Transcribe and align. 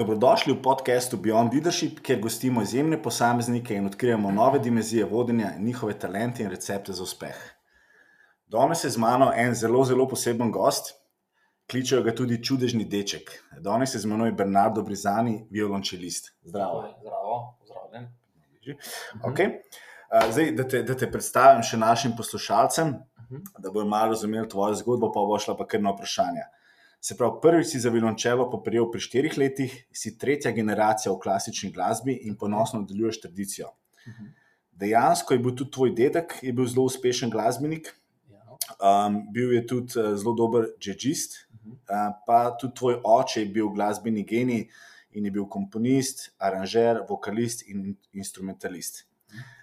Dobrodošli 0.00 0.56
v 0.56 0.62
podkastu 0.64 1.20
Beyond 1.20 1.52
Leadership, 1.52 1.98
kjer 2.00 2.22
gostimo 2.24 2.62
izjemne 2.62 2.96
posameznike 3.02 3.74
in 3.76 3.86
odkrijemo 3.86 4.30
nove 4.32 4.58
dimenzije 4.58 5.04
vodenja, 5.04 5.50
njihove 5.58 5.98
talente 5.98 6.42
in 6.42 6.48
recepte 6.50 6.92
za 6.92 7.02
uspeh. 7.02 7.36
Danes 8.46 8.84
je 8.84 8.90
z 8.90 8.96
mano 8.96 9.28
en 9.36 9.52
zelo, 9.54 9.84
zelo 9.84 10.06
poseben 10.08 10.50
gost, 10.50 10.94
kličejo 11.70 12.00
ga 12.02 12.14
tudi 12.16 12.38
čudežni 12.44 12.84
deček. 12.84 13.28
Danes 13.58 13.94
je 13.94 14.00
z 14.00 14.08
menoj 14.08 14.32
Bernardo 14.32 14.82
Brizani, 14.82 15.44
violončelist. 15.50 16.32
Zdravo. 16.42 16.80
Zdravo, 17.02 17.36
pozdravljen. 17.60 18.08
Okay. 19.20 19.60
Zdaj, 20.30 20.50
da, 20.56 20.68
te, 20.68 20.80
da 20.82 20.96
te 20.96 21.10
predstavim 21.12 21.60
še 21.62 21.76
našim 21.76 22.16
poslušalcem, 22.16 22.96
da 23.58 23.68
bodo 23.68 23.84
malo 23.84 24.16
razumeli 24.16 24.48
tvojo 24.48 24.80
zgodbo, 24.80 25.12
pa 25.12 25.28
bo 25.28 25.36
šla 25.38 25.58
pa 25.60 25.68
kar 25.68 25.84
na 25.84 25.92
vprašanje. 25.92 26.48
Se 27.00 27.16
pravi, 27.16 27.38
prvič 27.42 27.66
si 27.72 27.80
za 27.80 27.88
violončelo 27.90 28.50
poprijel 28.50 28.90
pri 28.92 29.00
štirih 29.00 29.38
letih, 29.38 29.76
si 29.92 30.18
tretja 30.20 30.52
generacija 30.52 31.12
v 31.12 31.20
klasični 31.22 31.70
glasbi 31.72 32.12
in 32.28 32.36
ponosno 32.36 32.82
nadaljuješ 32.82 33.20
tradicijo. 33.22 33.70
Dejansko 34.72 35.34
je 35.34 35.40
bil 35.40 35.54
tudi 35.56 35.70
tvoj 35.70 35.94
dedek, 35.96 36.36
je 36.42 36.52
bil 36.52 36.68
zelo 36.68 36.84
uspešen 36.88 37.30
glasbenik, 37.32 37.88
um, 38.76 39.16
bil 39.32 39.52
je 39.52 39.66
tudi 39.66 39.96
uh, 39.96 40.12
zelo 40.16 40.34
dober 40.36 40.68
jazzist, 40.80 41.46
uh, 41.64 42.12
pa 42.26 42.56
tudi 42.60 42.76
tvoj 42.76 43.00
oče 43.04 43.40
je 43.40 43.48
bil 43.48 43.68
glasbeni 43.72 44.24
genij 44.24 44.66
in 45.16 45.24
je 45.24 45.32
bil 45.32 45.48
komponist, 45.48 46.30
aranžer, 46.38 47.00
vokalist 47.08 47.64
in 47.68 47.96
instrumentalist. 48.12 49.06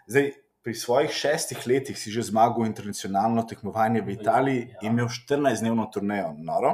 Zdaj, 0.07 0.31
pri 0.63 0.73
svojih 0.75 1.13
šestih 1.13 1.61
letih 1.67 1.97
si 1.97 2.11
že 2.11 2.25
zmagal 2.27 2.65
internacionalno 2.65 3.45
tekmovanje 3.47 4.01
v 4.01 4.17
Italiji 4.17 4.65
in 4.81 4.91
imel 4.91 5.07
14-dnevno 5.07 5.85
turnejo. 5.93 6.33
Noro. 6.37 6.73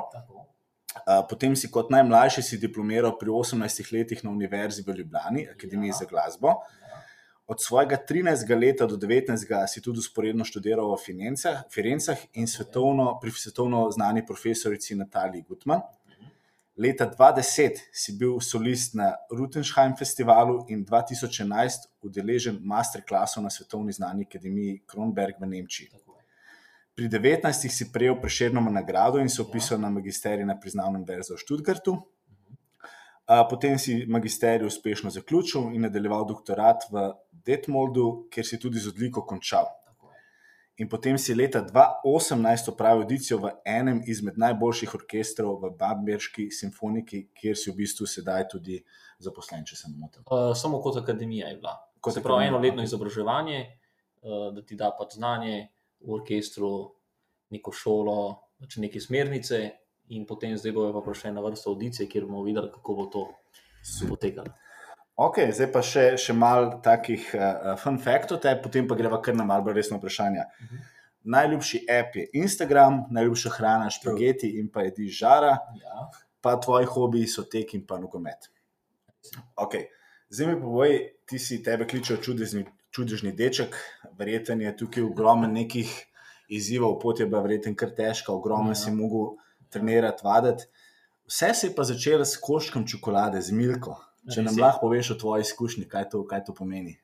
Potem 1.30 1.56
si 1.56 1.72
kot 1.72 1.90
najmlajši 1.92 2.44
si 2.44 2.58
diplomiral 2.62 3.18
pri 3.20 3.30
18 3.30 3.92
letih 3.94 4.24
na 4.24 4.32
Univerzi 4.32 4.84
v 4.86 4.96
Ljubljani, 4.98 5.48
Akademiji 5.56 5.90
ja. 5.90 6.00
za 6.00 6.06
glasbo. 6.06 6.54
Od 7.48 7.62
svojega 7.62 7.98
13. 8.10 8.60
leta 8.60 8.86
do 8.86 8.96
19. 8.96 9.68
si 9.68 9.82
tudi 9.82 10.00
usporedno 10.00 10.46
študiral 10.46 10.96
v 10.96 11.02
Firencah 11.70 12.20
in 12.34 12.48
svetovno, 12.48 13.20
pri 13.20 13.32
svetovno 13.32 13.92
znani 13.92 14.26
profesorici 14.26 14.96
Nataliji 14.96 15.44
Gutman. 15.48 15.82
Leta 16.78 17.06
2010 17.06 17.84
si 17.92 18.16
bil 18.18 18.40
solist 18.42 18.96
na 18.96 19.12
Rutensheim 19.30 19.94
festivalu 19.98 20.64
in 20.70 20.86
2011 20.86 21.86
udeležen 22.02 22.58
masterclassov 22.64 23.44
na 23.44 23.50
svetovni 23.50 23.94
znani 23.94 24.26
akademiji 24.26 24.82
Kronberg 24.88 25.36
v 25.40 25.52
Nemčiji. 25.52 25.92
Pri 26.96 27.10
19 27.10 27.70
si 27.74 27.92
prejel 27.92 28.20
preširno 28.22 28.62
nagrado 28.62 29.20
in 29.20 29.30
se 29.30 29.42
upisal 29.42 29.80
na 29.82 29.90
magisterij 29.90 30.46
na 30.46 30.60
priznanem 30.60 31.06
verzu 31.06 31.34
v 31.34 31.42
Študgartu. 31.42 31.96
Potem 33.50 33.80
si 33.80 34.06
magisterij 34.06 34.68
uspešno 34.68 35.10
zaključil 35.10 35.74
in 35.74 35.82
nadaljeval 35.82 36.28
doktorat 36.28 36.86
v 36.92 37.14
Detmoldu, 37.32 38.28
kjer 38.30 38.46
si 38.46 38.60
tudi 38.60 38.80
z 38.80 38.94
odliko 38.94 39.26
končal. 39.26 39.66
In 40.78 40.90
potem 40.90 41.18
si 41.18 41.34
leta 41.34 41.62
2018 41.62 42.70
opravil 42.70 43.04
audicijo 43.06 43.38
v 43.42 43.52
enem 43.66 44.02
izmed 44.10 44.38
najboljših 44.38 44.96
orkestrov 44.98 45.60
v 45.62 45.70
Bamberški 45.78 46.50
simfoniki, 46.52 47.28
kjer 47.34 47.58
si 47.58 47.70
v 47.72 47.78
bistvu 47.82 48.06
sedaj 48.10 48.48
tudi 48.54 48.80
zaposlen, 49.22 49.66
če 49.66 49.78
se 49.78 49.90
ne 49.90 49.98
motim. 49.98 50.26
Uh, 50.26 50.54
samo 50.58 50.82
kot 50.82 50.98
akademija 51.02 51.50
je 51.54 51.58
bila. 51.62 51.78
Kot 52.02 52.18
se 52.18 52.24
pravi, 52.26 52.50
eno 52.50 52.62
letno 52.62 52.86
izobraževanje, 52.86 53.62
uh, 54.26 54.50
da 54.54 54.66
ti 54.66 54.76
da 54.76 54.90
pač 54.98 55.18
znanje 55.22 55.70
v 56.04 56.18
orkestru, 56.20 56.72
neko 57.54 57.72
šolo, 57.72 58.20
pač 58.60 58.78
neke 58.78 59.02
smernice, 59.02 59.62
in 60.14 60.26
potem 60.28 60.58
zdaj 60.58 60.76
bojo 60.76 60.94
pa 60.94 61.02
prišle 61.06 61.32
na 61.32 61.42
vrsto 61.42 61.72
audicije, 61.72 62.10
kjer 62.10 62.26
bomo 62.28 62.44
videli, 62.44 62.72
kako 62.72 62.96
bo 62.96 63.06
to 63.12 63.24
potekalo. 64.10 64.52
Ok, 65.16 65.38
zdaj 65.54 65.70
pa 65.72 65.82
še, 65.86 66.04
še 66.18 66.34
malo 66.34 66.80
takih 66.84 67.28
uh, 67.38 67.76
fun 67.78 68.00
faktov, 68.02 68.42
potem 68.64 68.88
pa 68.90 68.98
greva 68.98 69.22
kar 69.22 69.38
na 69.38 69.46
malo 69.46 69.64
bolj 69.68 69.78
resno 69.78 70.00
vprašanje. 70.02 70.42
Uh 70.42 70.70
-huh. 70.70 70.90
Najljubši 71.24 71.86
app 72.00 72.16
je 72.16 72.30
Instagram, 72.34 73.06
najljubša 73.12 73.50
hrana 73.50 73.90
špageti 73.90 74.50
in 74.60 74.72
pa 74.72 74.82
jedi 74.82 75.08
žara, 75.08 75.58
Ja. 75.82 76.10
pa 76.42 76.60
tvoji 76.60 76.86
hobiji 76.86 77.28
so 77.28 77.44
tek 77.44 77.74
in 77.74 77.86
pa 77.88 78.00
nogomet. 78.00 78.50
Okay. 79.56 79.86
Zdaj 80.30 80.48
mi 80.48 80.62
povej, 80.62 81.14
ti 81.26 81.40
si 81.40 81.64
tebe 81.64 81.88
kličejo 81.88 82.18
čudežni, 82.18 82.66
čudežni 82.94 83.34
deček, 83.34 83.76
verjeten 84.18 84.62
je 84.62 84.76
tukaj 84.78 85.04
ogromno 85.04 85.48
nekih 85.50 85.90
izzivov, 86.48 87.00
pot 87.02 87.20
je 87.20 87.26
bila 87.26 87.42
verjetno 87.42 87.74
kar 87.76 87.94
težka, 87.96 88.34
ogromno 88.34 88.72
Ja. 88.72 88.76
si 88.76 88.92
mogel 88.92 89.38
trenirati, 89.70 90.22
vaditi. 90.24 90.64
Vse 91.26 91.54
se 91.54 91.68
je 91.68 91.76
pa 91.76 91.84
začelo 91.84 92.26
s 92.26 92.38
koščkom 92.38 92.88
čokolade, 92.88 93.42
z 93.42 93.52
milko. 93.52 93.98
Če 94.34 94.44
nam 94.44 94.56
lahko 94.60 94.88
poveš 94.88 95.12
o 95.12 95.20
tvoji 95.20 95.42
izkušnji, 95.42 95.88
kaj 95.90 96.10
to, 96.10 96.24
kaj 96.28 96.44
to 96.46 96.54
pomeni. 96.54 97.00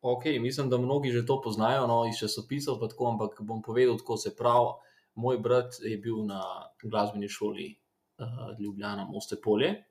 Ok, 0.00 0.24
mislim, 0.40 0.70
da 0.70 0.78
mnogi 0.78 1.10
že 1.10 1.26
to 1.26 1.40
poznajo, 1.42 1.86
no, 1.86 2.06
iz 2.08 2.18
časopisov, 2.18 2.80
pa 2.80 2.88
tako, 2.88 3.10
ampak 3.10 3.40
bom 3.42 3.62
povedal, 3.62 3.98
kako 3.98 4.16
se 4.16 4.34
pravi. 4.36 4.74
Moj 5.14 5.38
brat 5.38 5.78
je 5.80 5.96
bil 5.98 6.26
na 6.26 6.42
glasbeni 6.82 7.28
šoli 7.28 7.70
uh, 8.18 8.52
Ljubljana, 8.60 9.06
Moste 9.08 9.36
Polje, 9.40 9.84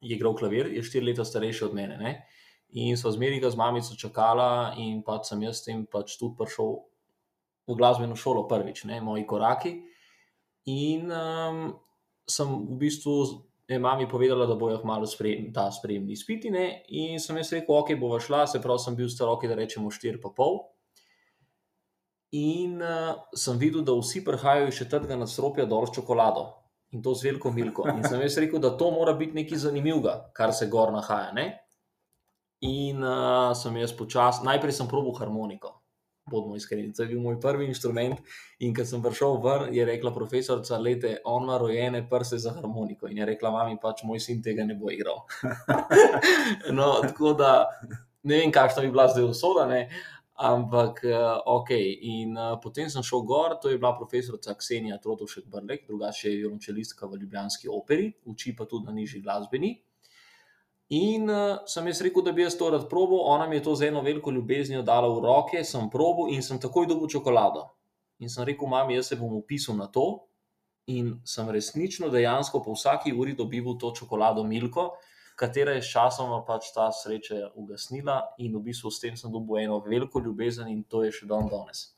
je 0.00 0.16
igral 0.16 0.36
klavir, 0.36 0.70
je 0.72 0.82
štiri 0.82 1.10
leta 1.10 1.24
starejši 1.24 1.64
od 1.64 1.74
mene. 1.74 1.96
Ne? 1.98 2.12
In 2.72 2.96
so 2.96 3.10
zmeraj 3.10 3.50
z 3.50 3.58
mamico 3.58 3.96
čakala, 3.98 4.74
in 4.78 5.02
pač 5.02 5.32
sem 5.32 5.42
jaz 5.42 5.58
s 5.58 5.66
tem 5.66 5.82
pač 5.86 6.14
tudi 6.18 6.36
prišel 6.38 6.76
v 7.66 7.76
glasbeno 7.78 8.14
šolo 8.14 8.46
prvič, 8.50 8.84
ne, 8.86 9.00
moji 9.02 9.26
koraki. 9.26 9.72
In 10.70 11.10
um, 11.10 11.62
sem 12.30 12.46
v 12.46 12.78
bistvu 12.78 13.14
je 13.70 13.78
mami 13.78 14.06
povedala, 14.10 14.46
da 14.46 14.54
bojo 14.58 14.78
kmalo 14.82 15.06
sprejem, 15.06 15.52
ta 15.54 15.70
sprejemni 15.70 16.14
izpiti. 16.14 16.50
Ne? 16.50 16.82
In 16.88 17.18
sem 17.22 17.38
jaz 17.38 17.52
rekel, 17.54 17.74
ok, 17.74 17.94
bova 17.98 18.18
šla, 18.22 18.46
se 18.50 18.62
pravi, 18.62 18.82
sem 18.82 18.98
bil 18.98 19.10
star 19.10 19.30
roki, 19.30 19.50
da 19.50 19.58
rečemo 19.58 19.90
4,5. 19.90 20.58
In 22.38 22.78
uh, 22.82 23.18
sem 23.34 23.58
videl, 23.58 23.82
da 23.86 23.94
vsi 23.98 24.22
prihajajo 24.26 24.70
iz 24.70 24.78
četrtega 24.78 25.18
nadstropja 25.18 25.66
dol 25.70 25.86
s 25.86 25.94
čokolado 25.94 26.46
in 26.90 27.02
to 27.02 27.14
z 27.14 27.26
veliko 27.28 27.50
milko. 27.54 27.86
In 27.90 28.02
sem 28.02 28.22
jaz 28.22 28.38
rekel, 28.42 28.58
da 28.62 28.72
to 28.78 28.90
mora 28.90 29.14
biti 29.18 29.38
nekaj 29.38 29.62
zanimivega, 29.66 30.14
kar 30.34 30.54
se 30.54 30.66
gor 30.70 30.90
nahaja. 30.94 31.30
Ne? 31.34 31.46
In 32.60 33.00
uh, 33.00 33.52
sem 33.56 33.76
jaz 33.80 33.92
počasi, 33.96 34.44
najprej 34.44 34.74
sem 34.76 34.88
probil 34.88 35.14
harmoniko. 35.16 35.78
Bodimo 36.30 36.54
iskreni, 36.56 36.92
to 36.92 37.02
je 37.02 37.08
bil 37.08 37.22
moj 37.24 37.38
prvi 37.40 37.64
inštrument. 37.66 38.20
In 38.60 38.74
ko 38.76 38.84
sem 38.84 39.02
prišel 39.02 39.40
ven, 39.42 39.72
je 39.74 39.86
rekla 39.88 40.12
profesorica, 40.12 40.78
lete, 40.78 41.16
on 41.24 41.48
ima 41.48 41.56
rojene 41.58 42.04
prste 42.08 42.38
za 42.38 42.52
harmoniko. 42.54 43.08
In 43.08 43.18
je 43.18 43.30
rekla, 43.32 43.50
mami, 43.54 43.80
pač 43.82 44.04
moj 44.04 44.20
sin 44.20 44.42
tega 44.44 44.68
ne 44.68 44.76
bo 44.76 44.92
igral. 44.92 45.24
no, 46.78 47.00
tako 47.06 47.32
da 47.40 47.52
ne 48.22 48.42
vem, 48.42 48.52
kakšna 48.52 48.84
bi 48.84 48.92
bila 48.92 49.08
zdaj 49.08 49.30
usoda, 49.32 49.66
ne? 49.66 49.86
ampak 50.40 51.02
uh, 51.04 51.40
ok. 51.44 51.70
In 52.12 52.36
uh, 52.36 52.54
potem 52.62 52.88
sem 52.92 53.04
šel 53.04 53.24
gor, 53.28 53.58
to 53.60 53.68
je 53.68 53.80
bila 53.80 53.92
profesorica 53.96 54.54
Ksenija 54.56 54.96
Trotovšek 55.00 55.48
Brlek, 55.48 55.84
drugače 55.88 56.30
je 56.30 56.38
violončelistka 56.44 57.08
v 57.08 57.20
Ljubljanski 57.20 57.68
operi, 57.68 58.08
uči 58.24 58.54
pa 58.56 58.64
tudi 58.64 58.88
na 58.88 58.96
nižji 58.96 59.20
glasbeni. 59.20 59.74
In 60.90 61.28
uh, 61.30 61.60
sem 61.70 61.86
jaz 61.86 62.00
rekel, 62.02 62.24
da 62.26 62.32
bi 62.34 62.42
jaz 62.42 62.56
to 62.58 62.66
rad 62.70 62.88
probil, 62.90 63.20
ona 63.30 63.46
mi 63.46 63.60
je 63.60 63.62
to 63.62 63.74
z 63.78 63.92
eno 63.92 64.00
veliko 64.02 64.32
ljubeznijo 64.34 64.82
dala 64.82 65.06
v 65.08 65.20
roke, 65.22 65.62
sem 65.64 65.86
probil 65.90 66.32
in 66.34 66.42
sem 66.42 66.58
takoj 66.58 66.88
dobil 66.90 67.06
čokolado. 67.06 67.68
In 68.18 68.28
sem 68.28 68.44
rekel, 68.44 68.66
mami, 68.68 68.96
jaz 68.98 69.12
se 69.12 69.16
bom 69.16 69.36
upisal 69.38 69.78
na 69.78 69.86
to. 69.86 70.26
In 70.90 71.20
sem 71.24 71.46
resnično, 71.50 72.10
dejansko 72.10 72.58
po 72.64 72.74
vsaki 72.74 73.12
uri 73.14 73.36
dobival 73.38 73.78
to 73.78 73.92
čokolado 73.94 74.42
Milko, 74.44 74.90
katera 75.38 75.76
je 75.76 75.84
sčasoma 75.86 76.42
pač 76.44 76.72
ta 76.74 76.88
sreča 76.92 77.52
ugasnila, 77.54 78.18
in 78.42 78.58
v 78.58 78.64
bistvu 78.66 78.90
s 78.90 78.98
tem 79.00 79.14
sem 79.16 79.30
dobil 79.30 79.62
eno 79.62 79.78
veliko 79.86 80.18
ljubezen, 80.18 80.68
in 80.68 80.82
to 80.82 81.04
je 81.06 81.14
še 81.20 81.30
dan 81.30 81.46
danes. 81.48 81.92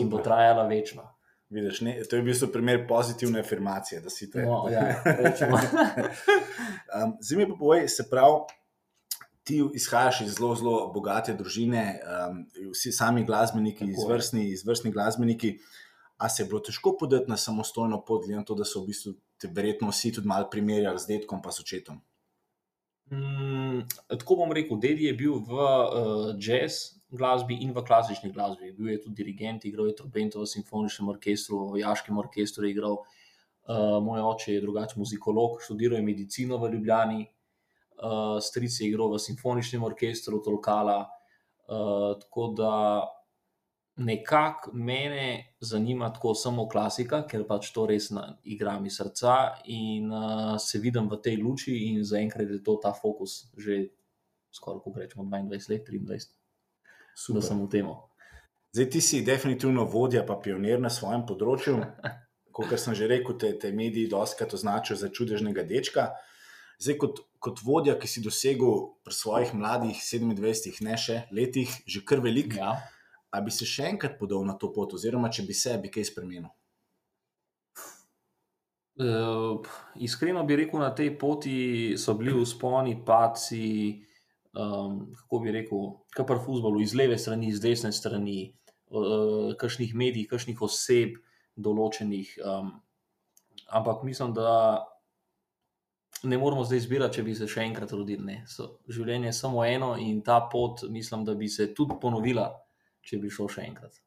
In 0.00 0.08
bo 0.08 0.24
trajala 0.24 0.64
večno. 0.66 1.04
Vidiš, 1.50 1.80
ne, 1.80 1.94
to 2.10 2.16
je 2.16 2.22
v 2.22 2.26
bistvu 2.26 2.48
primer 2.52 2.86
pozitivne 2.88 3.40
afirmacije, 3.40 4.00
da 4.02 4.10
si 4.10 4.26
te. 4.30 4.42
No, 4.42 4.64
ja, 4.70 4.96
um, 6.96 7.12
Zdaj 7.20 7.38
mi 7.38 7.46
pa 7.52 7.58
povej, 7.58 7.88
se 7.88 8.08
pravi, 8.10 8.40
ti 9.46 9.60
izhajaš 9.74 10.20
iz 10.20 10.34
zelo, 10.34 10.54
zelo 10.58 10.74
bogate 10.94 11.36
družine, 11.38 12.00
um, 12.02 12.40
vsi 12.72 12.92
sami 12.92 13.22
glasbeniki, 13.24 13.86
Tako 13.86 14.00
izvrstni, 14.00 14.48
izvrstni 14.50 14.90
glasbeniki. 14.90 15.58
A 16.16 16.28
se 16.32 16.42
je 16.42 16.48
bilo 16.48 16.62
težko 16.64 16.96
podati 16.98 17.30
na 17.30 17.36
samostojno 17.36 18.00
pot, 18.04 18.24
glede 18.24 18.40
na 18.40 18.44
to, 18.44 18.56
da 18.56 18.64
so 18.64 18.80
v 18.82 18.90
bistvu 18.90 19.12
te 19.38 19.50
verjetno 19.52 19.92
vsi 19.92 20.14
tudi 20.16 20.26
malo 20.26 20.48
primerjali 20.50 20.98
z 20.98 21.12
detkom 21.12 21.42
in 21.44 21.52
s 21.52 21.60
očetom? 21.60 22.00
Mm, 23.12 23.84
tako 24.08 24.40
bom 24.40 24.52
rekel, 24.52 24.80
dedi 24.82 25.06
je 25.06 25.14
bil 25.14 25.38
v 25.46 25.60
uh, 25.60 26.32
jazz 26.40 26.95
glasbi 27.10 27.58
in 27.62 27.72
v 27.72 27.84
klasični 27.84 28.32
glasbi. 28.32 28.72
Bil 28.72 28.94
je 28.94 29.02
tudi 29.02 29.22
dirigent, 29.22 29.64
igral 29.64 29.86
je 29.90 29.96
trobento 29.96 30.40
v 30.40 30.50
simfoničnem 30.50 31.08
orkestru, 31.08 31.58
v 31.58 31.78
vojaškem 31.78 32.18
orkestru 32.18 32.66
je 32.66 32.74
igral. 32.74 33.02
Uh, 33.66 33.98
moj 34.02 34.22
oče 34.22 34.54
je 34.54 34.62
drugačen 34.62 35.00
muzikolog, 35.02 35.58
študiral 35.58 35.98
je 35.98 36.06
medicino 36.06 36.58
v 36.62 36.70
Ljubljani, 36.76 37.24
uh, 37.98 38.38
stric 38.38 38.80
je 38.80 38.86
igral 38.86 39.10
v 39.10 39.18
simfoničnem 39.18 39.82
orkestru 39.82 40.38
Tolkala. 40.42 41.00
Uh, 41.66 42.14
tako 42.20 42.52
da 42.54 42.72
nekako 43.96 44.70
mene 44.72 45.56
zanima 45.60 46.12
tako 46.12 46.34
samo 46.34 46.68
klasika, 46.68 47.24
ker 47.26 47.42
pač 47.48 47.72
to 47.74 47.86
res 47.90 48.10
na, 48.14 48.36
igram 48.44 48.86
iz 48.86 49.00
srca 49.00 49.56
in 49.64 50.12
uh, 50.12 50.54
se 50.62 50.78
vidim 50.78 51.08
v 51.10 51.18
tej 51.22 51.40
luči, 51.42 51.74
in 51.88 52.04
zaenkrat 52.04 52.50
je 52.50 52.62
to 52.62 52.76
ta 52.82 52.92
fokus 52.94 53.48
že 53.56 53.88
skoraj, 54.56 54.80
kako 54.84 54.98
rečemo, 55.00 55.24
22 55.24 55.70
let, 55.70 55.88
23, 55.88 56.35
Super. 57.16 57.40
da 57.40 57.46
sem 57.46 57.62
v 57.64 57.68
tem. 57.72 57.88
Zdaj 58.76 58.90
ti 58.92 59.00
si 59.00 59.22
definitivno 59.24 59.86
vodja, 59.88 60.20
pa 60.20 60.36
pionir 60.36 60.80
na 60.80 60.92
svojem 60.92 61.24
področju. 61.24 61.80
Kot 62.56 62.72
sem 62.80 62.96
že 62.96 63.08
rekel, 63.08 63.36
te, 63.40 63.52
te 63.56 63.72
mediji 63.72 64.08
doskrat 64.12 64.52
označijo 64.56 64.96
za 65.00 65.08
čudežnega 65.12 65.64
dečka. 65.64 66.10
Zdaj, 66.80 66.96
kot, 67.00 67.18
kot 67.40 67.60
vodja, 67.64 67.94
ki 68.00 68.08
si 68.08 68.20
dosegel 68.24 68.96
pri 69.04 69.12
svojih 69.16 69.52
mladih 69.56 69.96
27, 69.96 70.80
ne 70.84 70.96
še 71.00 71.22
letih, 71.32 71.72
že 71.88 72.00
kar 72.04 72.20
velik. 72.24 72.56
Ja. 72.56 72.76
A 73.32 73.40
bi 73.44 73.52
se 73.52 73.68
še 73.68 73.90
enkrat 73.90 74.16
podal 74.20 74.44
na 74.48 74.56
to 74.56 74.70
pot, 74.72 74.92
oziroma 74.96 75.28
če 75.32 75.44
bi 75.44 75.56
se 75.56 75.76
bi 75.80 75.92
kaj 75.92 76.08
spremenil? 76.12 76.48
Uh, 78.96 79.60
iskreno 80.00 80.40
bi 80.48 80.56
rekel, 80.56 80.80
na 80.80 80.88
tej 80.96 81.10
poti 81.20 81.56
so 82.00 82.16
bili 82.16 82.32
usponi, 82.32 82.96
paci, 83.04 84.00
um, 84.56 84.98
kako 85.20 85.42
bi 85.44 85.54
rekel, 85.54 85.86
kar 86.16 86.26
pri 86.26 86.40
futbolu, 86.42 86.80
iz 86.82 86.94
leve 86.96 87.18
strani, 87.18 87.52
iz 87.52 87.60
desne 87.62 87.92
strani, 87.92 88.40
uh, 88.90 89.54
kakšnih 89.60 89.94
medijev, 89.94 90.30
kakšnih 90.32 90.62
oseb, 90.66 91.16
določenih. 91.56 92.34
Um, 92.44 92.74
ampak 93.68 94.04
mislim, 94.04 94.34
da 94.36 94.84
ne 96.24 96.38
moramo 96.40 96.64
zdaj 96.64 96.82
izbirati, 96.82 97.20
če 97.20 97.26
bi 97.26 97.34
se 97.36 97.48
še 97.48 97.64
enkrat 97.68 97.92
rodili. 97.92 98.40
Življenje 98.88 99.30
je 99.30 99.36
samo 99.36 99.64
eno 99.64 99.94
in 100.00 100.22
ta 100.24 100.40
pot, 100.52 100.86
mislim, 100.90 101.24
da 101.28 101.36
bi 101.36 101.48
se 101.52 101.74
tudi 101.76 102.00
ponovila 102.00 102.50
če 103.06 103.20
bi 103.22 103.30
šel 103.30 103.50
še 103.52 103.64
enkrat. 103.70 104.00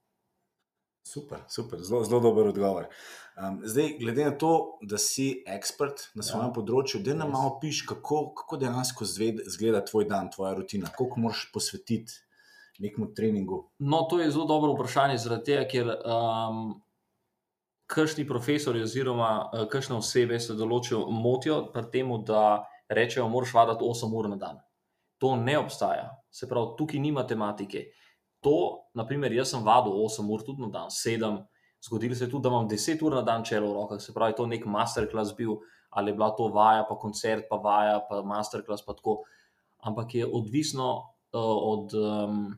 Super, 1.10 1.40
super, 1.48 1.80
zelo, 1.82 2.04
zelo 2.04 2.20
dober 2.22 2.48
odgovor. 2.48 2.86
Um, 3.38 3.62
zdaj, 3.66 3.96
glede 4.00 4.26
na 4.26 4.32
to, 4.38 4.78
da 4.82 4.98
si 5.02 5.44
ekspert 5.48 6.04
na 6.14 6.22
svojem 6.22 6.52
ja. 6.52 6.54
področju, 6.54 7.00
da 7.02 7.16
nam 7.18 7.32
malo 7.34 7.56
piš, 7.62 7.82
kako, 7.90 8.28
kako 8.38 8.60
dejansko 8.62 9.08
izgleda 9.08 9.82
tvoj 9.88 10.06
dan, 10.12 10.30
tvoja 10.30 10.54
rutina, 10.60 10.92
koliko 10.94 11.24
moraš 11.24 11.48
posvetiti 11.54 12.20
nekemu 12.80 13.10
treningu. 13.18 13.64
No, 13.80 14.04
to 14.12 14.20
je 14.22 14.30
zelo 14.30 14.46
dobro 14.46 14.76
vprašanje, 14.76 15.18
zaradi 15.24 15.50
tega, 15.50 15.66
ker 15.72 15.90
um, 15.98 16.62
kršni 17.90 18.28
profesori 18.30 18.86
oziroma 18.86 19.32
uh, 19.48 19.66
kršne 19.72 19.98
osebe 19.98 20.38
se 20.40 20.54
določijo, 20.60 21.08
motijo 21.10 21.64
pri 21.74 21.88
tem, 21.96 22.14
da 22.28 22.44
rečejo, 22.86 23.26
moraš 23.34 23.56
vaditi 23.58 23.88
8 23.88 24.14
ur 24.20 24.30
na 24.30 24.38
dan. 24.38 24.62
To 25.18 25.34
ne 25.36 25.58
obstaja, 25.58 26.12
se 26.30 26.46
pravi, 26.48 26.78
tukaj 26.78 27.02
ni 27.02 27.12
matematike 27.18 27.88
to, 28.44 28.86
naprimer, 28.96 29.34
jaz 29.36 29.54
sem 29.54 29.64
vadil 29.66 29.96
8 30.06 30.30
ur 30.32 30.44
tudi 30.46 30.64
na 30.64 30.70
dan, 30.74 30.94
7, 30.94 31.42
zgodilo 31.84 32.16
se 32.16 32.26
je 32.26 32.32
tudi, 32.32 32.44
da 32.44 32.50
imam 32.50 32.70
10 32.70 33.04
ur 33.04 33.16
na 33.20 33.22
dan 33.22 33.44
čelo 33.44 33.72
v 33.72 33.76
rokah, 33.82 34.02
se 34.02 34.14
pravi, 34.14 34.36
to 34.36 34.48
je 34.48 34.54
nek 34.56 34.66
masterclass 34.66 35.36
bil, 35.38 35.60
ali 35.90 36.12
je 36.12 36.16
bila 36.16 36.30
to 36.36 36.48
vaja, 36.54 36.86
pa 36.90 36.96
koncert, 36.96 37.48
pa 37.50 37.58
vaja, 37.58 38.00
pa 38.10 38.22
masterclass, 38.22 38.86
pa 38.86 38.94
tako. 38.94 39.24
Ampak 39.80 40.16
je 40.16 40.26
odvisno 40.26 40.90
uh, 40.98 41.58
od 41.74 41.94
um, 41.96 42.50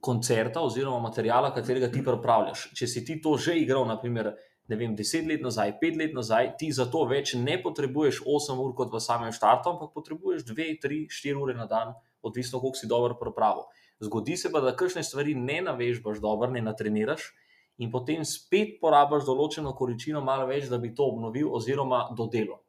koncerta 0.00 0.60
oziroma 0.60 1.00
materijala, 1.00 1.54
katerega 1.54 1.88
ti 1.92 2.04
pripravljaš. 2.04 2.68
Če 2.76 2.86
si 2.86 3.04
ti 3.04 3.16
to 3.22 3.36
že 3.40 3.56
igral, 3.60 3.86
naprimer. 3.88 4.34
Ne 4.64 4.78
vem, 4.80 4.94
deset 4.96 5.26
let 5.28 5.42
nazaj, 5.44 5.74
pet 5.76 5.96
let 6.00 6.14
nazaj, 6.16 6.54
ti 6.56 6.70
za 6.72 6.86
to 6.88 7.02
več 7.04 7.34
ne 7.36 7.58
potrebuješ 7.60 8.22
8 8.24 8.60
ur 8.64 8.70
kot 8.76 8.94
v 8.94 9.00
samem 9.00 9.32
štartu, 9.36 9.74
ampak 9.74 9.90
potrebuješ 9.92 10.46
2, 10.48 10.68
3, 10.80 11.00
4 11.12 11.36
ure 11.36 11.56
na 11.56 11.66
dan, 11.68 11.92
odvisno, 12.24 12.62
koliko 12.62 12.80
si 12.80 12.88
dobro 12.88 13.18
pripravljen. 13.20 13.68
Zgodi 14.02 14.36
se 14.36 14.50
pa, 14.52 14.60
da 14.60 14.74
kakšne 14.76 15.04
stvari 15.06 15.34
ne 15.34 15.60
navežbaš 15.62 16.20
dobro, 16.22 16.50
ne 16.50 16.62
natreniraš 16.62 17.30
in 17.78 17.90
potem 17.90 18.22
spet 18.26 18.78
porabiš 18.82 19.24
določeno 19.26 19.74
količino, 19.74 20.22
malo 20.22 20.46
več, 20.46 20.68
da 20.70 20.78
bi 20.78 20.92
to 20.94 21.06
obnovil 21.10 21.50
oziroma 21.54 22.04
dodelal. 22.16 22.60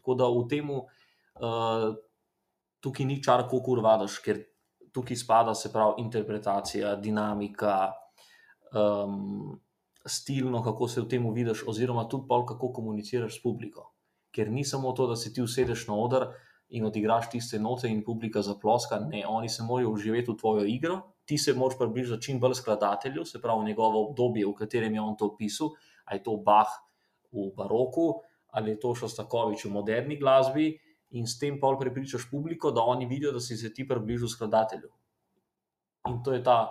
Tako 0.00 0.16
da 0.20 0.28
v 0.32 0.42
tem, 0.50 0.72
uh, 0.72 1.86
tukaj 2.84 3.08
ni 3.08 3.20
čar, 3.24 3.46
kako 3.48 3.78
urvadaš, 3.78 4.18
ker 4.24 4.42
tukaj 4.92 5.16
spada 5.16 5.54
se 5.54 5.72
pravi 5.72 6.04
interpretacija, 6.04 6.94
dinamika, 7.00 7.92
um, 8.76 9.56
stilno, 10.06 10.62
kako 10.62 10.88
se 10.88 11.00
v 11.00 11.08
tem 11.10 11.26
vidiš, 11.34 11.64
oziroma 11.68 12.06
tudi 12.08 12.28
pol, 12.28 12.46
kako 12.46 12.72
komuniciraš 12.76 13.38
s 13.38 13.42
publiko. 13.42 13.90
Ker 14.32 14.50
ni 14.52 14.64
samo 14.64 14.92
to, 14.92 15.08
da 15.08 15.16
se 15.16 15.32
ti 15.32 15.42
usedeš 15.42 15.86
na 15.88 15.96
oder 15.96 16.28
in 16.68 16.84
odigraš 16.84 17.30
tiste 17.30 17.58
note, 17.58 17.88
in 17.88 18.02
publika 18.04 18.42
zaploska. 18.42 18.98
Ne, 19.00 19.22
oni 19.28 19.48
se 19.48 19.62
morajo 19.62 19.92
uživati 19.94 20.30
v 20.30 20.36
tvojo 20.40 20.64
igro, 20.66 21.00
ti 21.24 21.38
se 21.38 21.54
moraš 21.54 21.78
približati 21.78 22.22
čim 22.22 22.40
bolj 22.40 22.54
skladatelju, 22.54 23.24
se 23.24 23.42
pravi 23.42 23.64
njegovo 23.64 24.08
obdobje, 24.08 24.46
v 24.46 24.54
katerem 24.54 24.94
je 24.94 25.00
on 25.00 25.16
to 25.16 25.36
pisal, 25.36 25.70
ali 26.04 26.18
je 26.18 26.22
to 26.22 26.36
Bach 26.36 26.70
v 27.32 27.50
baroku, 27.56 28.22
ali 28.48 28.70
je 28.70 28.80
to 28.80 28.94
Šostakovič 28.94 29.64
v 29.64 29.72
moderni 29.72 30.18
glasbi, 30.18 30.74
in 31.10 31.26
s 31.26 31.38
tem 31.38 31.60
pol 31.60 31.78
prepričaš 31.78 32.30
publiko, 32.30 32.70
da 32.70 32.82
oni 32.82 33.06
vidijo, 33.06 33.32
da 33.32 33.40
si 33.40 33.56
se 33.56 33.72
ti 33.74 33.86
približal 33.88 34.28
skladatelju. 34.28 34.88
In 36.08 36.22
to 36.22 36.32
je 36.32 36.42
ta 36.42 36.70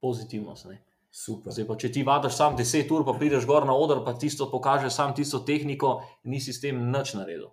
pozitivnost. 0.00 0.66
Ne? 0.66 0.82
Zdaj, 1.10 1.66
pa, 1.66 1.74
če 1.74 1.90
ti 1.92 2.02
vadiš 2.06 2.36
samo 2.38 2.58
10 2.58 2.92
ur, 2.94 3.04
pa 3.06 3.16
prideš 3.18 3.46
gor 3.46 3.66
na 3.66 3.74
oder, 3.74 4.04
pa 4.06 4.14
tisto 4.14 4.46
pokaže, 4.50 4.90
samo 4.90 5.14
tisto 5.14 5.42
tehniko, 5.46 6.00
nisi 6.24 6.54
s 6.54 6.62
tem 6.62 6.78
nič 6.90 7.14
naredil. 7.18 7.50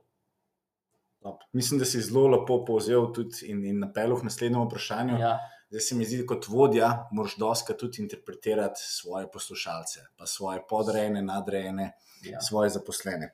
Mislim, 1.53 1.79
da 1.79 1.85
si 1.85 2.01
zelo 2.01 2.27
lepo 2.27 2.59
povzel 2.65 3.07
in, 3.47 3.63
in 3.65 3.79
napeljal 3.79 4.19
k 4.19 4.27
naslednjemu 4.29 4.65
vprašanju. 4.65 5.19
Ja. 5.19 5.37
Zdaj 5.69 5.81
se 5.81 5.95
mi 5.95 6.05
zdi, 6.05 6.21
kot 6.25 6.47
vodja 6.47 7.09
moraš 7.11 7.35
doska 7.37 7.73
tudi 7.73 8.01
interpretirati 8.01 8.79
svoje 8.79 9.27
poslušalce, 9.31 10.05
pa 10.17 10.25
svoje 10.25 10.61
podrejene, 10.69 11.21
nadrejene, 11.21 11.91
ja. 12.23 12.41
svoje 12.41 12.69
zaposlene. 12.69 13.33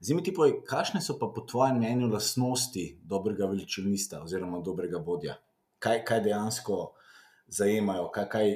Zdaj 0.00 0.16
mi 0.16 0.22
ti 0.22 0.34
povej, 0.34 0.60
kakšne 0.68 1.00
so 1.02 1.16
pa 1.18 1.30
po 1.34 1.42
tvojem 1.48 1.80
mnenju 1.80 2.10
lastnosti 2.12 2.84
dobrega 3.02 3.46
veličilnista 3.50 4.22
oziroma 4.22 4.60
dobrega 4.60 4.98
vodja? 4.98 5.38
Kaj, 5.78 6.04
kaj 6.04 6.20
dejansko 6.28 6.78
zajemajo, 7.46 8.10
kaj, 8.14 8.28
kaj, 8.28 8.54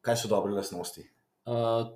kaj 0.00 0.16
so 0.16 0.30
dobre 0.30 0.52
lastnosti? 0.54 1.06
Uh, 1.48 1.88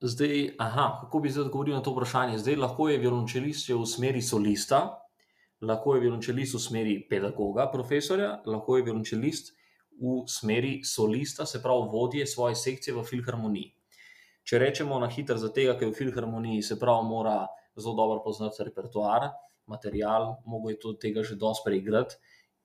Zdaj, 0.00 0.54
aha, 0.58 0.98
kako 1.00 1.18
bi 1.20 1.30
zdaj 1.30 1.44
odgovoril 1.44 1.74
na 1.76 1.82
to 1.84 1.92
vprašanje? 1.92 2.38
Zdaj, 2.40 2.54
lahko 2.56 2.88
je 2.88 2.98
violončelist 2.98 3.68
v 3.68 3.84
smeri 3.84 4.22
solista, 4.24 4.78
lahko 5.60 5.94
je 5.94 6.00
violončelist 6.00 6.54
v 6.56 6.60
smeri 6.64 6.94
pedagoga, 7.08 7.66
profesorja, 7.68 8.38
lahko 8.46 8.78
je 8.78 8.86
violončelist 8.86 9.50
v 10.00 10.22
smeri 10.24 10.78
solista, 10.88 11.44
se 11.44 11.60
pravi 11.60 11.90
vodje 11.92 12.24
svoje 12.26 12.56
sekcije 12.56 12.94
v 12.96 13.04
filharmoniji. 13.04 13.74
Če 14.48 14.58
rečemo 14.62 14.96
na 15.02 15.08
hitro, 15.12 15.36
za 15.36 15.50
tega, 15.52 15.74
ker 15.76 15.90
je 15.90 15.92
v 15.92 15.98
filharmoniji, 15.98 16.62
se 16.64 16.78
pravi, 16.80 17.04
mora 17.04 17.44
zelo 17.76 17.92
dobro 17.98 18.22
poznati 18.24 18.64
repertoar, 18.64 19.28
material, 19.68 20.38
mogo 20.46 20.72
je 20.72 20.78
tudi 20.80 20.98
tega 21.02 21.22
že 21.22 21.36
dosti 21.36 21.66
preigrati. 21.66 22.16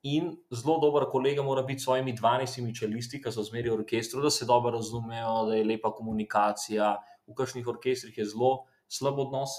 In 0.07 0.31
zelo 0.53 0.77
dober 0.79 1.09
kolega 1.11 1.43
mora 1.43 1.65
biti 1.67 1.83
s 1.83 1.89
svojimi 1.89 2.15
12 2.15 2.79
čelisti, 2.79 3.19
ki 3.19 3.31
so 3.33 3.43
zmeri 3.43 3.73
v 3.73 3.81
orkestru, 3.81 4.23
da 4.23 4.31
se 4.31 4.47
dobro 4.47 4.71
razumejo, 4.77 5.49
da 5.49 5.59
je 5.59 5.67
lepa 5.67 5.91
komunikacija, 5.91 6.93
v 7.27 7.35
kakšnih 7.37 7.67
orkestrih 7.67 8.17
je 8.17 8.27
zelo 8.29 8.65
slab 8.87 9.19
odnos, 9.19 9.55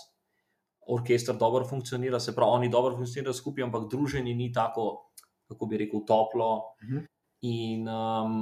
orkester 0.87 1.37
dobro 1.37 1.65
funkcionira, 1.67 2.21
se 2.21 2.35
pravi, 2.35 2.61
oni 2.61 2.69
dobro 2.71 2.97
funkcionirajo 2.97 3.35
skupaj, 3.35 3.65
ampak 3.67 3.89
druženje 3.91 4.35
ni 4.35 4.53
tako, 4.53 5.11
kako 5.49 5.67
bi 5.67 5.83
rekel, 5.83 6.05
toplo. 6.07 6.77
Mhm. 6.85 7.05
In 7.47 7.89
um, 7.89 8.39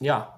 ja. 0.00 0.36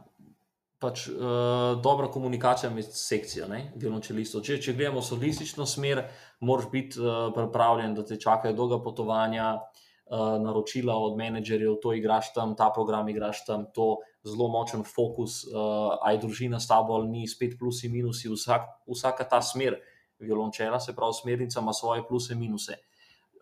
Pač, 0.82 1.04
uh, 1.06 1.78
dobra 1.78 2.08
komunikacija 2.10 2.66
med 2.74 2.88
sekcijo, 2.90 3.46
violončelistov. 3.78 4.42
Če, 4.42 4.56
če 4.58 4.72
gledamo 4.74 4.98
solistično 4.98 5.62
smer, 5.62 6.00
moraš 6.42 6.66
biti 6.72 6.98
uh, 6.98 7.28
pripravljen, 7.36 7.94
da 7.94 8.02
te 8.02 8.18
čakajo 8.18 8.56
dolga 8.58 8.80
potovanja, 8.82 9.52
uh, 9.54 9.82
naročila 10.12 10.96
od 10.98 11.16
menedžerjev, 11.16 11.78
to 11.82 11.94
igraš 11.96 12.32
tam, 12.34 12.56
ta 12.56 12.68
program 12.74 13.08
igraš 13.08 13.44
tam, 13.46 13.64
to 13.74 13.96
zelo 14.24 14.48
močen 14.52 14.84
fokus, 14.84 15.42
uh, 15.48 15.96
aj 16.04 16.20
družina 16.20 16.60
s 16.60 16.68
tabo 16.68 16.94
ali 17.00 17.08
ni, 17.08 17.22
spet 17.28 17.56
plusi 17.58 17.88
in 17.88 17.96
minusi, 17.96 18.28
vsak, 18.28 18.84
vsaka 18.86 19.24
ta 19.24 19.40
smer, 19.42 19.80
violončela, 20.20 20.80
se 20.80 20.94
pravi, 20.94 21.16
smernica 21.16 21.60
ima 21.60 21.72
svoje 21.72 22.04
pluse 22.08 22.36
in 22.36 22.40
minuse. 22.40 22.76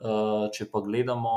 Uh, 0.00 0.48
če 0.54 0.70
pa 0.70 0.80
gledamo, 0.80 1.32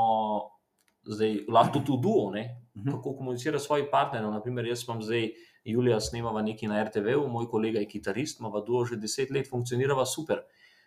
zdaj 1.04 1.44
lahko 1.52 1.82
tudi 1.84 2.02
duo, 2.02 2.30
ne? 2.30 2.44
Mhm. 2.74 2.90
kako 2.96 3.16
komunicira 3.16 3.58
s 3.58 3.66
svojim 3.66 3.86
partnerjem. 3.90 4.32
Naprimer, 4.32 4.66
jaz 4.66 4.86
imam 4.88 5.02
zdaj, 5.02 5.28
Julija, 5.64 6.00
snemava 6.00 6.42
nekaj 6.42 6.68
na 6.68 6.82
RTV, 6.84 7.18
moj 7.28 7.46
kolega 7.50 7.78
je 7.80 7.88
kitarist, 7.88 8.40
ima 8.40 8.50
duo 8.66 8.84
že 8.84 8.96
deset 8.96 9.30
let, 9.30 9.48
funkcionira 9.50 9.94
super. 10.06 10.42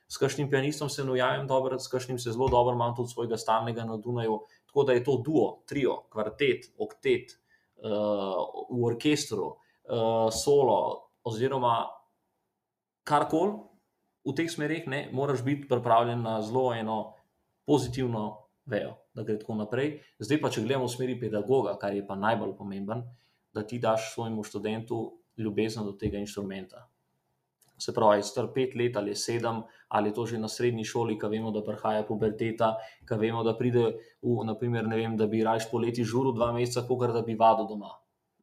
S 0.08 0.18
kakšnim 0.18 0.50
pianistom 0.50 0.90
se 0.90 1.04
nujam 1.04 1.48
dobro, 1.48 1.80
s 1.80 1.92
kakšnim 1.92 2.20
se 2.20 2.32
zelo 2.32 2.48
dobro, 2.48 2.76
imam 2.76 2.96
tudi 2.96 3.12
svojega 3.12 3.38
stalnega 3.38 3.84
na 3.86 3.98
Dunaju. 3.98 4.40
Tako 4.66 4.84
da 4.84 4.94
je 4.94 5.04
to 5.04 5.18
duo, 5.26 5.64
trio, 5.68 5.98
kvartet, 6.10 6.72
oktet, 6.80 7.36
uh, 7.84 7.92
v 8.70 8.84
orkestru, 8.88 9.50
uh, 9.52 10.30
solo, 10.32 10.80
oziroma 11.28 11.76
karkoli 13.04 13.60
v 14.28 14.36
teh 14.36 14.50
smerih, 14.52 14.88
ne, 14.88 15.08
moraš 15.16 15.44
biti 15.44 15.68
pripravljen 15.68 16.24
na 16.24 16.42
zelo 16.42 16.74
eno 16.76 16.98
pozitivno 17.68 18.48
vejo, 18.68 18.96
da 19.16 19.24
gre 19.24 19.38
tako 19.40 19.56
naprej. 19.56 19.94
Zdaj 20.20 20.42
pa, 20.42 20.52
če 20.52 20.64
gledamo 20.64 20.88
v 20.88 20.92
smeri 20.92 21.16
pedagoga, 21.20 21.78
kar 21.80 21.96
je 21.96 22.04
pa 22.08 22.16
najbolj 22.20 22.56
pomemben, 22.58 23.04
da 23.56 23.64
ti 23.64 23.80
daš 23.80 24.14
svojemu 24.14 24.44
študentu 24.44 25.00
ljubezen 25.38 25.86
do 25.88 25.96
tega 26.00 26.20
inštrumenta. 26.20 26.88
Se 27.78 27.94
pravi, 27.94 28.24
star 28.26 28.48
pet 28.54 28.74
let 28.76 28.96
ali 28.98 29.14
sedem, 29.16 29.62
ali 29.94 30.14
to 30.14 30.26
že 30.26 30.40
na 30.42 30.48
srednji 30.50 30.84
šoli, 30.84 31.18
ki 31.20 31.30
vemo, 31.30 31.52
da 31.54 31.62
prihaja 31.62 32.04
puberteta, 32.08 32.74
ki 33.06 33.20
vemo, 33.22 33.44
da 33.46 33.54
pride 33.58 33.84
v, 34.22 34.38
naprimer, 34.50 34.88
ne 34.88 34.98
vem, 34.98 35.18
da 35.18 35.28
bi 35.30 35.44
raje 35.46 35.70
poleti 35.72 36.04
žuru 36.04 36.34
dva 36.34 36.50
meseca, 36.56 36.88
kot 36.88 37.14
da 37.14 37.22
bi 37.22 37.38
vadil 37.38 37.70
doma. 37.70 37.94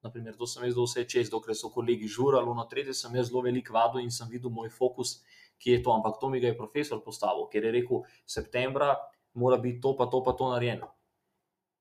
Naprimer, 0.04 0.36
to 0.36 0.46
sem 0.46 0.66
jaz 0.68 0.76
vse 0.76 1.06
čez, 1.08 1.30
dokler 1.32 1.56
so 1.56 1.70
kolegi 1.72 2.06
žurali, 2.06 2.46
no, 2.46 2.66
tretje 2.70 2.94
sem 2.94 3.14
jaz 3.16 3.30
zelo 3.30 3.42
velik 3.42 3.70
vadil 3.72 4.04
in 4.04 4.12
sem 4.12 4.28
videl 4.28 4.52
moj 4.52 4.68
fokus, 4.70 5.22
ki 5.58 5.78
je 5.78 5.82
to. 5.82 5.94
Ampak 5.96 6.20
to 6.20 6.28
mi 6.28 6.42
ga 6.44 6.52
je 6.52 6.58
profesor 6.58 7.00
postavil, 7.02 7.48
ker 7.50 7.64
je 7.64 7.72
rekel, 7.72 8.04
septembra 8.26 8.94
mora 9.34 9.56
biti 9.58 9.80
to, 9.80 9.94
pa 9.96 10.06
to, 10.06 10.20
pa 10.22 10.36
to 10.36 10.50
narejeno. 10.52 10.92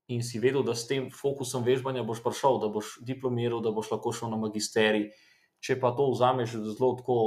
In 0.07 0.23
si 0.23 0.39
vedel, 0.39 0.63
da 0.63 0.73
s 0.75 0.87
tem 0.87 1.11
fokusom 1.11 1.67
vežbanja 1.67 2.03
boš 2.07 2.23
prišel, 2.23 2.57
da 2.63 2.71
boš 2.71 2.97
diplomiral, 3.05 3.61
da 3.63 3.71
boš 3.75 3.91
lahko 3.91 4.11
šel 4.15 4.31
na 4.33 4.39
magisterij 4.39 5.11
če 5.63 5.79
pa 5.79 5.93
to 5.95 6.09
vzameš 6.11 6.57
zelo 6.59 6.93
tako 6.99 7.17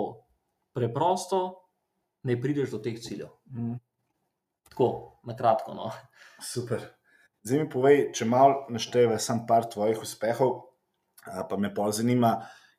preprosto, 0.76 1.40
ne 2.28 2.36
prideš 2.40 2.74
do 2.74 2.82
teh 2.84 2.98
ciljev. 3.00 3.32
Mm. 3.48 3.78
Tako, 4.68 4.88
na 5.24 5.36
kratko. 5.36 5.74
No. 5.74 5.90
Super. 6.42 6.84
Zdaj 7.46 7.62
mi 7.62 7.70
povej, 7.70 8.00
če 8.16 8.26
malo 8.28 8.66
našteješ 8.74 9.22
samo 9.22 9.46
par 9.48 9.68
tvojih 9.70 10.02
uspehov, 10.02 10.56
pa 11.24 11.56
me 11.56 11.70
pa 11.74 11.88
zanima, 11.94 12.34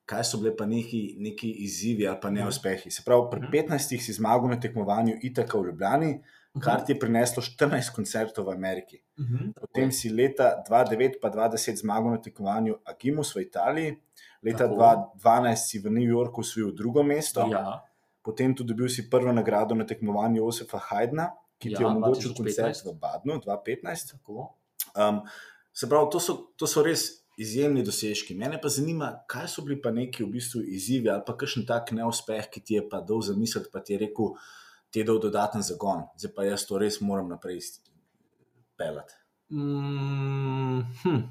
kaj 0.07 0.25
so 0.27 0.39
bile 0.41 0.53
pa 0.55 0.67
neki, 0.67 1.17
neki 1.23 1.49
izzivi 1.65 2.07
ali 2.07 2.19
pa 2.21 2.29
neuspehi. 2.31 2.91
Se 2.91 3.03
pravi, 3.05 3.29
pri 3.31 3.47
15 3.53 3.95
mhm. 3.95 4.03
si 4.03 4.17
zmagal 4.19 4.51
na 4.51 4.59
tekmovanju 4.59 5.17
Itaka 5.23 5.57
v 5.57 5.71
Ljubljani, 5.71 6.11
mhm. 6.57 6.63
kar 6.63 6.83
ti 6.85 6.93
je 6.93 6.99
prineslo 6.99 7.43
14 7.43 7.93
koncertov 7.95 8.49
v 8.49 8.55
Ameriki. 8.57 8.97
Mhm. 9.19 9.53
Potem 9.61 9.91
si 9.91 10.09
leta 10.09 10.57
2009 10.65 11.21
pa 11.21 11.29
2010 11.29 11.81
zmagal 11.85 12.17
na 12.17 12.21
tekmovanju 12.21 12.81
Agimus 12.85 13.35
v 13.35 13.45
Italiji, 13.45 13.97
leta 14.43 14.67
2012 14.67 15.55
si 15.55 15.77
v 15.79 15.93
New 15.93 16.09
Yorku 16.09 16.41
osvojil 16.41 16.73
drugo 16.73 17.03
mesto, 17.03 17.45
ja. 17.47 17.81
potem 18.21 18.53
tudi 18.55 18.73
dobil 18.73 18.89
si 18.89 19.09
prvo 19.09 19.31
nagrado 19.33 19.75
na 19.75 19.85
tekmovanju 19.85 20.41
Josefa 20.41 20.81
Haydna, 20.89 21.31
ki 21.57 21.73
ti 21.73 21.81
je 21.81 21.85
ja, 21.85 21.89
omogočil 21.89 22.33
koncert 22.37 22.85
v 22.85 22.93
Badnu 22.93 23.41
2015. 23.41 24.17
Um, 24.27 25.21
se 25.73 25.89
pravi, 25.89 26.09
to 26.11 26.19
so, 26.19 26.53
to 26.57 26.69
so 26.69 26.83
res 26.85 27.25
izjemni 27.37 27.83
dosežki. 27.85 28.35
Mene 28.37 28.57
pa 28.61 28.69
zanima, 28.69 29.11
kaj 29.29 29.47
so 29.51 29.63
bili 29.65 29.77
pa 29.81 29.91
neki 29.93 30.25
v 30.25 30.31
bistvu 30.37 30.63
izzivi 30.65 31.09
ali 31.13 31.21
pa 31.25 31.37
kakšen 31.37 31.67
tak 31.69 31.93
neuspeh, 31.93 32.49
ki 32.49 32.63
ti 32.65 32.77
je 32.79 32.85
pa 32.89 33.01
dol 33.01 33.21
za 33.21 33.37
misel, 33.37 33.65
pa 33.73 33.81
ti 33.85 33.93
je 33.93 34.01
rekel, 34.07 34.33
ti 34.89 34.99
je 34.99 35.07
dal 35.07 35.19
dodaten 35.19 35.63
zagon, 35.63 36.05
zdaj 36.17 36.33
pa 36.35 36.47
jaz 36.47 36.65
to 36.67 36.79
res 36.81 37.01
moram 37.01 37.29
naprej 37.29 37.61
pelati. 38.77 39.13
Mm, 39.49 40.81
hm. 41.03 41.21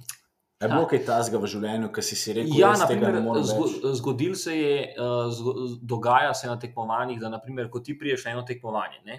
Je 0.57 0.69
bilo 0.69 0.87
kaj 0.89 1.03
tasga 1.05 1.37
v 1.37 1.49
življenju, 1.53 1.91
ki 1.93 2.03
si 2.03 2.17
si 2.17 2.33
rekel, 2.33 2.55
ja, 2.57 2.71
da 2.81 2.87
je 2.89 3.97
zgodil 3.99 4.37
se 4.41 4.55
je, 4.57 4.77
uh, 4.97 5.75
dogaja 5.85 6.33
se 6.35 6.49
na 6.49 6.57
tekmovanjih, 6.57 7.21
da 7.21 7.29
naprimer, 7.29 7.69
ko 7.69 7.83
ti 7.85 7.93
priješ 7.99 8.25
na 8.25 8.39
eno 8.39 8.45
tekmovanje 8.49 9.03
ne, 9.05 9.19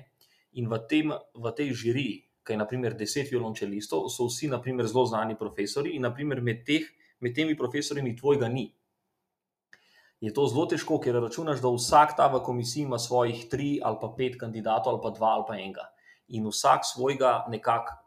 in 0.57 0.65
v, 0.71 0.79
tem, 0.89 1.13
v 1.13 1.53
tej 1.53 1.75
žiriji, 1.77 2.15
ki 2.41 2.55
je 2.55 2.61
naprimer 2.63 2.95
deset 2.97 3.29
violončelistov, 3.29 4.07
so 4.09 4.25
vsi 4.31 4.49
naprimer, 4.49 4.89
zelo 4.89 5.05
znani 5.05 5.37
profesori 5.37 5.93
in 5.93 6.07
naprimer, 6.07 6.41
med, 6.41 6.63
teh, 6.65 6.89
med 7.21 7.37
temi 7.37 7.53
profesori 7.59 8.01
tvojega 8.17 8.49
ni. 8.49 8.71
Je 10.21 10.33
to 10.33 10.47
zelo 10.49 10.65
težko, 10.65 10.97
ker 10.97 11.19
računaš, 11.21 11.61
da 11.61 11.69
vsak 11.69 12.15
ta 12.17 12.25
v 12.33 12.41
komisiji 12.45 12.87
ima 12.87 12.97
svojih 12.97 13.45
tri 13.51 13.77
ali 13.83 13.97
pa 14.01 14.09
pet 14.17 14.39
kandidatov, 14.39 14.97
ali 14.97 15.03
pa 15.03 15.11
dva 15.13 15.29
ali 15.37 15.45
pa 15.47 15.57
enega. 15.57 15.85
In 16.33 16.47
vsak 16.49 16.85
svojega 16.89 17.45
nekako 17.53 17.99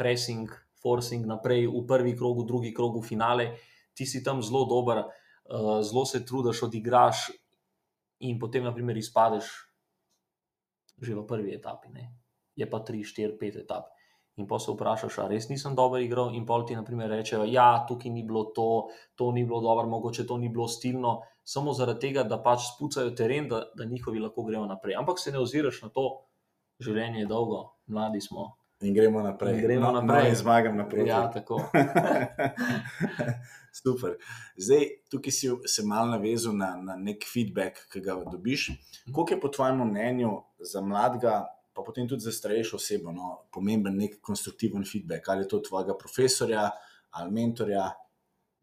pressing 0.00 0.48
forcing 0.80 1.28
naprej 1.28 1.68
v 1.68 1.84
prvi 1.84 2.16
krog, 2.16 2.40
v 2.40 2.48
drugi 2.48 2.72
krog, 2.72 2.96
v 2.96 3.04
finale, 3.04 3.44
ti 3.92 4.08
si 4.08 4.24
tam 4.24 4.40
zelo 4.40 4.64
dober, 4.64 5.04
uh, 5.04 5.84
zelo 5.84 6.06
se 6.08 6.24
trudiš, 6.24 6.64
odigraš 6.64 7.28
in 8.24 8.40
potem, 8.40 8.64
naprimer, 8.64 8.96
izpadeš 8.96 9.68
že 11.00 11.16
v 11.16 11.24
prvi 11.24 11.56
etapi. 11.56 11.88
Ne? 11.92 12.12
Je 12.56 12.68
pa 12.68 12.84
3, 12.84 13.04
4, 13.04 13.40
5 13.40 13.64
etap. 13.64 13.88
In 14.40 14.46
pa 14.48 14.56
se 14.58 14.72
vprašaš, 14.72 15.18
ali 15.20 15.36
res 15.36 15.50
nisem 15.50 15.74
dobro 15.76 16.00
igral, 16.00 16.30
in 16.32 16.46
pol 16.48 16.64
ti 16.64 16.78
naprimer 16.78 17.10
rečejo, 17.12 17.42
da 17.44 17.50
ja, 17.52 17.66
tukaj 17.88 18.12
ni 18.14 18.22
bilo 18.24 18.46
to, 18.56 18.88
to 19.20 19.28
ni 19.36 19.44
bilo 19.44 19.60
dobro, 19.60 19.84
mogoče 19.90 20.24
to 20.26 20.38
ni 20.40 20.48
bilo 20.48 20.68
stilno, 20.68 21.18
samo 21.44 21.74
zaradi 21.76 22.06
tega, 22.06 22.24
da 22.24 22.38
pač 22.40 22.70
spucajo 22.70 23.12
teren, 23.18 23.50
da, 23.50 23.66
da 23.76 23.84
njihovi 23.84 24.22
lahko 24.22 24.46
grejo 24.48 24.64
naprej. 24.70 24.96
Ampak 24.96 25.20
se 25.20 25.34
ne 25.34 25.42
oziraš 25.42 25.82
na 25.84 25.92
to, 25.92 26.06
življenje 26.80 27.26
je 27.26 27.28
dolgo, 27.28 27.66
mladi 27.92 28.24
smo, 28.24 28.48
In 28.80 28.94
gremo 28.94 29.22
naprej. 29.22 29.54
In 29.54 29.60
gremo 29.60 29.92
no, 29.92 30.00
naprej. 30.00 30.22
No, 30.22 30.28
in 30.28 30.36
zmagam 30.36 30.76
naprej. 30.76 31.06
Ja, 31.06 31.28
tako. 31.28 31.60
Super. 33.82 34.16
Zdaj, 34.56 34.86
tukaj 35.12 35.32
si 35.32 35.50
se 35.68 35.84
malo 35.84 36.10
navezal 36.10 36.56
na, 36.56 36.72
na 36.80 36.96
nek 36.96 37.26
feedback, 37.28 37.84
ki 37.92 38.00
ga 38.00 38.16
dobiš. 38.24 38.70
Kako 39.12 39.26
je 39.30 39.40
po 39.40 39.52
tvojem 39.52 39.84
mnenju 39.84 40.32
za 40.64 40.80
mladega, 40.80 41.44
pa 41.80 41.86
potem 41.86 42.08
tudi 42.08 42.22
za 42.22 42.32
starejšo 42.32 42.76
osebo, 42.76 43.12
no, 43.12 43.30
pomemben 43.52 43.96
nek 43.96 44.18
konstruktiven 44.20 44.84
feedback? 44.84 45.28
Ali 45.28 45.46
je 45.46 45.54
to 45.54 45.62
tvojega 45.68 45.96
profesorja 45.98 46.68
ali 47.16 47.32
mentorja, 47.34 47.88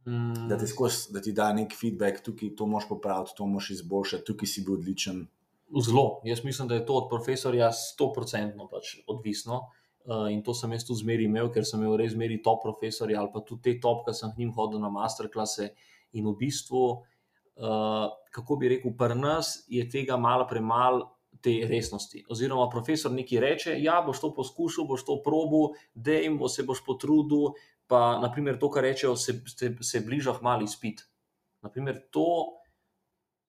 mm. 0.05 0.45
da, 0.47 0.57
ti 0.57 0.67
skos, 0.69 1.07
da 1.11 1.21
ti 1.21 1.33
da 1.35 1.49
nek 1.53 1.73
feedback, 1.75 2.21
tukaj 2.23 2.53
to 2.55 2.67
moš 2.69 2.87
popraviti, 2.89 3.35
to 3.37 3.47
moš 3.49 3.73
izboljšati, 3.75 4.23
tukaj 4.29 4.47
si 4.53 4.63
bil 4.63 4.77
odličen. 4.77 5.25
Zelo. 5.83 6.21
Jaz 6.23 6.43
mislim, 6.45 6.69
da 6.69 6.77
je 6.77 6.85
to 6.85 6.95
od 6.95 7.09
profesorja 7.09 7.71
100% 7.75 8.69
pač 8.71 8.95
odvisno. 9.07 9.65
Uh, 10.07 10.29
in 10.31 10.39
to 10.39 10.53
sem 10.55 10.71
jaz 10.71 10.85
tudi 10.87 11.01
zmeri 11.01 11.25
imel, 11.27 11.49
ker 11.51 11.65
sem 11.67 11.81
imel 11.83 11.97
res 11.99 12.13
zmeri 12.13 12.37
top 12.39 12.61
profesorje 12.63 13.17
ali 13.19 13.27
pa 13.33 13.41
tudi 13.43 13.65
te 13.65 13.73
top, 13.83 14.05
ki 14.05 14.13
sem 14.15 14.31
k 14.31 14.39
njim 14.39 14.53
hodil 14.55 14.79
na 14.79 14.87
masterklase. 14.87 15.73
In 16.15 16.29
v 16.29 16.37
bistvu, 16.39 16.83
uh, 17.59 18.05
kako 18.31 18.55
bi 18.61 18.71
rekel, 18.71 18.93
pri 18.95 19.17
nas 19.19 19.65
je 19.67 19.83
tega 19.91 20.15
malo 20.15 20.47
premalo 20.47 21.16
te 21.41 21.53
resnosti. 21.69 22.23
Oziroma, 22.29 22.69
profesor 22.69 23.11
nekaj 23.11 23.39
reče, 23.39 23.75
ja, 23.81 24.01
boš 24.05 24.21
to 24.23 24.33
poskušal, 24.35 24.87
boš 24.89 25.05
to 25.05 25.19
probil, 25.23 25.75
da 25.93 26.19
jim 26.19 26.39
se 26.49 26.63
boš 26.63 26.83
potrudil. 26.85 27.53
Pa, 27.87 28.19
naprimer, 28.19 28.57
to, 28.59 28.69
kar 28.71 28.83
rečejo, 28.83 29.15
se, 29.15 29.39
se, 29.47 29.71
se 29.81 30.01
bliža 30.03 30.33
mali 30.41 30.67
spit. 30.67 31.05
Naprimer, 31.63 32.01
to, 32.11 32.25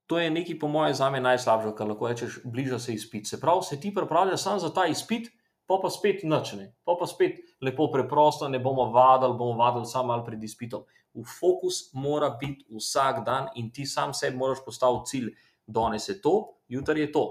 to 0.06 0.18
je 0.18 0.30
nekaj, 0.30 0.58
po 0.58 0.68
mojem, 0.68 0.94
za 0.94 1.10
me 1.10 1.20
najslabše, 1.20 1.74
kar 1.76 1.90
lahko 1.90 2.08
rečeš, 2.08 2.38
bliža 2.44 2.78
se 2.78 2.94
izpit. 2.94 3.26
Se 3.26 3.40
pravi, 3.40 3.66
se 3.66 3.80
ti 3.80 3.94
pripravljaš 3.94 4.42
samo 4.42 4.58
za 4.58 4.72
ta 4.74 4.86
izpit 4.86 5.32
pa 5.68 5.76
pa 5.82 5.90
spet 5.92 6.24
nočne, 6.24 6.72
pa 6.84 6.96
pa 6.96 7.04
spet 7.06 7.44
lepo 7.60 7.90
preprosto, 7.92 8.48
ne 8.48 8.58
bomo 8.58 8.88
vadili, 8.88 9.36
bomo 9.36 9.58
vadili 9.60 9.86
samo 9.86 10.08
malo 10.08 10.24
pred 10.24 10.42
izpitom. 10.42 10.86
V 11.14 11.24
fokus 11.28 11.92
mora 11.92 12.30
biti 12.40 12.64
vsak 12.72 13.24
dan 13.24 13.50
in 13.54 13.68
ti 13.72 13.84
sam 13.86 14.14
sebi 14.14 14.36
moraš 14.36 14.64
postaviti 14.64 15.10
cilj, 15.10 15.28
danes 15.66 16.08
je 16.08 16.16
to, 16.24 16.56
jutri 16.68 17.00
je 17.00 17.12
to. 17.12 17.24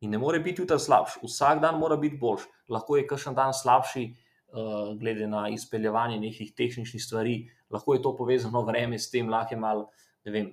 In 0.00 0.10
ne 0.10 0.18
more 0.18 0.40
biti 0.40 0.62
jutri 0.62 0.78
slabši, 0.80 1.20
vsak 1.22 1.60
dan 1.60 1.78
mora 1.78 1.96
biti 2.00 2.16
boljši. 2.20 2.48
Lahko 2.72 2.96
je 2.96 3.06
kakšen 3.06 3.34
dan 3.36 3.52
slabši, 3.52 4.04
uh, 4.52 4.94
glede 5.00 5.26
na 5.28 5.48
izpeljevanje 5.52 6.20
nekih 6.20 6.54
tehničnih 6.56 7.02
stvari, 7.02 7.34
lahko 7.70 7.94
je 7.94 8.02
to 8.02 8.14
povezano 8.16 8.62
vreme 8.68 8.98
s 8.98 9.10
tem, 9.10 9.28
lahko 9.28 9.54
je 9.54 9.60
malo, 9.60 9.90
ne 10.24 10.32
vem, 10.32 10.50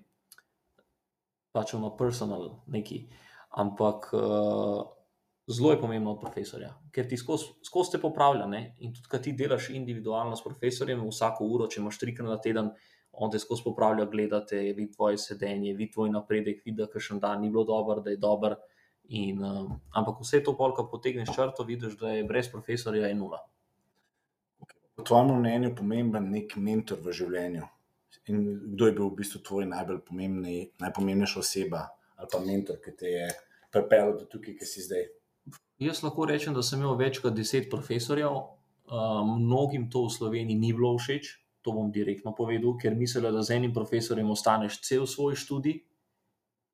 pač 1.55 1.73
ono 1.73 1.95
personal 1.97 2.49
neki. 2.67 3.05
Ampak 3.57 4.11
uh, 4.13 4.83
zelo 5.47 5.71
je 5.71 5.79
pomembno 5.81 6.11
od 6.11 6.19
profesorja, 6.21 6.73
ker 6.91 7.07
ti 7.07 7.17
skozi 7.17 7.91
te 7.91 8.01
popravlja. 8.01 8.45
Ne? 8.51 8.61
In 8.83 8.93
tudi, 8.93 9.07
kad 9.09 9.23
ti 9.23 9.33
delaš 9.33 9.71
individualno 9.73 10.35
s 10.35 10.43
profesorjem, 10.43 11.01
vsako 11.07 11.47
uro, 11.47 11.69
če 11.71 11.79
imaš 11.81 11.99
trikrat 12.03 12.27
na 12.27 12.37
teden, 12.43 12.73
on 13.17 13.31
te 13.31 13.39
skozi 13.39 13.63
popravlja, 13.65 14.05
gledate, 14.11 14.59
vidi 14.75 14.91
tvoje 14.93 15.17
sedenje, 15.17 15.73
vidi 15.73 15.93
tvoj 15.95 16.11
napredek, 16.13 16.61
vidi, 16.65 16.77
da 16.83 16.87
še 16.91 17.15
en 17.15 17.23
dan 17.23 17.41
ni 17.41 17.49
bilo 17.49 17.63
dobro, 17.65 18.03
da 18.03 18.13
je 18.13 18.19
dober. 18.21 18.57
In, 19.09 19.43
um, 19.43 19.79
ampak 19.95 20.19
vse 20.19 20.41
to, 20.43 20.53
ko 20.55 20.87
potegneš 20.91 21.31
črto, 21.35 21.63
vidiš, 21.63 21.95
da 21.99 22.11
je 22.11 22.25
brez 22.27 22.49
profesorja 22.51 23.07
je 23.07 23.15
nula. 23.15 23.39
Po 24.95 25.03
tvojem 25.03 25.39
mnenju 25.39 25.69
je 25.69 25.75
pomemben 25.75 26.31
nek 26.31 26.55
mentor 26.57 26.99
v 27.03 27.13
življenju. 27.15 27.67
In 28.27 28.41
kdo 28.75 28.89
je 28.89 28.95
bil 28.97 29.07
v 29.07 29.17
bistvu 29.21 29.39
tvoj 29.39 29.67
najpomembnejša 29.69 31.39
oseba 31.39 31.87
ali 32.17 32.27
pa 32.31 32.39
mentor, 32.41 32.79
ki 32.81 32.91
te 32.97 33.09
je 33.13 33.25
pripeljal 33.71 34.15
do 34.17 34.25
tukaj, 34.25 34.55
ki 34.57 34.65
si 34.65 34.81
zdaj? 34.81 35.03
Jaz 35.77 36.01
lahko 36.01 36.25
rečem, 36.25 36.55
da 36.57 36.63
sem 36.65 36.81
imel 36.81 36.97
več 36.97 37.19
kot 37.21 37.35
deset 37.37 37.67
profesorjev, 37.69 38.33
uh, 38.33 39.19
mnogim 39.21 39.85
to 39.93 40.07
v 40.07 40.15
Sloveniji 40.15 40.57
ni 40.57 40.71
bilo 40.73 40.95
všeč, 40.97 41.29
to 41.61 41.75
bom 41.75 41.91
direktno 41.93 42.33
povedal, 42.33 42.73
ker 42.81 42.97
mislijo, 42.97 43.29
da 43.31 43.43
z 43.45 43.59
enim 43.59 43.75
profesorjem 43.75 44.33
ostaneš 44.33 44.81
cel 44.81 45.05
svoj 45.05 45.37
študij. 45.37 45.83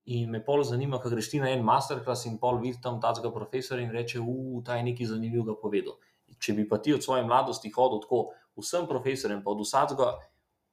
In 0.05 0.29
me 0.29 0.41
pol 0.43 0.63
zanima, 0.67 0.99
kaj 0.99 1.13
greš 1.13 1.29
ti 1.31 1.39
na 1.39 1.49
en 1.55 1.63
masterclass 1.63 2.27
in 2.27 2.37
pol 2.39 2.57
vidiš 2.59 2.81
tam 2.83 2.99
tazga 3.01 3.31
profesora 3.31 3.81
in 3.81 3.91
reče, 3.91 4.19
ta 4.65 4.75
je 4.75 4.83
nekaj 4.83 5.07
zanimivega 5.13 5.55
povedal. 5.61 5.95
Če 6.39 6.53
bi 6.53 6.67
pa 6.67 6.77
ti 6.77 6.93
od 6.93 7.03
svoje 7.03 7.23
mladosti 7.23 7.71
hodil 7.71 8.01
tako 8.03 8.33
vsem 8.59 8.87
profesorjem, 8.87 9.43
pa 9.43 9.51
od 9.51 9.63
vsakega 9.63 10.09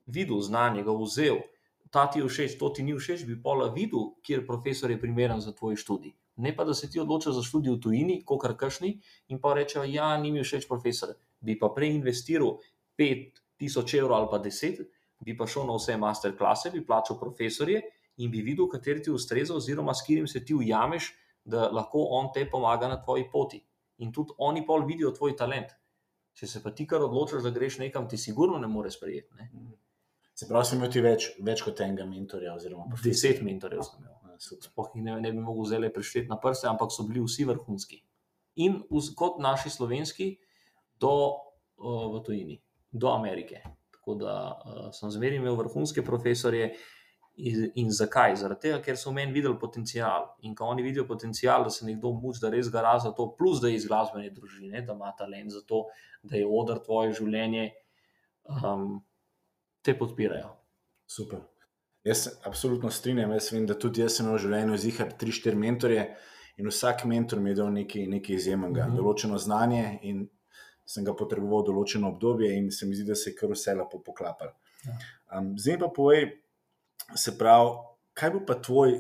videl 0.07 0.41
znanje, 0.43 0.83
ga 0.83 0.97
vzel, 0.99 1.39
ta 1.91 2.09
ti 2.11 2.19
je 2.19 2.27
všeč, 2.27 2.59
to 2.59 2.73
ti 2.75 2.83
ni 2.83 2.97
všeč, 2.99 3.23
bi 3.29 3.39
pol 3.39 3.63
videl, 3.75 4.17
kjer 4.27 4.43
profesor 4.47 4.91
je 4.91 4.99
primeren 4.99 5.41
za 5.41 5.55
tvoj 5.55 5.79
študij 5.79 6.17
Ne 6.41 6.57
pa, 6.57 6.65
da 6.65 6.75
se 6.75 6.91
ti 6.91 7.01
odločiš 7.01 7.35
za 7.37 7.43
študij 7.43 7.75
v 7.75 7.81
tujini, 7.85 8.15
kot 8.25 8.41
kar 8.41 8.57
kašni, 8.57 8.95
in 9.29 9.41
pa 9.41 9.53
rečejo, 9.55 9.85
ja, 9.85 10.17
ni 10.17 10.33
mi 10.33 10.45
všeč 10.45 10.67
profesor. 10.69 11.13
Bi 11.41 11.59
pa 11.59 11.69
prej 11.75 11.93
investiral 11.99 12.57
5000 12.99 13.99
evrov 13.99 14.17
ali 14.17 14.29
pa 14.31 14.39
10, 14.41 14.81
bi 15.21 15.37
pa 15.37 15.47
šel 15.47 15.69
na 15.69 15.77
vse 15.77 15.97
masterklase, 16.01 16.73
bi 16.73 16.85
plačal 16.87 17.19
profesorje 17.21 17.83
in 18.21 18.31
bi 18.31 18.45
videl, 18.45 18.69
kateri 18.69 19.03
ti 19.03 19.13
ustreza, 19.15 19.55
oziroma 19.57 19.95
s 19.95 20.05
katerim 20.07 20.29
se 20.29 20.45
ti 20.45 20.55
ujameš, 20.55 21.11
da 21.45 21.71
lahko 21.73 22.05
on 22.17 22.31
te 22.35 22.45
pomaga 22.51 22.89
na 22.89 23.01
tvoji 23.03 23.27
poti. 23.33 23.61
In 24.05 24.13
tudi 24.13 24.37
oni 24.39 24.65
pol 24.67 24.85
vidijo 24.89 25.13
tvoj 25.17 25.37
talent. 25.37 25.73
Če 26.37 26.47
se 26.47 26.63
pa 26.63 26.73
ti 26.77 26.87
kar 26.89 27.03
odločiš, 27.05 27.43
da 27.45 27.53
greš 27.53 27.81
nekam, 27.81 28.09
ti 28.09 28.21
sigurno 28.21 28.59
ne 28.61 28.69
moreš 28.71 28.97
sprejeti. 29.01 29.35
Ne? 29.37 29.51
Se 30.37 30.49
pravi, 30.49 30.69
si 30.69 30.77
imel 30.77 30.93
ti 30.93 31.03
več, 31.05 31.27
več 31.45 31.65
kot 31.65 31.81
enega 31.85 32.07
mentorja. 32.09 32.55
Oziroma, 32.57 32.87
Deset 33.05 33.43
mentorjev 33.45 33.85
sem 33.85 34.05
imel. 34.05 34.17
Super. 34.41 34.71
Sploh 34.71 34.95
jih 34.97 35.05
ne, 35.05 35.19
ne 35.21 35.35
bi 35.35 35.43
mogel 35.45 35.67
zdaj 35.69 35.91
prešteti 35.93 36.31
na 36.31 36.39
prste, 36.41 36.65
ampak 36.71 36.95
so 36.95 37.05
bili 37.05 37.21
vsi 37.21 37.45
vrhunski. 37.45 37.99
In 38.65 38.79
vz, 38.89 39.13
kot 39.19 39.37
naši 39.45 39.69
slovenski, 39.73 40.31
do 41.01 41.13
uh, 41.29 42.07
v 42.15 42.23
tujini, 42.25 42.57
do 42.89 43.11
Amerike. 43.13 43.61
Tako 43.99 44.17
da 44.23 44.37
uh, 44.55 44.87
sem 44.97 45.13
zmeraj 45.13 45.43
imel 45.43 45.59
vrhunske 45.61 46.05
profesorje. 46.07 46.71
In, 47.41 47.67
in 47.81 47.91
zakaj? 47.95 48.35
Zaradi 48.41 48.69
tega, 48.69 48.79
ker 48.85 48.99
so 49.01 49.11
v 49.11 49.19
meni 49.21 49.33
videli 49.33 49.57
potencial. 49.59 50.27
In 50.47 50.55
ko 50.55 50.69
oni 50.73 50.85
vidijo 50.85 51.07
potencial, 51.09 51.65
da 51.65 51.71
se 51.73 51.87
nekdo 51.87 52.13
muči, 52.13 52.43
da 52.43 52.51
res 52.53 52.69
gara 52.73 52.97
za 53.01 53.15
to, 53.17 53.31
plus 53.39 53.63
da 53.63 53.71
je 53.71 53.79
iz 53.79 53.87
glasbene 53.89 54.31
družine, 54.35 54.83
da 54.87 54.97
ima 54.97 55.13
talent 55.19 55.55
za 55.55 55.63
to, 55.67 55.85
da 56.23 56.37
je 56.37 56.49
odr 56.49 56.83
tvoje 56.85 57.15
življenje, 57.21 57.71
um, 58.51 58.99
te 59.83 59.97
podpirajo. 59.99 60.53
Super. 61.11 61.41
Jaz 62.05 62.25
se 62.25 62.35
absolutno 62.49 62.91
strinjam. 62.91 63.33
Jaz 63.37 63.53
vem, 63.53 63.65
da 63.69 63.77
tudi 63.79 64.05
jaz 64.05 64.19
sem 64.19 64.29
v 64.29 64.37
življenju 64.41 64.77
zihar 64.81 65.15
3-4 65.21 65.57
mentorje 65.61 66.05
in 66.61 66.69
vsak 66.69 67.07
mentor 67.09 67.41
mi 67.41 67.53
je 67.53 67.61
dal 67.61 67.73
nekaj, 67.73 68.05
nekaj 68.09 68.37
izjemnega, 68.37 68.87
mm 68.87 68.93
-hmm. 68.93 69.01
določeno 69.01 69.39
znanje 69.39 69.99
in 70.03 70.29
sem 70.91 71.05
ga 71.07 71.15
potreboval 71.17 71.65
določeno 71.67 72.11
obdobje, 72.11 72.51
in 72.57 72.71
se 72.75 72.87
mi 72.87 72.97
zdi, 72.99 73.07
da 73.07 73.15
se 73.15 73.31
je 73.31 73.37
kar 73.39 73.53
vse 73.53 73.75
lepo 73.79 74.01
poklapalo. 74.07 74.53
Ja. 74.87 74.97
Um, 75.39 75.53
zdaj 75.59 75.79
pa 75.79 75.89
povej, 75.97 76.25
se 77.17 77.39
pravi, 77.39 77.71
kaj 78.15 78.31
bo 78.35 78.43
pa 78.47 78.57
tvoj 78.61 78.97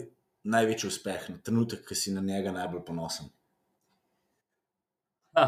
največji 0.50 0.88
uspeh, 0.88 1.28
na 1.30 1.38
trenutek, 1.44 1.84
ki 1.86 1.96
si 1.96 2.14
na 2.14 2.22
njega 2.24 2.52
najbolj 2.52 2.84
ponosen? 2.86 3.28
Ha, 5.36 5.46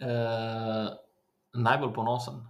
uh, 0.00 0.90
najbolj 1.52 1.92
ponosen. 1.94 2.40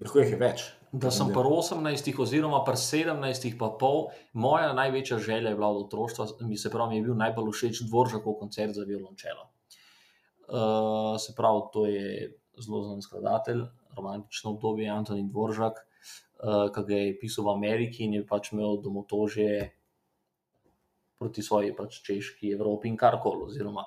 Lahko 0.00 0.22
jih 0.22 0.32
je 0.34 0.40
več. 0.40 0.64
Da 0.92 1.08
sem 1.14 1.30
pri 1.32 1.48
18, 1.48 2.10
oziroma 2.20 2.60
pri 2.66 2.76
17, 2.76 3.54
pa 3.60 3.70
pol, 3.80 4.10
moja 4.36 4.74
največja 4.76 5.18
želja 5.24 5.52
je 5.52 5.56
bila 5.56 5.70
od 5.72 5.86
otroštva, 5.86 6.26
mi 6.48 6.58
se 6.60 6.70
pravi, 6.70 6.90
mi 6.90 7.00
je 7.00 7.06
bil 7.06 7.16
najbolj 7.16 7.48
všeč 7.54 7.84
Dvoržakov 7.86 8.36
koncert 8.42 8.76
za 8.76 8.84
violončelo. 8.88 9.48
Uh, 10.52 11.16
se 11.22 11.32
pravi, 11.36 11.62
to 11.72 11.86
je 11.88 12.28
zelo 12.60 12.82
znan 12.84 13.00
skladatelj, 13.00 13.62
romantično 13.96 14.52
obdobje 14.52 14.90
Antonin 14.92 15.30
Dvoržak, 15.32 15.80
uh, 15.80 15.91
ki 16.42 16.82
ga 16.88 16.96
je 16.98 17.18
pisal 17.20 17.46
v 17.46 17.54
Ameriki 17.54 18.04
in 18.04 18.18
je 18.18 18.26
pač 18.26 18.50
imel 18.52 18.80
domotožje 18.82 19.70
proti 21.18 21.42
svoji 21.42 21.70
pač 21.76 22.00
češki 22.02 22.50
Evropi 22.56 22.90
in 22.90 22.96
karkoli. 22.98 23.46
Oziroma. 23.46 23.86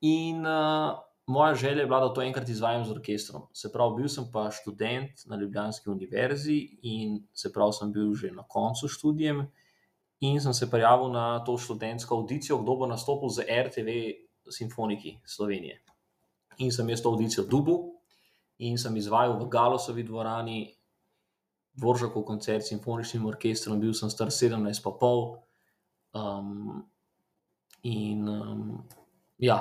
In 0.00 0.40
uh, 0.40 0.96
moja 1.26 1.54
želja 1.54 1.84
je 1.84 1.86
bila, 1.86 2.00
da 2.00 2.14
to 2.14 2.22
enkrat 2.22 2.48
izvajam 2.48 2.84
z 2.84 2.96
orkestrom. 2.96 3.46
Se 3.52 3.72
pravi, 3.72 4.00
bil 4.00 4.08
sem 4.08 4.24
pa 4.32 4.48
študent 4.50 5.26
na 5.26 5.36
Ljubljanski 5.36 5.90
univerzi 5.90 6.58
in 6.82 7.20
se 7.34 7.52
pravi, 7.52 7.72
sem 7.72 7.92
bil 7.92 8.14
že 8.14 8.32
na 8.32 8.46
koncu 8.48 8.88
študijem 8.88 9.44
in 10.20 10.40
sem 10.40 10.54
se 10.54 10.70
prijavil 10.70 11.12
na 11.12 11.44
to 11.44 11.58
študentsko 11.58 12.16
audicijo, 12.16 12.58
kdo 12.62 12.76
bo 12.76 12.86
nastopil 12.86 13.28
za 13.28 13.44
RTV 13.44 13.88
Simfoniki 14.48 15.18
Slovenije. 15.26 15.82
In 16.58 16.72
sem 16.72 16.88
jaz 16.88 17.02
to 17.02 17.12
audicijo 17.12 17.44
dubil 17.44 17.92
in 18.58 18.78
sem 18.78 18.96
izvajal 18.96 19.36
v 19.36 19.48
Galosovi 19.52 20.02
dvorani, 20.02 20.72
Dvoržakov 21.76 22.24
koncert 22.24 22.64
s 22.64 22.72
simfoničnim 22.72 23.26
orkestrom, 23.28 23.80
bil 23.80 23.92
sem 23.94 24.10
star 24.10 24.30
17 24.32 24.82
pa 24.84 24.92
pol. 24.96 25.26
Um, 26.16 26.86
in 27.84 28.28
um, 28.28 28.62
ja, 29.38 29.58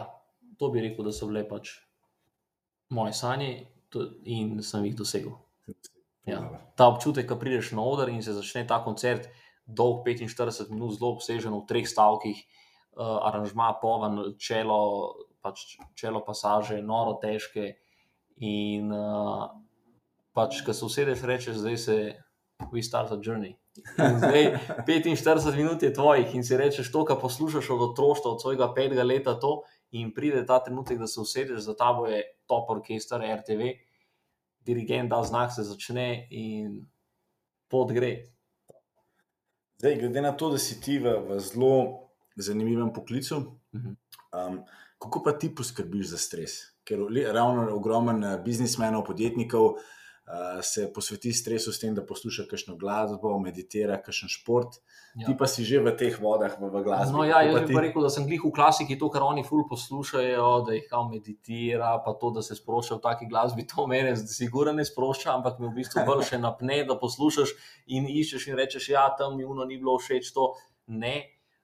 to 0.57 0.69
bi 0.71 0.83
rekel, 0.85 1.03
da 1.05 1.11
so 1.11 1.27
bile 1.27 1.43
pač 1.47 1.73
moje 2.95 3.15
sanje 3.17 3.49
to, 3.91 4.07
in 4.23 4.61
sem 4.63 4.85
jih 4.87 4.95
dosegel. 4.95 5.35
Ja. 6.25 6.39
Ta 6.77 6.87
občutek, 6.89 7.27
ko 7.29 7.37
prideš 7.37 7.73
na 7.77 7.83
oder 7.85 8.09
in 8.09 8.23
se 8.23 8.33
začne 8.33 8.65
ta 8.67 8.79
koncert, 8.83 9.27
dolg 9.65 10.05
45 10.05 10.71
minut, 10.71 10.95
zelo 10.95 11.13
obsežen 11.13 11.53
v 11.53 11.65
treh 11.69 11.85
stavkih, 11.89 12.41
uh, 12.97 13.19
aranžma, 13.29 13.73
poven, 13.81 14.37
čelo, 14.41 14.79
pač 15.45 15.77
čelo 15.97 16.23
pasaže, 16.25 16.81
noro 16.81 17.17
težke. 17.21 17.75
In 18.41 18.91
uh, 18.91 19.51
pač, 20.35 20.59
ko 20.65 20.75
se 20.75 20.85
usedeš, 20.85 21.23
rečeš, 21.23 21.61
zdaj 21.63 21.77
se 21.77 21.95
we 22.71 22.83
start 22.83 23.11
a 23.11 23.15
journey. 23.15 23.55
In 23.99 24.19
zdaj 24.19 24.59
45 24.87 25.55
minut 25.55 25.83
je 25.83 25.93
tvojih 25.93 26.35
in 26.35 26.43
si 26.43 26.57
rečeš 26.57 26.91
to, 26.91 27.05
kar 27.07 27.19
poslušaš 27.19 27.69
od 27.69 27.81
otroštva, 27.91 28.31
od 28.31 28.41
svojega 28.41 28.69
petega 28.75 29.03
leta, 29.03 29.35
to, 29.39 29.63
in 29.91 30.13
pride 30.13 30.45
ta 30.45 30.59
trenutek, 30.63 30.99
da 30.99 31.07
se 31.07 31.19
usedeš, 31.19 31.63
za 31.63 31.75
tabo 31.75 32.07
je 32.07 32.23
top 32.47 32.69
orkester, 32.69 33.23
RTV, 33.23 33.75
dirigent 34.65 35.11
da 35.11 35.23
znak, 35.23 35.51
se 35.55 35.63
začne 35.63 36.27
in 36.31 36.85
pot 37.71 37.91
gre. 37.91 38.31
Zdaj, 39.79 39.99
glede 39.99 40.23
na 40.23 40.31
to, 40.31 40.53
da 40.55 40.59
si 40.59 40.79
ti 40.81 40.97
v, 40.99 41.19
v 41.27 41.39
zelo 41.39 41.75
zanimivem 42.35 42.93
poklicu, 42.93 43.59
Mhm. 43.75 43.91
um, 44.31 44.63
kako 44.99 45.19
pa 45.23 45.31
ti 45.35 45.49
poskrbiš 45.55 46.07
za 46.15 46.17
stres? 46.17 46.51
Ker 46.87 46.99
ravno 47.33 47.67
ogromen 47.75 48.23
eh, 48.23 48.37
biznismenov, 48.45 49.03
podjetnikov 49.03 49.65
uh, 49.65 49.79
se 50.61 50.93
posveti 50.93 51.33
stresu 51.33 51.71
s 51.71 51.79
tem, 51.79 51.93
da 51.93 52.01
posluša 52.05 52.47
kakšno 52.49 52.75
glasbo, 52.81 53.35
meditira, 53.39 53.99
kakšen 54.01 54.29
šport. 54.33 54.79
Ja. 55.15 55.27
Ti 55.27 55.35
pa 55.37 55.45
si 55.47 55.63
že 55.63 55.77
v 55.79 55.93
teh 55.93 56.17
vodah, 56.17 56.55
v, 56.57 56.65
v 56.73 56.81
glasbi. 56.81 57.13
No, 57.13 57.21
ja, 57.23 57.43
jaz 57.45 57.69
bi 57.69 57.75
pa 57.77 57.83
rekel, 57.85 58.01
da 58.01 58.09
sem 58.09 58.25
glih 58.25 58.41
v 58.41 58.49
klasiki 58.51 58.97
to, 58.97 59.07
kar 59.13 59.21
oni 59.21 59.45
ful 59.45 59.67
poslušajo, 59.69 60.65
da 60.65 60.73
jih 60.73 60.87
kao 60.89 61.05
meditira, 61.07 61.93
pa 62.01 62.15
to, 62.17 62.33
da 62.33 62.41
se 62.41 62.57
sprošča 62.57 62.97
v 62.97 63.03
taki 63.05 63.29
glasbi, 63.29 63.67
to 63.69 63.85
mene 63.87 64.15
sigurno 64.17 64.73
ne 64.73 64.85
sprošča, 64.87 65.29
ampak 65.37 65.61
me 65.61 65.69
v 65.69 65.77
bistvu 65.77 66.03
bolj 66.09 66.25
še 66.33 66.41
napne, 66.41 66.81
da 66.89 66.97
poslušaš 66.97 67.53
in 67.93 68.09
iščeš 68.09 68.49
in 68.49 68.57
rečeš, 68.57 68.89
ja, 68.97 69.05
tam 69.13 69.37
mi 69.37 69.45
uno 69.45 69.63
ni 69.69 69.77
bilo 69.77 69.99
všeč 70.01 70.33
to. 70.33 70.55
Ne, 70.89 71.21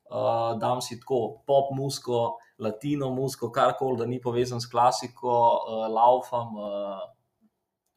uh, 0.10 0.54
dam 0.62 0.86
si 0.86 1.00
tako 1.02 1.42
pop 1.50 1.74
musko, 1.74 2.38
latino 2.62 3.10
musko, 3.14 3.50
karkoli, 3.54 4.00
da 4.00 4.06
ni 4.06 4.22
povezan 4.22 4.62
s 4.62 4.70
klasiko, 4.70 5.34
uh, 5.34 5.90
laufam. 5.90 6.54
Uh, 6.62 7.10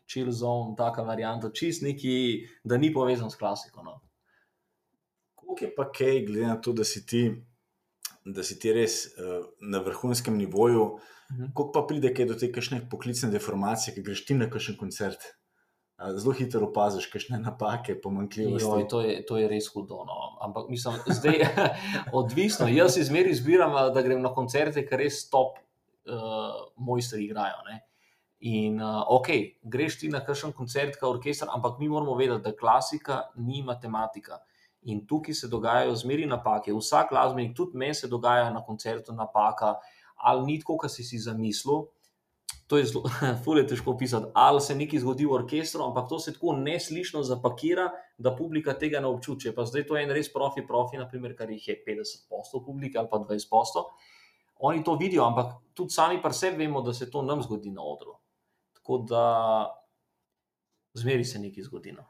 Chill 0.06 0.30
zone, 0.32 0.74
taka 0.76 1.02
varianta, 1.02 1.48
čist 1.50 1.82
neki, 1.82 2.14
da 2.64 2.76
ni 2.76 2.92
povezan 2.92 3.30
s 3.30 3.36
klasiko. 3.36 3.82
No. 3.82 4.00
Koliko 5.34 5.64
je 5.64 5.74
pa 5.74 5.86
kaj, 5.92 6.20
glede 6.26 6.46
na 6.46 6.56
to, 6.60 6.72
da 6.72 6.84
si 6.84 7.06
ti, 7.06 7.22
da 8.24 8.42
si 8.42 8.58
ti 8.58 8.72
res 8.72 9.06
uh, 9.16 9.46
na 9.60 9.80
vrhunskem 9.80 10.36
nivoju, 10.36 10.98
Mhm. 11.32 11.54
koliko 11.54 11.72
pa 11.72 11.86
pride 11.88 12.10
kaj 12.14 12.26
do 12.28 12.34
te 12.34 12.50
kakšne 12.52 12.82
poklicne 12.90 13.30
deformacije, 13.32 13.94
ki 13.94 14.02
greš 14.04 14.26
ti 14.28 14.34
na 14.36 14.44
kakšen 14.50 14.76
koncert? 14.76 15.22
A 15.96 16.10
Zelo 16.12 16.34
hitro 16.36 16.66
opaziš 16.66 17.06
kakšne 17.06 17.38
napake, 17.40 17.94
pomanjkljivosti. 18.02 18.66
Joj, 18.68 18.88
to, 18.88 19.00
je, 19.00 19.14
to 19.26 19.38
je 19.40 19.48
res 19.48 19.68
hudo. 19.72 20.02
No. 20.04 20.36
Ampak 20.44 20.68
mislim, 20.68 20.98
zdaj 21.06 21.40
odvisno. 22.20 22.68
Jaz 22.68 22.98
izmeri 23.00 23.30
izbiram, 23.30 23.72
da 23.94 24.02
grem 24.02 24.20
na 24.20 24.34
koncerte, 24.34 24.84
ker 24.86 25.00
res 25.00 25.22
top 25.30 25.56
uh, 26.04 26.68
mojstri 26.76 27.24
igrajo. 27.24 27.62
Ne. 27.70 27.80
In 28.44 28.76
uh, 28.76 29.00
ok, 29.09 29.28
greš 29.62 29.94
ti 30.02 30.09
na 30.12 30.20
kakšen 30.20 30.52
koncert, 30.52 30.98
kot 31.00 31.16
orkester, 31.16 31.48
ampak 31.48 31.78
mi 31.80 31.88
moramo 31.88 32.12
vedeti, 32.18 32.42
da 32.44 32.50
klasika 32.52 33.22
ni 33.40 33.62
matematika. 33.64 34.42
In 34.92 35.07
tukaj 35.09 35.35
se 35.35 35.48
dogajajo 35.48 35.94
zmeri 35.96 36.26
napake. 36.28 36.74
Vsak 36.76 37.14
glasbenik, 37.14 37.54
tudi 37.57 37.78
meni 37.80 37.94
se 37.96 38.09
dogaja 38.09 38.50
na 38.52 38.61
koncertu 38.64 39.14
napaka, 39.16 39.78
ali 40.28 40.44
ni 40.44 40.59
tako, 40.61 40.76
kot 40.83 40.92
si 40.92 41.04
si 41.09 41.18
zamislil. 41.18 41.87
To 42.68 42.76
je 42.76 42.85
zelo, 42.90 43.09
je 43.61 43.66
težko 43.70 43.94
opisati. 43.94 44.28
Ali 44.35 44.61
se 44.61 44.76
nekaj 44.76 45.00
zgodi 45.00 45.24
v 45.24 45.38
orkestru, 45.38 45.87
ampak 45.87 46.09
to 46.09 46.18
se 46.20 46.35
tako 46.37 46.52
neslišno 46.59 47.22
zapakira, 47.24 47.88
da 48.18 48.35
publika 48.37 48.74
tega 48.76 49.00
ne 49.00 49.09
občuti. 49.09 49.54
Pa 49.57 49.64
zdaj 49.64 49.87
to 49.88 49.96
je 49.96 50.04
en 50.04 50.12
res 50.12 50.28
profi, 50.33 50.66
profi, 50.66 51.00
naprimer, 51.00 51.33
kar 51.37 51.48
jih 51.48 51.68
je 51.68 51.78
50% 51.88 52.61
publike 52.66 53.00
ali 53.00 53.09
pa 53.09 53.22
20%. 53.24 53.87
Oni 54.68 54.85
to 54.85 54.98
vidijo, 55.00 55.24
ampak 55.24 55.57
tudi 55.74 55.96
sami 55.96 56.20
pa 56.22 56.33
sebi 56.33 56.66
vemo, 56.66 56.85
da 56.85 56.92
se 56.92 57.11
to 57.11 57.22
nam 57.22 57.40
zgodi 57.42 57.72
na 57.72 57.80
odru. 57.83 58.18
Tako 58.85 58.99
da 59.09 59.25
zmeri 60.94 61.25
se 61.25 61.38
nekaj 61.38 61.64
zgodi. 61.64 61.92
No. 61.92 62.05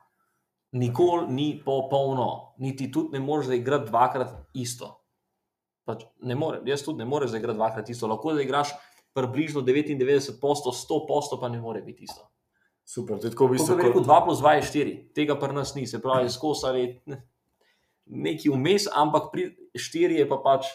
Nikoli 0.75 1.29
ni 1.31 1.63
popolno, 1.65 2.55
niti 2.59 2.89
tudi 2.93 3.15
ne 3.15 3.21
moreš 3.23 3.47
zaigrati 3.47 3.87
dvakrat 3.93 4.33
isto. 4.59 4.89
Pač 5.87 6.03
ne 6.19 6.35
more, 6.35 6.59
jaz 6.67 6.83
tudi 6.83 6.99
ne 6.99 7.07
morem 7.07 7.31
zaigrati 7.31 7.57
dvakrat 7.57 7.91
isto. 7.95 8.09
Lahko 8.11 8.33
da 8.35 8.43
igraš 8.43 8.73
približno 9.15 9.63
99%, 9.63 10.35
100% 10.43 11.39
pa 11.41 11.49
ne 11.49 11.61
more 11.61 11.83
biti 11.83 12.05
isto. 12.05 12.27
Super, 12.85 13.21
to 13.21 13.27
je 13.27 13.31
tako 13.31 13.47
v 13.47 13.49
Kot 13.49 13.59
bistvu. 13.59 13.77
bi 13.77 13.83
rekel, 13.83 14.03
2 14.03 14.25
plus 14.25 14.39
2 14.43 14.51
je 14.51 14.63
4, 14.65 14.97
tega 15.15 15.39
pri 15.39 15.55
nas 15.55 15.75
ni, 15.75 15.87
se 15.87 16.03
pravi, 16.03 16.31
skozi 16.31 16.67
ali 16.67 17.03
ne- 17.07 17.23
neki 18.07 18.51
vmes, 18.51 18.89
ampak 18.93 19.31
pri 19.33 19.47
4 19.73 20.19
je 20.19 20.27
pa 20.29 20.37
pač 20.37 20.67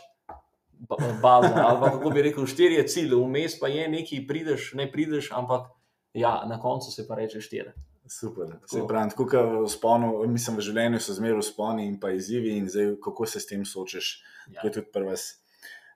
baza. 1.21 1.51
Ali 1.59 1.79
pa, 1.79 1.91
kako 1.91 2.09
bi 2.09 2.21
rekel, 2.21 2.47
štiri 2.47 2.79
je 2.79 2.87
cilj, 2.87 3.13
vmes 3.15 3.59
pa 3.59 3.67
je 3.67 3.89
nekaj, 3.89 4.23
prideš, 4.27 4.73
ne 4.73 4.87
prideš, 4.87 5.31
ampak 5.31 5.67
ja, 6.13 6.45
na 6.49 6.59
koncu 6.59 6.91
se 6.91 7.07
pa 7.07 7.15
reče 7.15 7.41
štiri. 7.41 7.73
Super. 8.09 8.55
Se 8.65 8.81
pravi, 8.87 9.09
tako 9.09 9.25
kot 9.29 9.51
v 9.65 9.67
sponu, 9.69 10.09
mislim, 10.27 10.57
v 10.57 10.65
življenju 10.65 10.99
so 11.03 11.13
zmeraj 11.13 11.43
sponi 11.45 11.85
in 11.85 11.99
pa 12.01 12.09
izzivi, 12.15 12.55
in 12.57 12.65
zdaj, 12.69 12.95
kako 13.05 13.27
se 13.29 13.41
s 13.43 13.45
tem 13.45 13.61
soočaš, 13.65 14.07
ja. 14.49 14.63
je 14.63 14.71
tudi 14.79 14.89
prvi. 14.93 15.13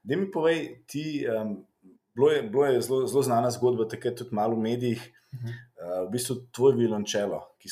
Da 0.03 0.19
mi 0.19 0.29
povej, 0.31 0.59
ti, 0.85 1.23
um, 1.25 1.55
bilo 2.13 2.29
je, 2.29 2.43
bilo 2.43 2.67
je 2.69 2.81
zelo, 2.85 3.07
zelo 3.09 3.23
znana 3.25 3.49
zgodba, 3.55 3.87
takrat 3.89 4.19
tudi 4.21 4.35
malo 4.35 4.59
v 4.59 4.65
medijih. 4.67 5.01
Uh 5.33 5.39
-huh. 5.39 5.49
uh, 5.49 6.07
v 6.07 6.11
bistvu 6.11 6.35
tvoj 6.51 6.75
vilončelo, 6.77 7.39
ki, 7.57 7.69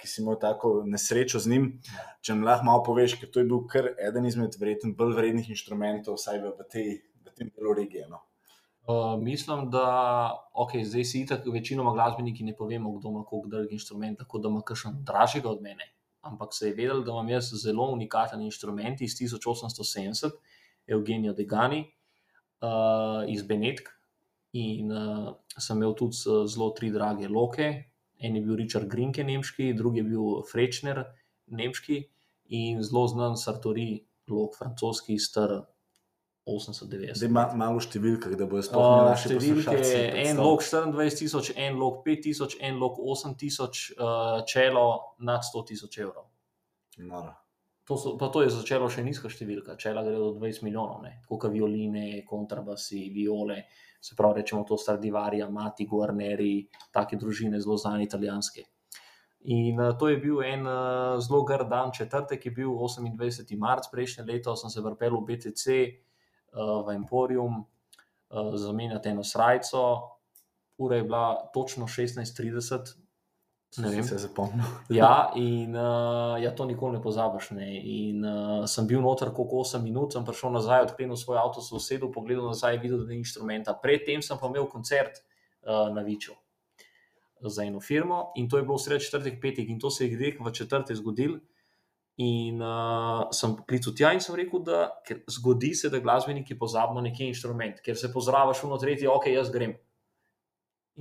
ki 0.00 0.08
si 0.08 0.22
imel 0.22 0.36
tako 0.38 0.82
nesrečo 0.86 1.38
z 1.38 1.50
njim. 1.50 1.80
Ja. 1.94 2.04
Če 2.20 2.34
mi 2.34 2.46
lahko 2.46 2.64
malo 2.64 2.82
poveš, 2.86 3.18
ker 3.20 3.30
to 3.30 3.40
je 3.40 3.48
bil 3.50 3.66
kar 3.66 3.88
eden 3.98 4.26
izmed 4.26 4.54
vreten, 4.60 4.94
bolj 4.94 5.16
vrednih 5.16 5.50
inštrumentov, 5.50 6.14
vsaj 6.14 6.38
v, 6.38 6.52
v, 6.58 6.68
tej, 6.70 7.02
v 7.26 7.34
tem 7.34 7.50
delu 7.56 7.74
regije. 7.74 8.06
No? 8.08 8.22
Uh, 8.86 9.22
mislim, 9.22 9.70
da 9.70 9.86
okay, 10.52 10.84
zdaj 10.84 11.04
si 11.04 11.26
tako, 11.26 11.50
večinoma 11.50 11.92
glasbeniki 11.92 12.44
ne 12.44 12.56
povemo, 12.56 12.92
kdo 12.92 13.08
ima 13.08 13.24
koliko 13.24 13.48
drag 13.48 13.72
inštrument, 13.72 14.18
tako 14.18 14.38
da 14.38 14.48
ima 14.48 14.60
kakšen 14.60 14.98
dražjega 15.04 15.48
od 15.48 15.62
mene. 15.62 15.94
Ampak 16.20 16.48
se 16.52 16.68
je 16.68 16.74
vedel, 16.74 17.00
da 17.04 17.12
imam 17.12 17.28
jaz 17.28 17.48
zelo 17.62 17.88
unikaten 17.92 18.42
inštrument 18.42 19.00
iz 19.00 19.16
1870, 19.16 20.30
Eugenijo 20.86 21.32
Degani 21.32 21.80
uh, 22.60 23.24
iz 23.28 23.42
Benetk. 23.42 23.88
In 24.52 24.92
uh, 24.92 25.34
sem 25.58 25.76
imel 25.76 25.94
tudi 25.94 26.16
zelo 26.46 26.70
tri 26.70 26.90
drage 26.92 27.28
loke. 27.28 27.68
En 28.18 28.36
je 28.36 28.42
bil 28.42 28.56
Richard 28.56 28.88
Grinke, 28.88 29.24
nemški, 29.24 29.72
drugi 29.74 29.98
je 29.98 30.04
bil 30.04 30.42
Frečner, 30.52 31.04
nemški 31.46 32.04
in 32.52 32.82
zelo 32.82 33.06
znan 33.08 33.36
Sartori, 33.36 34.04
lok, 34.28 34.58
francoski, 34.58 35.18
star 35.18 35.62
80-90. 36.46 37.16
Zdaj 37.16 37.30
ima 37.30 37.44
malo 37.56 37.80
številk, 37.80 38.26
da 38.36 38.46
bojo 38.48 38.66
sploh 38.66 38.90
naše 39.08 39.30
številke. 39.32 39.78
En 40.26 40.40
lok 40.42 40.60
24 40.60 41.16
tisoč, 41.22 41.54
en 41.56 41.78
lok 41.80 42.02
5 42.04 42.20
tisoč, 42.26 42.58
en 42.60 42.76
lok 42.82 43.00
8 43.00 43.32
tisoč, 43.40 43.86
uh, 43.96 44.42
čelo 44.48 45.16
nad 45.24 45.46
100 45.46 45.64
tisoč 45.72 45.98
evrov. 46.04 46.28
Nora. 47.00 47.32
To, 47.88 47.96
so, 48.00 48.14
to 48.16 48.44
je 48.44 48.52
začelo 48.52 48.90
še 48.92 49.04
nizka 49.04 49.32
številka, 49.32 49.78
čela 49.80 50.04
gre 50.04 50.16
do 50.20 50.34
20 50.36 50.64
milijonov, 50.64 51.08
kot 51.28 51.48
violine, 51.52 52.22
kontrabasi, 52.28 53.08
viole, 53.12 53.64
se 54.04 54.16
pravi, 54.16 54.40
rečemo 54.42 54.64
to 54.68 54.76
Stradivarija, 54.80 55.48
Mati, 55.52 55.88
Guarneri, 55.88 56.68
take 56.92 57.16
družine, 57.20 57.60
zelo 57.60 57.80
znane 57.80 58.04
italijanske. 58.04 58.68
In 59.48 59.80
uh, 59.80 59.92
to 59.96 60.12
je 60.12 60.20
bil 60.20 60.44
en 60.44 60.68
uh, 60.68 61.16
zelo 61.24 61.40
grd 61.48 61.72
dan, 61.72 61.92
četrtek 61.92 62.44
je 62.44 62.52
bil 62.52 62.72
28. 62.72 63.48
marc 63.60 63.88
prejšnje 63.92 64.28
leto, 64.28 64.56
sem 64.60 64.72
se 64.72 64.84
vrpel 64.84 65.16
v 65.20 65.28
BTC, 65.28 65.64
uh, 65.88 66.02
v 66.54 66.94
Emporium, 66.94 67.60
uh, 67.60 68.54
zamenjati 68.54 69.08
eno 69.08 69.24
srajco. 69.24 70.10
Ura 70.78 70.96
je 70.96 71.02
bila 71.02 71.50
točno 71.54 71.86
16:30. 71.86 72.94
Ne 73.76 73.88
vem, 73.90 74.04
se 74.04 74.18
zapomnim. 74.18 74.62
ja, 74.88 75.32
in 75.34 75.76
uh, 75.76 76.42
ja, 76.42 76.54
to 76.54 76.64
nikoli 76.64 76.96
ne 76.96 77.02
pozabiš. 77.02 77.50
Ne. 77.50 77.68
In 77.82 78.24
uh, 78.24 78.68
sem 78.70 78.86
bil 78.86 79.02
noter 79.02 79.32
koliko 79.34 79.64
8 79.64 79.82
minut, 79.82 80.12
sem 80.12 80.24
prišel 80.24 80.54
nazaj, 80.54 80.82
odklenil 80.82 81.16
svoj 81.16 81.38
avto, 81.42 81.60
se 81.60 81.74
usedel, 81.74 82.12
pogledal 82.12 82.46
nazaj, 82.52 82.78
videl, 82.78 83.02
da 83.02 83.10
ni 83.10 83.18
inštrumenta. 83.22 83.74
Predtem 83.82 84.22
sem 84.22 84.38
pa 84.38 84.46
imel 84.46 84.70
koncert 84.70 85.18
uh, 85.66 85.90
na 85.94 86.06
Viču 86.06 86.38
za 87.50 87.62
eno 87.62 87.80
firmo 87.80 88.32
in 88.36 88.48
to 88.48 88.56
je 88.56 88.62
bilo 88.62 88.78
sredi 88.78 89.04
četrtek, 89.04 89.40
petek 89.40 89.68
in 89.68 89.80
to 89.80 89.90
se 89.90 90.04
je 90.04 90.16
gdek 90.16 90.40
v 90.40 90.52
četrtek 90.52 90.96
zgodil. 90.96 91.38
In 92.22 92.60
uh, 92.62 93.26
sem 93.34 93.56
klical 93.66 93.94
tja 93.98 94.12
in 94.14 94.20
sem 94.22 94.36
rekel, 94.38 94.60
da 94.62 94.86
zgodi 95.34 95.72
se, 95.74 95.90
da 95.90 95.98
glasbeniki 95.98 96.54
pozabimo 96.58 97.02
neki 97.02 97.26
inštrument, 97.26 97.80
ker 97.82 97.98
se 97.98 98.12
pozdraviš 98.12 98.62
v 98.62 98.70
notretje, 98.70 99.08
ok, 99.10 99.26
jaz 99.34 99.50
grem. 99.50 99.74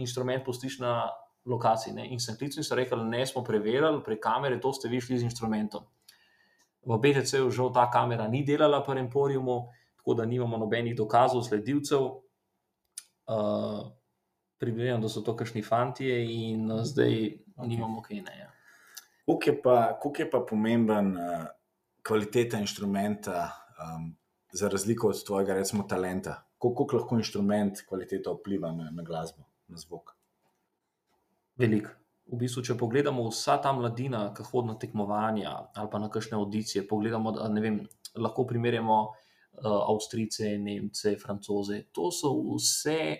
Inštrument 0.01 0.41
pustiš 0.45 0.79
na 0.81 1.11
lokaciji. 1.45 1.93
Ne? 1.93 2.07
In 2.09 2.19
sem 2.19 2.37
klical 2.39 2.63
in 2.63 2.65
sem 2.65 2.79
rekel, 2.79 3.03
ne 3.05 3.21
smo 3.29 3.43
preverjali, 3.45 4.01
prek 4.01 4.23
kamere, 4.23 4.57
to 4.61 4.73
ste 4.73 4.89
vi 4.89 5.01
šli 5.03 5.19
z 5.21 5.29
inštrumentom. 5.29 5.85
V 6.83 6.97
BTC-ju 6.99 7.51
žal 7.53 7.69
ta 7.75 7.85
kamera 7.93 8.25
ni 8.27 8.41
delala 8.43 8.81
pri 8.83 9.05
Emporiumu, 9.05 9.69
tako 10.01 10.17
da 10.17 10.25
nimamo 10.25 10.57
nobenih 10.57 10.95
dokazov, 10.97 11.45
sledilcev. 11.45 12.09
Uh, 13.29 13.91
Približujem, 14.57 15.01
da 15.03 15.09
so 15.11 15.21
to 15.21 15.35
kašni 15.35 15.61
fanti, 15.61 16.07
in 16.07 16.71
uh, 16.71 16.81
zdaj 16.87 17.13
okay. 17.13 17.67
nimamo 17.67 18.01
kaj. 18.01 18.23
Ne, 18.23 18.35
ja. 18.39 18.52
Kako 19.25 19.49
je 19.49 19.61
pa, 19.61 19.99
je 20.17 20.29
pa 20.29 20.39
pomemben 20.49 21.15
uh, 21.17 21.45
kvaliteta 22.03 22.59
inštrumenta, 22.59 23.51
um, 23.79 24.15
za 24.53 24.69
razliko 24.69 25.07
od 25.07 25.25
tvojega, 25.25 25.53
recimo, 25.53 25.83
talenta? 25.83 26.43
Kako 26.61 26.87
lahko 26.93 27.17
inštrument 27.17 27.81
kvaliteta 27.89 28.31
vpliva 28.31 28.71
na, 28.71 28.91
na 28.91 29.03
glasbo, 29.03 29.43
na 29.67 29.77
zvok? 29.77 30.13
Veliko. 31.57 31.89
V 32.31 32.37
bistvu, 32.39 32.61
če 32.63 32.77
pogledamo 32.79 33.25
vsa 33.27 33.57
ta 33.59 33.73
mladina, 33.75 34.29
ki 34.35 34.45
hodi 34.47 34.71
na 34.71 34.77
tekmovanja 34.79 35.51
ali 35.75 35.89
pa 35.91 35.99
na 35.99 36.07
kakšne 36.09 36.37
audicije, 36.37 36.85
pogledamo, 36.87 37.33
da 37.35 37.49
vem, 37.59 37.81
lahko 38.15 38.45
primerjamo 38.47 38.99
uh, 39.03 39.81
Avstrijce, 39.91 40.53
Nemce, 40.57 41.17
Francoze. 41.19 41.81
To 41.91 42.11
so 42.15 42.31
vse 42.53 43.17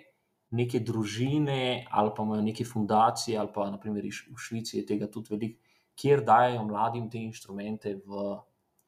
neke 0.56 0.80
družine 0.80 1.86
ali 1.92 2.13
pa 2.16 2.24
imajo 2.24 2.46
neke 2.46 2.66
fundacije, 2.66 3.36
ali 3.38 3.52
pa 3.54 3.68
naprimer 3.74 4.08
v 4.08 4.39
Švici 4.39 4.78
je 4.78 4.86
tega 4.88 5.12
tudi 5.12 5.36
veliko 5.36 5.62
kjer 5.96 6.24
dajo 6.26 6.64
mladim 6.64 7.10
te 7.10 7.22
inštrumente 7.22 7.96
v 8.06 8.38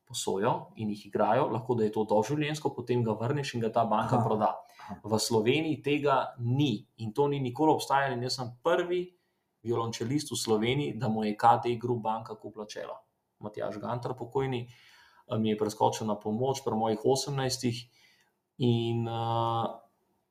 posojo 0.05 0.71
in 0.77 0.89
jih 0.93 1.07
igrajo, 1.07 1.47
lahko 1.51 1.75
da 1.75 1.83
je 1.83 1.91
to 1.91 2.05
doživljenjsko, 2.09 2.73
potem 2.75 3.03
ga 3.03 3.15
vrneš 3.17 3.55
in 3.55 3.65
ga 3.65 3.71
ta 3.73 3.85
banka 3.85 4.19
Aha. 4.19 4.25
proda. 4.25 4.51
V 5.03 5.19
Sloveniji 5.19 5.81
tega 5.81 6.35
ni 6.39 6.85
in 6.97 7.13
to 7.13 7.27
ni 7.27 7.39
nikoli 7.39 7.73
obstajalo. 7.73 8.21
Jaz 8.21 8.37
sem 8.37 8.51
prvi 8.63 9.01
violončelist 9.65 10.31
v 10.31 10.37
Sloveniji, 10.37 10.97
da 11.01 11.09
mu 11.09 11.23
je 11.25 11.33
KD 11.33 11.73
Group 11.81 12.03
banka 12.03 12.35
kuplačela. 12.37 12.99
Matjaš 13.41 13.79
Gantar, 13.81 14.13
pokojni, 14.17 14.67
eh, 14.67 15.37
mi 15.37 15.49
je 15.49 15.57
preskočil 15.57 16.07
na 16.07 16.15
pomoč 16.15 16.61
pri 16.63 16.75
mojih 16.77 16.99
18. 17.03 17.89
In 18.57 19.07
uh, 19.09 19.67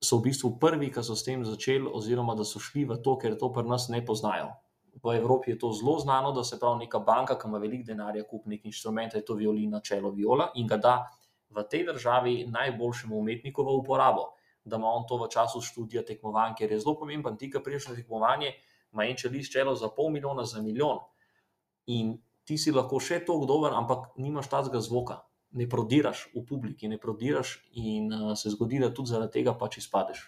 so 0.01 0.17
v 0.17 0.31
bistvu 0.31 0.55
prvi, 0.57 0.89
ki 0.89 1.03
so 1.05 1.13
s 1.13 1.27
tem 1.27 1.45
začeli, 1.45 1.85
oziroma 1.85 2.33
da 2.35 2.45
so 2.45 2.57
šli 2.57 2.87
v 2.89 2.97
to, 3.03 3.19
ker 3.21 3.37
to 3.37 3.53
pri 3.53 3.69
nas 3.69 3.91
ne 3.93 4.01
poznajo 4.01 4.55
v 5.03 5.17
Evropi 5.17 5.51
je 5.51 5.59
to 5.59 5.73
zelo 5.73 5.99
znano, 5.99 6.33
da 6.33 6.45
se 6.45 6.59
pravi 6.61 6.85
neka 6.85 6.99
banka, 6.99 7.39
ki 7.39 7.49
ima 7.49 7.59
veliko 7.59 7.87
denarja, 7.87 8.25
kupi 8.25 8.51
nek 8.51 8.65
inštrument, 8.65 9.15
je 9.15 9.25
to 9.25 9.35
violina, 9.35 9.81
čelo 9.81 10.11
viola 10.11 10.51
in 10.55 10.67
ga 10.67 10.77
da 10.77 10.95
v 11.55 11.63
tej 11.71 11.87
državi 11.87 12.47
najboljšemu 12.51 13.19
umetniku 13.19 13.63
v 13.63 13.79
uporabo, 13.79 14.35
da 14.65 14.77
ima 14.77 14.89
on 14.89 15.07
to 15.09 15.19
v 15.21 15.29
času 15.31 15.61
študija 15.61 16.05
tekmovanj, 16.05 16.55
ker 16.59 16.73
je 16.73 16.81
zelo 16.81 16.97
pomemben. 16.99 17.37
Ti, 17.37 17.51
ki 17.51 17.63
priješ 17.63 17.89
na 17.89 17.95
tekmovanje, 17.95 18.55
ima 18.93 19.07
en 19.07 19.17
čeliš 19.17 19.53
čelo 19.53 19.75
za 19.75 19.89
pol 19.89 20.11
milijona, 20.11 20.45
za 20.45 20.63
milijon. 20.63 20.99
In 21.87 22.17
ti 22.45 22.59
si 22.59 22.73
lahko 22.73 23.01
še 23.01 23.21
toliko 23.25 23.47
dober, 23.47 23.75
ampak 23.77 24.15
nimaš 24.17 24.49
tazga 24.49 24.81
zvoka. 24.81 25.21
Ne 25.55 25.69
prodiraš 25.71 26.29
v 26.35 26.43
publiki, 26.49 26.89
ne 26.89 26.99
prodiraš, 26.99 27.61
in 27.79 28.11
uh, 28.13 28.33
se 28.35 28.51
zgodi, 28.51 28.81
da 28.83 28.91
tudi 28.95 29.13
zaradi 29.13 29.39
tega 29.39 29.55
pač 29.55 29.79
izpadeš. 29.79 30.25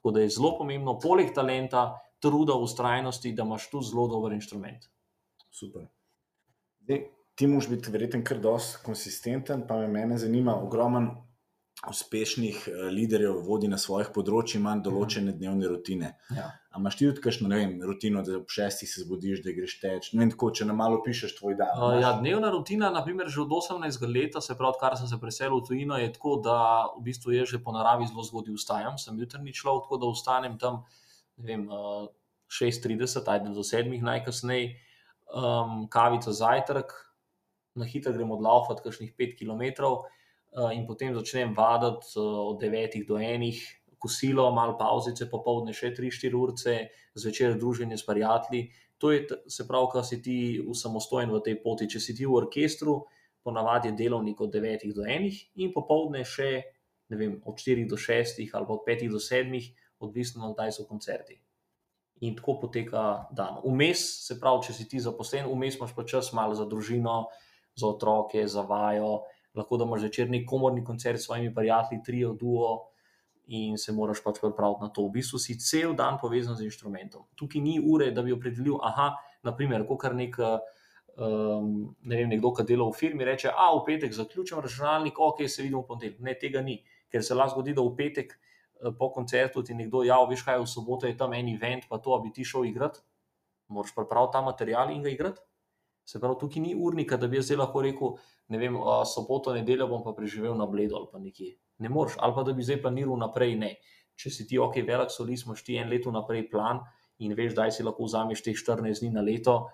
Tako 0.00 0.10
da 0.16 0.24
je 0.24 0.32
zelo 0.34 0.56
pomembno, 0.58 0.96
poleg 0.98 1.30
talenta, 1.36 2.00
truda, 2.24 2.56
ustrajnosti, 2.56 3.34
da 3.36 3.44
imaš 3.44 3.68
tu 3.72 3.82
zelo 3.84 4.08
dober 4.08 4.32
inštrument. 4.36 4.88
Super. 5.52 5.86
Zdaj, 6.84 7.04
ti 7.34 7.46
moraš 7.46 7.68
biti 7.68 7.92
verjeten, 7.92 8.24
kar 8.24 8.40
dosti 8.40 8.82
konsistenten, 8.84 9.66
pa 9.68 9.76
me 9.76 9.88
mene 9.88 10.18
zanima, 10.18 10.56
ogromen 10.62 11.12
uspešnih 11.90 12.68
uh, 12.68 12.74
liderjev 12.92 13.38
vodi 13.44 13.68
na 13.68 13.78
svojih 13.78 14.08
področjih, 14.14 14.60
ima 14.60 14.74
določene 14.80 15.32
mhm. 15.32 15.38
dnevne 15.40 15.70
rutine. 15.72 16.12
Ja. 16.32 16.46
Amaš 16.74 16.96
ti 16.98 17.06
tudi 17.06 17.22
kakšno 17.22 17.50
vem, 17.52 17.76
rutino, 17.86 18.22
da 18.26 18.38
ob 18.40 18.50
šestih 18.50 18.88
se 18.90 19.04
zbudiš, 19.04 19.44
da 19.44 19.52
greš 19.54 19.76
teč? 19.82 20.08
Ne 20.14 20.24
vem, 20.24 20.32
tako, 20.32 20.50
če 20.58 20.66
nam 20.66 20.80
malo 20.82 20.98
pišeš 21.04 21.36
tvoj 21.38 21.58
dan. 21.60 21.74
Uh, 21.78 21.98
ja, 22.02 22.14
dnevna 22.18 22.50
rutina, 22.54 22.90
naprimer, 22.94 23.30
že 23.30 23.44
od 23.44 23.54
18 23.58 24.08
let, 24.10 24.38
se 24.42 24.56
pravi, 24.58 24.74
odkar 24.74 24.98
sem 24.98 25.10
se 25.10 25.20
preselil 25.22 25.60
v 25.60 25.68
tujino, 25.68 26.00
je 26.02 26.10
tako, 26.16 26.38
da 26.42 26.56
v 26.96 27.04
bistvu 27.10 27.36
jaz 27.36 27.52
že 27.54 27.62
po 27.62 27.74
naravi 27.76 28.08
zelo 28.10 28.26
zgodaj 28.26 28.58
vstajam. 28.58 28.98
Sem 28.98 29.20
jutrni 29.22 29.54
človek, 29.54 29.86
tako 29.86 30.00
da 30.02 30.10
vstanem 30.14 30.58
tam 30.58 30.82
vem, 31.36 31.68
uh, 31.68 32.08
6:30, 32.48 33.28
ajde 33.28 33.54
do 33.54 33.62
7, 33.64 34.02
najkasneje, 34.02 34.76
um, 35.34 35.88
kavico 35.88 36.32
zajtrk, 36.32 36.92
na 37.74 37.84
hitro 37.84 38.12
gremo 38.12 38.36
odlaufati, 38.38 38.82
kakšnih 38.82 39.14
5 39.18 39.38
km, 39.38 39.62
uh, 39.84 40.70
in 40.72 40.86
potem 40.86 41.14
začnem 41.14 41.54
vaditi 41.54 42.14
uh, 42.16 42.54
od 42.54 42.62
9 42.62 43.06
do 43.08 43.18
1, 43.18 43.52
kosilo, 43.98 44.50
malo 44.52 44.76
pauzice, 44.78 45.26
popoldne 45.30 45.72
še 45.72 45.94
3-4 45.96 46.36
urce, 46.36 46.72
zvečer 47.16 47.56
druženje 47.58 47.96
s 47.96 48.04
prijatelji. 48.06 48.68
To 49.00 49.10
je, 49.10 49.24
se 49.48 49.64
pravi, 49.66 49.88
ko 49.90 50.02
si 50.04 50.20
ti 50.22 50.36
samostojen 50.76 51.32
v 51.32 51.40
tej 51.40 51.56
poti. 51.64 51.88
Če 51.88 52.00
si 52.00 52.14
ti 52.14 52.28
v 52.28 52.36
orkestru, 52.36 53.00
ponavadi 53.42 53.90
je 53.90 53.96
delovnik 53.96 54.40
od 54.40 54.52
9 54.52 54.92
do 54.92 55.08
1, 55.08 55.40
in 55.56 55.72
popoldne 55.72 56.22
še 56.24 56.62
vem, 57.08 57.40
od 57.44 57.56
4 57.56 57.88
do 57.88 57.96
6 57.96 58.44
ali 58.52 58.66
od 58.68 58.84
5 58.86 59.08
do 59.12 59.20
7, 59.20 59.60
odvisno 60.04 60.48
od 60.48 60.54
kdaj 60.56 60.72
so 60.78 60.86
koncerti 60.88 61.40
in 62.20 62.36
tako 62.36 62.58
poteka 62.60 63.26
dan. 63.32 63.58
Vmes, 63.64 64.02
se 64.26 64.38
pravi, 64.40 64.62
če 64.66 64.76
si 64.76 64.88
ti 64.88 65.00
zaposlen, 65.02 65.48
vmes 65.50 65.78
imaš 65.78 65.94
pa 65.96 66.04
čas 66.08 66.32
malo 66.36 66.54
za 66.54 66.66
družino, 66.68 67.24
za 67.76 67.88
otroke, 67.90 68.46
za 68.48 68.62
vajo, 68.62 69.24
lahko 69.54 69.78
da 69.78 69.86
imaš 69.88 70.06
večer 70.08 70.30
nek 70.30 70.46
komorni 70.48 70.84
koncert 70.84 71.20
s 71.20 71.28
svojimi 71.28 71.54
prijatelji, 71.54 72.02
trio, 72.06 72.34
duo. 72.38 72.74
In 73.52 73.74
se 73.76 73.92
moraš 73.92 74.22
pač 74.24 74.38
pripraviti 74.40 74.80
na 74.80 74.88
to. 74.88 75.02
V 75.04 75.18
bistvu 75.18 75.36
si 75.36 75.58
cel 75.60 75.92
dan 75.92 76.16
povezan 76.16 76.56
z 76.56 76.64
inštrumentom. 76.64 77.26
Tukaj 77.36 77.60
ni 77.60 77.74
ure, 77.76 78.06
da 78.16 78.22
bi 78.24 78.32
opredelil, 78.32 78.78
aha, 78.80 79.10
naprimer, 79.44 79.84
kot 79.84 80.00
kar 80.00 80.14
nek, 80.16 80.38
um, 81.20 81.74
ne 82.08 82.16
vem, 82.22 82.30
nekdo, 82.32 82.54
ki 82.56 82.64
dela 82.70 82.86
v 82.88 82.96
firmi, 82.96 83.26
reče: 83.28 83.52
A 83.52 83.66
v 83.76 83.82
petek 83.84 84.16
zaključim 84.16 84.64
računalnik, 84.64 85.20
ok, 85.20 85.44
se 85.44 85.60
vidimo 85.60 85.82
v 85.82 85.90
ponedeljek. 85.90 86.24
Ne, 86.24 86.34
tega 86.40 86.64
ni, 86.64 86.78
ker 87.12 87.20
se 87.20 87.36
lahko 87.36 87.58
zgodi, 87.58 87.76
da 87.76 87.84
v 87.84 87.92
petek 88.00 88.32
po 88.92 89.10
koncertu 89.12 89.62
ti 89.62 89.74
nekdo 89.74 90.02
javi, 90.04 90.34
veš 90.34 90.44
kaj, 90.44 90.60
v 90.60 90.68
soboto 90.68 91.08
je 91.08 91.16
tam 91.16 91.32
en 91.32 91.48
event, 91.54 91.86
pa 91.88 91.98
to, 91.98 92.16
bi 92.20 92.32
ti 92.32 92.44
šel 92.44 92.68
igrati, 92.68 93.00
moraš 93.68 93.94
pripraviti 93.96 94.32
ta 94.32 94.42
material 94.44 94.92
in 94.92 95.02
ga 95.02 95.12
igrati. 95.12 95.40
Se 96.04 96.20
pravi, 96.20 96.36
tukaj 96.40 96.60
ni 96.60 96.74
urnika, 96.76 97.16
da 97.16 97.28
bi 97.28 97.38
jaz 97.40 97.50
lahko 97.56 97.80
rekel, 97.82 98.16
ne 98.52 98.58
vem, 98.60 98.76
soboto, 99.08 99.54
nedeljo 99.56 99.88
bom 99.88 100.02
pa 100.04 100.12
preživel 100.12 100.56
na 100.56 100.66
bledu 100.68 100.98
ali 100.98 101.08
pa 101.12 101.18
nekje. 101.18 101.54
Ne 101.78 101.88
moreš, 101.88 102.18
ali 102.20 102.34
pa 102.36 102.42
da 102.44 102.52
bi 102.52 102.62
zdaj 102.62 102.82
planiral 102.82 103.16
naprej. 103.18 103.56
Ne. 103.56 103.70
Če 104.20 104.30
si 104.30 104.46
ti 104.46 104.58
ok, 104.60 104.76
velik 104.86 105.10
solist, 105.10 105.48
imaš 105.48 105.64
ti 105.64 105.78
en 105.80 105.88
leto 105.88 106.12
naprej 106.12 106.44
plan 106.50 106.82
in 107.24 107.32
veš, 107.34 107.54
da 107.56 107.70
si 107.72 107.82
lahko 107.82 108.04
vzameš 108.04 108.44
teh 108.44 108.54
14 108.54 109.00
dni 109.00 109.14
na 109.16 109.24
leto. 109.24 109.64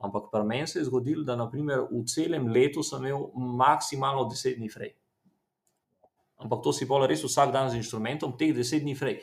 Ampak 0.00 0.30
pri 0.32 0.46
meni 0.46 0.70
se 0.70 0.78
je 0.78 0.86
zgodilo, 0.86 1.26
da 1.28 1.36
naprimer, 1.36 1.82
v 1.90 2.04
celem 2.08 2.46
letu 2.48 2.82
sem 2.86 3.04
imel 3.04 3.26
maksimalno 3.60 4.24
10 4.30 4.56
dni 4.56 4.70
fraj. 4.72 4.94
Ampak 6.40 6.64
to 6.64 6.72
si 6.72 6.88
bolj 6.88 7.08
res 7.10 7.24
vsak 7.24 7.52
dan 7.52 7.70
z 7.70 7.80
inštrumentom, 7.80 8.36
teh 8.40 8.54
10 8.56 8.84
dni 8.84 8.96
fraj. 8.96 9.20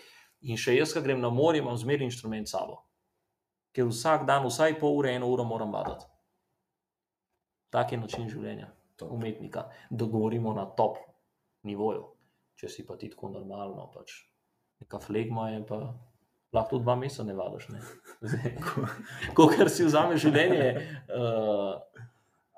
In 0.47 0.59
še 0.59 0.77
jaz, 0.77 0.93
ki 0.93 1.01
grem 1.01 1.21
na 1.21 1.31
morje, 1.33 1.63
imam 1.63 1.77
zmeraj 1.77 2.05
inštrument 2.05 2.47
s 2.47 2.53
sabo. 2.53 2.83
Ker 3.73 3.89
vsak 3.89 4.27
dan, 4.29 4.45
vsaj 4.45 4.77
pol 4.81 5.01
ure, 5.01 5.15
eno 5.17 5.29
uro 5.33 5.45
moram 5.45 5.73
vaditi. 5.73 6.05
Tak 7.73 7.91
je 7.91 8.01
način 8.01 8.29
življenja 8.29 8.71
umetnika, 9.05 9.69
da 9.89 10.05
govorimo 10.05 10.53
na 10.53 10.65
top 10.65 10.97
nivoju. 11.63 12.05
Če 12.57 12.69
si 12.69 12.85
pa 12.85 12.97
ti 12.97 13.09
tako 13.09 13.29
normalno, 13.29 13.91
pač 13.93 14.15
neka 14.81 14.99
flegma 14.99 15.49
je, 15.51 15.61
pa 15.67 15.77
lahko 16.53 16.77
tudi 16.77 16.85
dva 16.85 16.95
meseca 16.97 17.23
ne 17.27 17.35
vadiš. 17.37 17.67
Ko 19.37 19.47
kar 19.51 19.69
si 19.69 19.85
vzameš 19.85 20.23
življenje. 20.25 20.69
Uh, 21.13 21.96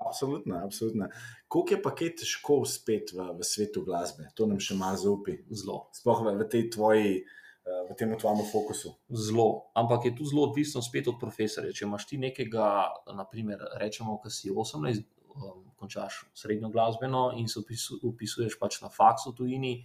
Absolutno, 0.09 0.57
absolutno. 0.65 1.09
Koliko 1.47 1.75
je 1.75 1.81
pa 1.81 1.91
kaj 1.95 2.15
težko 2.23 2.63
uspeti 2.65 3.17
v, 3.17 3.29
v 3.37 3.45
svetu 3.45 3.83
glasbe? 3.85 4.31
To 4.37 4.49
nam 4.49 4.57
še 4.61 4.77
malo 4.77 4.97
zaupi. 4.97 5.37
Zelo. 5.53 5.85
Sploh 5.93 6.25
v, 6.25 6.33
v 6.41 6.49
tej 6.49 6.65
tvoji. 6.73 7.21
V 7.69 7.93
tem 7.93 8.09
tvojem 8.17 8.39
fokusu. 8.49 8.95
Zelo, 9.13 9.69
ampak 9.77 10.07
je 10.07 10.15
tu 10.17 10.25
zelo 10.25 10.47
odvisno 10.47 10.81
spet 10.81 11.05
od 11.11 11.19
profesorja. 11.21 11.69
Če 11.75 11.85
imaš 11.85 12.07
ti 12.09 12.17
nekega, 12.17 12.65
naprimer, 13.13 13.61
rečemo, 13.77 14.15
ki 14.23 14.31
si 14.33 14.49
18, 14.49 15.05
um, 15.35 15.67
končaš 15.77 16.23
srednjo 16.33 16.71
glasbeno 16.73 17.29
in 17.37 17.47
se 17.47 17.61
upisuješ 18.03 18.57
pač 18.59 18.81
na 18.81 18.89
faksu 18.89 19.35
tujini, 19.37 19.83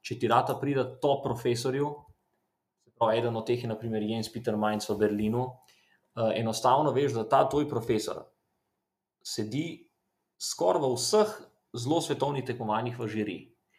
če 0.00 0.18
ti 0.18 0.30
rata 0.30 0.56
pride 0.56 0.84
to 1.02 1.18
profesorju, 1.24 1.90
pravi, 2.96 3.20
eden 3.20 3.36
od 3.36 3.46
teh 3.46 3.60
je 3.62 3.68
naprimer 3.68 4.02
Jens 4.02 4.32
Peter 4.32 4.56
Mainz 4.56 4.88
v 4.88 4.96
Berlinu, 5.02 5.44
uh, 5.44 6.32
enostavno 6.32 6.94
veš, 6.96 7.12
da 7.18 7.28
ta 7.28 7.44
tvoj 7.50 7.68
profesor 7.68 8.24
sedi 9.28 9.66
skoraj 10.38 10.82
v 10.82 10.94
vseh 10.96 11.36
zelo 11.76 12.00
svetovnih 12.00 12.46
tekmovanjih 12.48 12.98
v 12.98 13.08
žiri. 13.12 13.38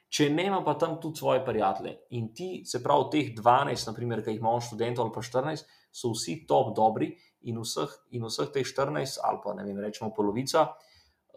Če 0.09 0.25
ne 0.33 0.47
ima 0.49 0.63
pa 0.65 0.73
tam 0.73 0.97
tudi 1.01 1.21
svoje 1.21 1.43
prijatelje 1.45 1.93
in 2.17 2.31
ti, 2.33 2.63
se 2.65 2.81
pravi, 2.81 3.09
teh 3.13 3.27
12, 3.37 3.91
naprimer, 3.91 4.23
ki 4.25 4.33
jih 4.33 4.41
imamo 4.41 4.61
študentov 4.65 5.05
ali 5.05 5.13
pa 5.13 5.21
14, 5.21 5.67
so 5.93 6.13
vsi 6.15 6.39
top 6.49 6.73
dobri 6.77 7.11
in 7.45 7.59
vseh, 7.61 7.93
in 8.17 8.25
vseh 8.25 8.49
teh 8.53 8.65
14, 8.65 9.21
ali 9.25 9.41
pa 9.43 9.53
ne 9.53 9.67
vem, 9.67 9.77
rečemo 9.77 10.09
polovica, 10.15 10.65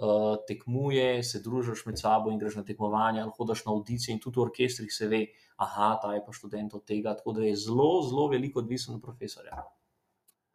uh, 0.01 0.41
tekmuje, 0.49 1.21
se 1.21 1.43
družiš 1.45 1.85
med 1.87 2.01
sabo 2.01 2.33
in 2.33 2.41
greš 2.41 2.57
na 2.63 2.65
tekmovanja, 2.65 3.27
ali 3.27 3.37
hodiš 3.37 3.67
na 3.69 3.77
audicije 3.77 4.17
in 4.17 4.25
tudi 4.25 4.41
v 4.41 4.49
orkestrih 4.49 4.93
se 4.93 5.09
ve, 5.09 5.27
aha, 5.61 5.99
ta 6.01 6.15
je 6.17 6.25
pa 6.25 6.33
študent 6.33 6.73
od 6.75 6.89
tega. 6.89 7.13
Tako 7.21 7.37
da 7.37 7.45
je 7.45 7.57
zelo, 7.57 8.03
zelo 8.09 8.29
veliko 8.33 8.65
odvisno 8.65 8.97
od 8.97 9.05
profesorja. 9.05 9.61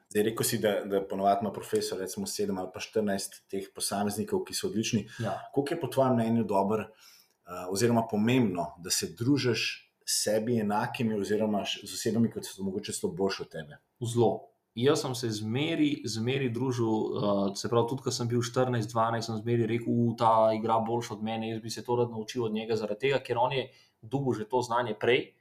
Zdaj, 0.10 0.24
rekel 0.24 0.46
si, 0.48 0.60
da, 0.64 0.82
da 0.86 1.02
ponovadi 1.08 1.44
ima 1.44 1.52
profesor, 1.52 2.00
recimo 2.00 2.26
7 2.26 2.60
ali 2.60 2.70
pa 2.74 2.80
14 2.80 3.42
teh 3.52 3.68
posameznikov, 3.76 4.46
ki 4.48 4.56
so 4.56 4.70
odlični. 4.70 5.08
Ja. 5.20 5.36
Koliko 5.54 5.74
je 5.74 5.80
po 5.82 5.88
tvojem 5.88 6.14
mnenju 6.14 6.44
dobro, 6.44 6.86
uh, 6.88 7.68
oziroma 7.72 8.08
pomembno, 8.12 8.74
da 8.78 8.90
se 8.90 9.12
družiš 9.20 9.64
s 10.06 10.24
sebi 10.24 10.60
enakimi, 10.60 11.20
oziroma 11.20 11.66
z 11.66 11.94
osebami, 11.94 12.32
ki 12.32 12.44
so 12.44 12.64
morda 12.64 12.94
celo 12.94 13.12
boljše 13.14 13.44
od 13.44 13.52
tebe? 13.52 13.82
Zelo. 14.14 14.32
Jaz 14.78 15.02
sem 15.02 15.16
se 15.18 15.32
zmeri, 15.34 16.04
zmeri 16.06 16.52
družil, 16.54 16.88
uh, 16.88 17.44
se 17.58 17.68
pravi, 17.70 17.90
tudi 17.90 18.06
ko 18.06 18.14
sem 18.14 18.30
bil 18.30 18.46
14-12, 18.46 19.26
sem 19.26 19.42
zmeri 19.42 19.66
rekel, 19.68 19.96
da 20.14 20.18
ta 20.22 20.32
igra 20.56 20.78
boljše 20.80 21.18
od 21.18 21.24
mene, 21.24 21.50
jaz 21.50 21.62
bi 21.62 21.74
se 21.74 21.84
to 21.84 21.96
rad 21.98 22.14
naučil 22.14 22.46
od 22.46 22.54
njega, 22.54 22.78
zaradi 22.78 23.08
tega, 23.08 23.20
ker 23.26 23.42
on 23.42 23.58
je 23.58 23.68
dugo 24.02 24.34
že 24.34 24.46
to 24.46 24.62
znanje 24.62 24.94
prej 25.00 25.34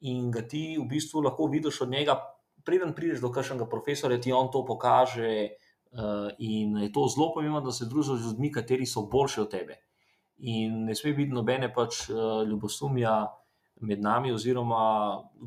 in 0.00 0.30
ga 0.32 0.40
ti 0.48 0.78
v 0.80 0.86
bistvu 0.88 1.20
lahko 1.20 1.46
vidiš 1.52 1.80
od 1.84 1.90
njega 1.90 2.16
preden 2.64 2.94
prideš 2.94 3.20
do 3.20 3.30
kakšnega 3.32 3.66
profesora, 3.70 4.20
ti 4.20 4.32
on 4.32 4.50
to 4.50 4.64
pokaže. 4.64 5.56
Uh, 5.90 6.30
in 6.38 6.76
je 6.78 6.92
to 6.94 7.08
zelo 7.10 7.32
pomembno, 7.34 7.60
da 7.60 7.72
se 7.74 7.88
družiš 7.90 8.20
z 8.20 8.26
ljudmi, 8.28 8.52
kateri 8.54 8.86
so 8.86 9.08
boljši 9.10 9.40
od 9.40 9.48
tebe. 9.50 9.80
In 10.46 10.84
ne 10.86 10.94
sme 10.94 11.16
biti 11.18 11.34
nobene 11.34 11.66
pač 11.74 12.04
uh, 12.06 12.44
ljubosumja 12.46 13.26
med 13.82 14.02
nami, 14.02 14.30
oziroma 14.32 14.82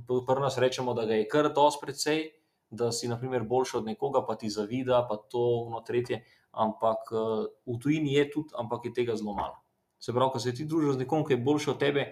pri 0.08 0.42
nas 0.42 0.58
rečemo, 0.60 0.94
da 0.94 1.06
ga 1.06 1.16
je 1.16 1.30
kar 1.32 1.48
dosti 1.54 1.80
precej, 1.86 2.24
da 2.70 2.92
si 2.92 3.08
naprimer 3.08 3.46
boljši 3.48 3.78
od 3.78 3.86
nekoga, 3.86 4.26
pa 4.28 4.36
ti 4.36 4.50
zavida, 4.50 5.06
pa 5.08 5.16
to 5.16 5.46
ono 5.70 5.80
tretje. 5.80 6.26
Ampak 6.52 7.14
uh, 7.16 7.48
v 7.64 7.80
tujini 7.80 8.18
je 8.18 8.28
tudi, 8.36 8.52
ampak 8.60 8.86
je 8.86 8.94
tega 8.94 9.16
zelo 9.16 9.38
malo. 9.38 9.62
Se 10.00 10.12
pravi, 10.12 10.34
ko 10.34 10.40
se 10.44 10.52
ti 10.54 10.68
družiš 10.68 10.98
z 10.98 11.06
nekom, 11.06 11.24
ki 11.24 11.38
je 11.38 11.44
boljši 11.46 11.70
od 11.72 11.80
tebe, 11.80 12.10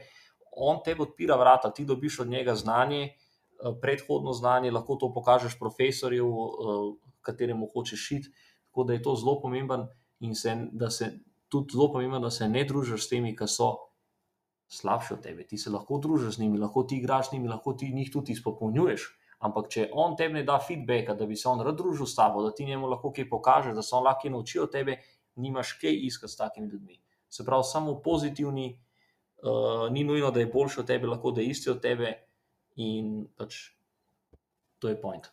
on 0.51 0.79
te 0.85 0.95
odpira 0.99 1.35
vrata, 1.35 1.71
ti 1.71 1.85
dobiš 1.85 2.19
od 2.23 2.29
njega 2.31 2.55
znanje. 2.55 3.11
Eh, 3.61 3.73
predhodno 3.81 4.33
znanje, 4.33 4.71
lahko 4.71 4.95
to 4.95 5.13
pokažeš 5.13 5.59
profesorju, 5.59 6.27
eh, 6.27 7.13
kateremu 7.21 7.69
hočeš 7.73 8.07
šiti. 8.07 8.29
Tako 8.65 8.83
da 8.83 8.93
je 8.93 9.01
to 9.01 9.15
zelo 9.15 9.41
pomemben 9.41 9.87
in 10.19 10.35
se, 10.35 10.55
da 10.71 10.89
se 10.89 11.19
tudi 11.49 11.73
zelo 11.73 11.91
pomembno, 11.91 12.19
da 12.19 12.29
se 12.29 12.49
ne 12.49 12.63
družiš 12.65 13.05
s 13.05 13.09
temi, 13.09 13.35
ki 13.35 13.47
so 13.47 13.75
slabši 14.67 15.13
od 15.13 15.21
tebe. 15.21 15.47
Ti 15.47 15.57
se 15.57 15.69
lahko 15.69 15.99
družiš 15.99 16.35
z 16.35 16.39
njimi, 16.39 16.57
lahko 16.57 16.83
ti 16.83 16.97
igraš 16.97 17.29
z 17.29 17.33
njimi, 17.33 17.49
lahko 17.49 17.73
ti 17.73 17.91
njih 17.93 18.11
tudi 18.11 18.31
izpopolnjuješ. 18.31 19.17
Ampak, 19.39 19.69
če 19.69 19.89
on 19.93 20.15
tebi 20.15 20.33
ne 20.33 20.43
da 20.43 20.59
feedbacka, 20.59 21.13
da 21.13 21.25
bi 21.25 21.35
se 21.35 21.49
on 21.49 21.61
rad 21.61 21.77
družil 21.77 22.05
s 22.05 22.15
tabo, 22.15 22.41
da 22.41 22.53
ti 22.55 22.65
njemu 22.65 22.87
lahko 22.87 23.11
kaj 23.11 23.29
pokažeš, 23.29 23.75
da 23.75 23.81
se 23.81 23.95
on 23.95 24.03
lahko 24.03 24.29
nauči 24.29 24.59
od 24.59 24.71
tebe, 24.71 24.97
nimaš 25.35 25.73
kaj 25.81 25.97
iskati 26.07 26.33
s 26.33 26.37
takimi 26.37 26.67
ljudmi. 26.67 27.01
Se 27.29 27.45
pravi, 27.45 27.63
samo 27.63 27.99
pozitivni, 28.01 28.79
uh, 29.43 29.91
ni 29.91 30.03
nujno, 30.03 30.31
da 30.31 30.39
je 30.39 30.51
boljši 30.53 30.79
od 30.79 30.87
tebe, 30.87 31.07
lahko 31.07 31.31
da 31.31 31.41
je 31.41 31.47
isti 31.47 31.69
od 31.69 31.81
tebe. 31.81 32.30
In 32.75 33.27
pač 33.37 33.73
to 34.79 34.89
je 34.89 34.97
point. 35.01 35.27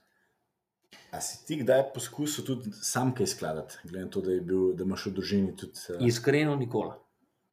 A 1.13 1.21
si 1.21 1.41
ti 1.47 1.57
kdaj 1.63 1.91
poskusil 1.95 2.45
tudi 2.45 2.73
sam 2.73 3.15
kaj 3.17 3.27
skladati, 3.27 3.81
glede 3.85 4.05
na 4.05 4.11
to, 4.13 4.21
da, 4.25 4.35
bil, 4.45 4.73
da 4.77 4.85
imaš 4.85 5.09
v 5.09 5.15
družini 5.17 5.55
tudi? 5.57 5.81
Uh... 5.95 6.05
Iskreno, 6.05 6.57
nikoli. 6.57 6.93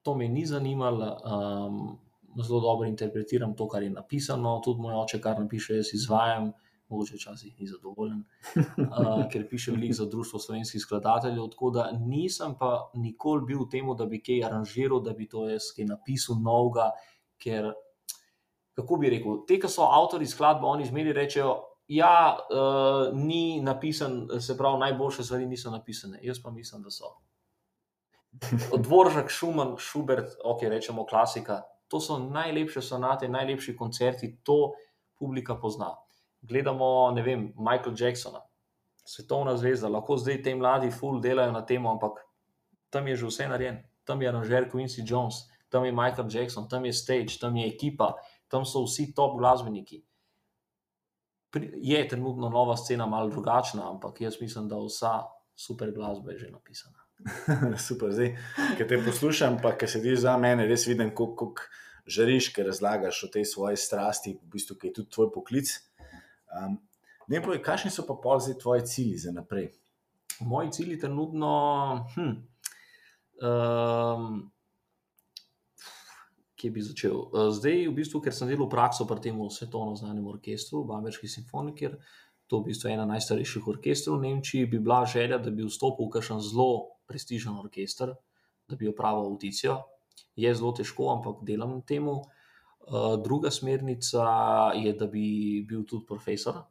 To 0.03 0.15
me 0.15 0.27
ni 0.27 0.45
zanimalo. 0.45 1.07
Um, 1.23 1.79
zelo 2.43 2.59
dobro 2.59 2.87
interpretiram 2.87 3.55
to, 3.55 3.67
kar 3.71 3.83
je 3.83 3.89
napisano, 3.89 4.59
tudi 4.63 4.83
moj 4.83 4.99
oče, 5.05 5.21
kar 5.23 5.39
napiše, 5.39 5.79
jaz 5.79 5.93
izvajam. 5.95 6.51
Mogoče 6.85 7.15
včasih 7.17 7.53
ni 7.59 7.65
zadovoljen, 7.65 8.19
uh, 8.59 9.23
ker 9.31 9.47
piše 9.49 9.71
veliko 9.73 9.95
za 9.97 10.05
Društvo 10.05 10.39
slovenskih 10.39 10.81
skladateljev. 10.81 11.47
Tako 11.55 11.71
da 11.73 11.87
nisem 11.97 12.53
pa 12.59 12.91
nikoli 12.93 13.45
bil 13.47 13.63
v 13.63 13.69
tem, 13.71 13.89
da 13.97 14.05
bi 14.05 14.19
kaj 14.21 14.43
aranžiral, 14.45 15.01
da 15.01 15.15
bi 15.17 15.25
to 15.31 15.47
jaz 15.49 15.71
kaj 15.75 15.87
napisal 15.89 16.37
novega, 16.43 16.91
ker 17.41 17.71
kako 18.75 18.97
bi 18.99 19.09
rekel, 19.09 19.39
te, 19.47 19.59
ki 19.59 19.71
so 19.71 19.87
avtori 19.87 20.27
skladbe, 20.27 20.67
oni 20.67 20.85
zmeri 20.85 21.13
rečejo, 21.15 21.53
da 21.53 21.75
ja, 21.87 22.37
uh, 22.49 23.17
ni 23.17 23.61
napisan, 23.61 24.27
se 24.39 24.57
pravi, 24.57 24.79
najboljše 24.79 25.23
stvari 25.23 25.45
niso 25.45 25.71
napisane. 25.71 26.19
Jaz 26.21 26.41
pa 26.43 26.51
mislim, 26.51 26.81
da 26.81 26.91
so. 26.91 27.15
Dvoržek, 28.77 29.29
Šuman, 29.29 29.75
Šubert, 29.77 30.33
ok, 30.43 30.61
rečemo 30.61 31.05
klasika. 31.05 31.61
To 31.87 31.99
so 31.99 32.17
najlepše 32.19 32.81
sonate, 32.81 33.29
najlepši 33.29 33.75
koncerti, 33.77 34.37
to 34.43 34.73
publika 35.19 35.55
pozna. 35.55 35.95
Gledamo, 36.41 37.11
ne 37.11 37.21
vem, 37.21 37.53
Michael 37.57 37.95
Jacksona, 37.97 38.41
svetovna 39.05 39.57
zvezda, 39.57 39.89
lahko 39.89 40.17
zdaj 40.17 40.41
ti 40.43 40.55
mladi 40.55 40.91
ful 40.91 41.21
delajo 41.21 41.51
na 41.51 41.61
tem, 41.65 41.85
ampak 41.87 42.19
tam 42.89 43.07
je 43.07 43.15
že 43.15 43.25
vse 43.25 43.47
narejeno. 43.47 43.79
Tam 44.05 44.21
je 44.21 44.31
Roger 44.31 44.69
Quincy 44.69 45.01
Jones, 45.05 45.35
tam 45.69 45.85
je 45.85 45.91
Michael 45.91 46.27
Jackson, 46.29 46.67
tam 46.69 46.85
je 46.85 46.93
stage, 46.93 47.39
tam 47.41 47.55
je 47.57 47.67
ekipa, 47.67 48.13
tam 48.47 48.65
so 48.65 48.83
vsi 48.85 49.13
top 49.15 49.37
glasbeniki. 49.39 50.03
Je 51.79 52.07
trenutno 52.07 52.49
nova 52.49 52.75
scena 52.77 53.05
malo 53.05 53.29
drugačna, 53.29 53.89
ampak 53.89 54.21
jaz 54.21 54.41
mislim, 54.41 54.67
da 54.67 54.79
vsa 54.79 55.21
super 55.55 55.91
glasba 55.91 56.31
je 56.31 56.37
že 56.37 56.51
napisana. 56.51 57.05
super, 57.87 58.11
zdaj, 58.11 58.35
ki 58.77 58.87
te 58.87 58.99
poslušam, 59.05 59.57
pa 59.63 59.71
ki 59.77 59.87
sediš 59.87 60.25
za 60.25 60.37
mene, 60.37 60.67
res 60.67 60.83
vidim, 60.87 61.13
kako 61.15 61.53
žariš, 62.05 62.51
ker 62.53 62.67
razlagaš 62.67 63.23
o 63.23 63.31
tej 63.31 63.45
svoji 63.47 63.79
strasti, 63.79 64.35
v 64.35 64.51
bistvu, 64.51 64.77
ki 64.81 64.91
je 64.91 64.97
tudi 64.99 65.13
tvoj 65.15 65.31
poklic. 65.33 65.71
Um, 66.51 66.77
ne 67.31 67.41
povej, 67.41 67.63
kakšni 67.65 67.91
so 67.91 68.05
pa 68.07 68.17
pol 68.21 68.43
zdaj 68.43 68.59
tvoji 68.61 68.85
cilji 68.85 69.17
za 69.23 69.31
naprej? 69.31 69.71
Moji 70.43 70.71
cilji 70.75 70.99
trenutno. 70.99 71.53
Hm, 72.15 72.35
um, 73.39 74.51
Kje 76.65 76.71
bi 76.73 76.81
začel? 76.81 77.13
Uh, 77.13 77.51
zdaj, 77.53 77.83
v 77.85 77.93
bistvu, 77.93 78.23
ker 78.25 78.33
sem 78.33 78.49
delal 78.49 78.65
prakso 78.65 79.05
pri 79.05 79.21
tem 79.21 79.37
svetovno 79.53 79.93
znanem 79.93 80.25
orkestru, 80.25 80.81
Bamberški 80.89 81.29
simfonikir, 81.29 81.93
to 82.49 82.57
je 82.57 82.61
v 82.63 82.65
bistvu 82.71 82.89
ena 82.89 83.05
najstarejših 83.05 83.67
orkestrov 83.69 84.17
v 84.17 84.25
Nemčiji, 84.25 84.65
bi 84.65 84.79
bila 84.81 85.03
želja, 85.05 85.37
da 85.37 85.53
bi 85.53 85.61
vstopil 85.61 86.09
v 86.09 86.15
kakšen 86.17 86.41
zelo 86.41 86.97
prestižen 87.05 87.53
orkester, 87.53 88.15
da 88.65 88.73
bi 88.79 88.89
opravil 88.89 89.29
audicijo. 89.29 89.83
Je 90.33 90.49
zelo 90.57 90.73
težko, 90.73 91.11
ampak 91.13 91.45
delam 91.45 91.77
na 91.77 91.85
tem. 91.85 92.09
Uh, 92.09 93.13
druga 93.21 93.53
smernica 93.53 94.25
je, 94.73 94.97
da 94.97 95.05
bi 95.05 95.61
bil 95.69 95.85
tudi 95.85 96.09
profesor 96.09 96.63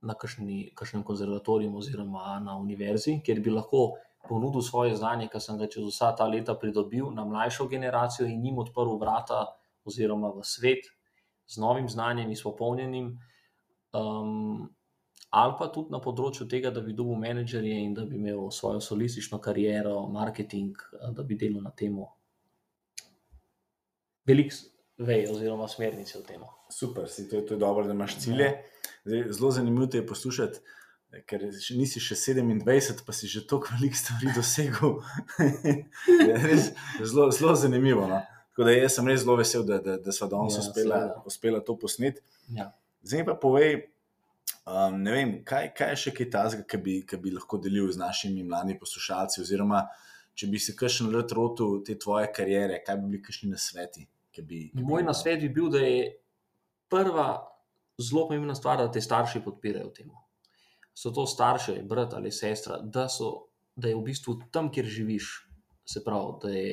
na 0.00 0.16
kakšnem 0.16 1.04
konzervatoriju 1.04 1.76
oziroma 1.76 2.40
na 2.40 2.56
univerzi, 2.56 3.18
kjer 3.20 3.44
bi 3.44 3.52
lahko 3.52 3.90
ponudil 4.28 4.62
svoje 4.62 4.96
znanje, 4.96 5.28
ki 5.32 5.40
sem 5.40 5.58
ga 5.58 5.68
čez 5.70 5.86
vsa 5.88 6.12
ta 6.16 6.26
leta 6.28 6.54
pridobil 6.54 7.10
na 7.14 7.24
mlajšo 7.24 7.68
generacijo 7.68 8.28
in 8.28 8.44
jim 8.44 8.58
odprl 8.58 8.98
vrata 9.00 9.46
oziroma 9.84 10.30
v 10.34 10.44
svet 10.44 10.90
z 11.48 11.58
novim 11.58 11.88
znanjem 11.88 12.30
in 12.30 12.36
s 12.36 12.42
popolnjenim. 12.42 13.18
Um, 13.92 14.70
ali 15.30 15.54
pa 15.58 15.66
tudi 15.72 15.90
na 15.90 16.00
področju 16.02 16.46
tega, 16.50 16.70
da 16.70 16.82
bi 16.82 16.94
dobil 16.94 17.18
menedžerje 17.18 17.78
in 17.84 17.94
da 17.94 18.04
bi 18.06 18.18
imel 18.18 18.50
svojo 18.54 18.80
solistično 18.80 19.40
kariero, 19.42 20.06
marketing, 20.10 20.78
da 21.16 21.22
bi 21.26 21.38
delal 21.38 21.64
na 21.66 21.74
tem. 21.74 21.98
Veliko 24.26 24.54
vej, 25.00 25.26
oziroma 25.32 25.68
smernice 25.68 26.18
v 26.20 26.26
tem. 26.26 26.42
Super, 26.70 27.08
si 27.08 27.26
to, 27.28 27.40
to 27.42 27.56
je 27.56 27.62
dobro, 27.62 27.86
da 27.86 27.96
imaš 27.96 28.18
cilje. 28.22 28.52
Zdaj, 29.04 29.24
zelo 29.32 29.50
zanimivo 29.50 29.88
je 29.92 30.06
poslušati, 30.06 30.60
ker 31.26 31.46
nisi 31.76 32.02
še 32.02 32.16
27, 32.18 33.04
pa 33.06 33.14
si 33.16 33.30
že 33.30 33.42
toliko 33.46 33.74
velik 33.76 33.96
stvari 33.98 34.34
dosegel. 34.36 35.00
res, 36.46 36.70
zelo, 37.02 37.30
zelo 37.34 37.54
zanimivo. 37.58 38.06
No? 38.10 38.20
Tako 38.52 38.68
da 38.68 38.74
jaz 38.76 38.98
sem 38.98 39.08
res 39.10 39.24
zelo 39.24 39.38
vesel, 39.40 39.64
da, 39.66 39.80
da, 39.82 39.96
da 40.02 40.14
smo 40.14 40.28
danes 40.30 40.58
ja, 40.58 40.66
uspela, 40.66 41.00
uspela 41.26 41.62
to 41.64 41.78
posneti. 41.78 42.22
Ja. 42.54 42.70
Zdaj 43.02 43.26
pa 43.26 43.38
povej, 43.40 43.82
Um, 44.70 45.00
ne 45.02 45.12
vem, 45.14 45.30
kaj, 45.46 45.70
kaj 45.74 45.88
je 45.94 45.98
še 45.98 46.10
kaj 46.14 46.26
tazga, 46.30 46.64
ki 46.68 46.78
bi, 46.84 46.94
bi 47.22 47.30
lahko 47.32 47.58
delil 47.58 47.88
z 47.90 47.98
našimi 47.98 48.44
mladimi 48.46 48.76
poslušalci, 48.78 49.40
oziroma 49.42 49.80
če 50.36 50.46
bi 50.52 50.60
se 50.62 50.74
kakšen 50.78 51.08
let 51.14 51.32
rotil 51.34 51.80
te 51.86 51.96
tvoje 51.98 52.28
kariere, 52.34 52.78
kaj 52.84 52.98
bi 53.00 53.08
bili 53.08 53.22
kakšni 53.24 53.50
nasveti? 53.54 54.04
Ki 54.30 54.44
bi, 54.46 54.60
ki 54.74 54.84
Moj 54.86 55.06
nasvet 55.08 55.40
bi 55.42 55.48
bil, 55.56 55.70
da 55.72 55.80
je 55.82 56.10
prva 56.92 57.28
zelo 57.98 58.26
pomembna 58.28 58.54
stvar, 58.54 58.78
da 58.78 58.92
te 58.92 59.02
starši 59.02 59.42
podpirajo 59.46 59.88
v 59.88 59.96
tem. 59.96 60.12
So 60.94 61.12
to 61.14 61.26
starši, 61.26 61.80
brat 61.88 62.14
ali 62.14 62.32
sestra, 62.32 62.78
da, 62.82 63.08
so, 63.08 63.50
da 63.76 63.88
je 63.88 63.96
v 63.96 64.04
bistvu 64.04 64.36
tam, 64.52 64.70
kjer 64.72 64.86
živiš, 64.86 65.30
se 65.86 66.04
pravi, 66.04 66.32
da 66.42 66.50
je 66.54 66.72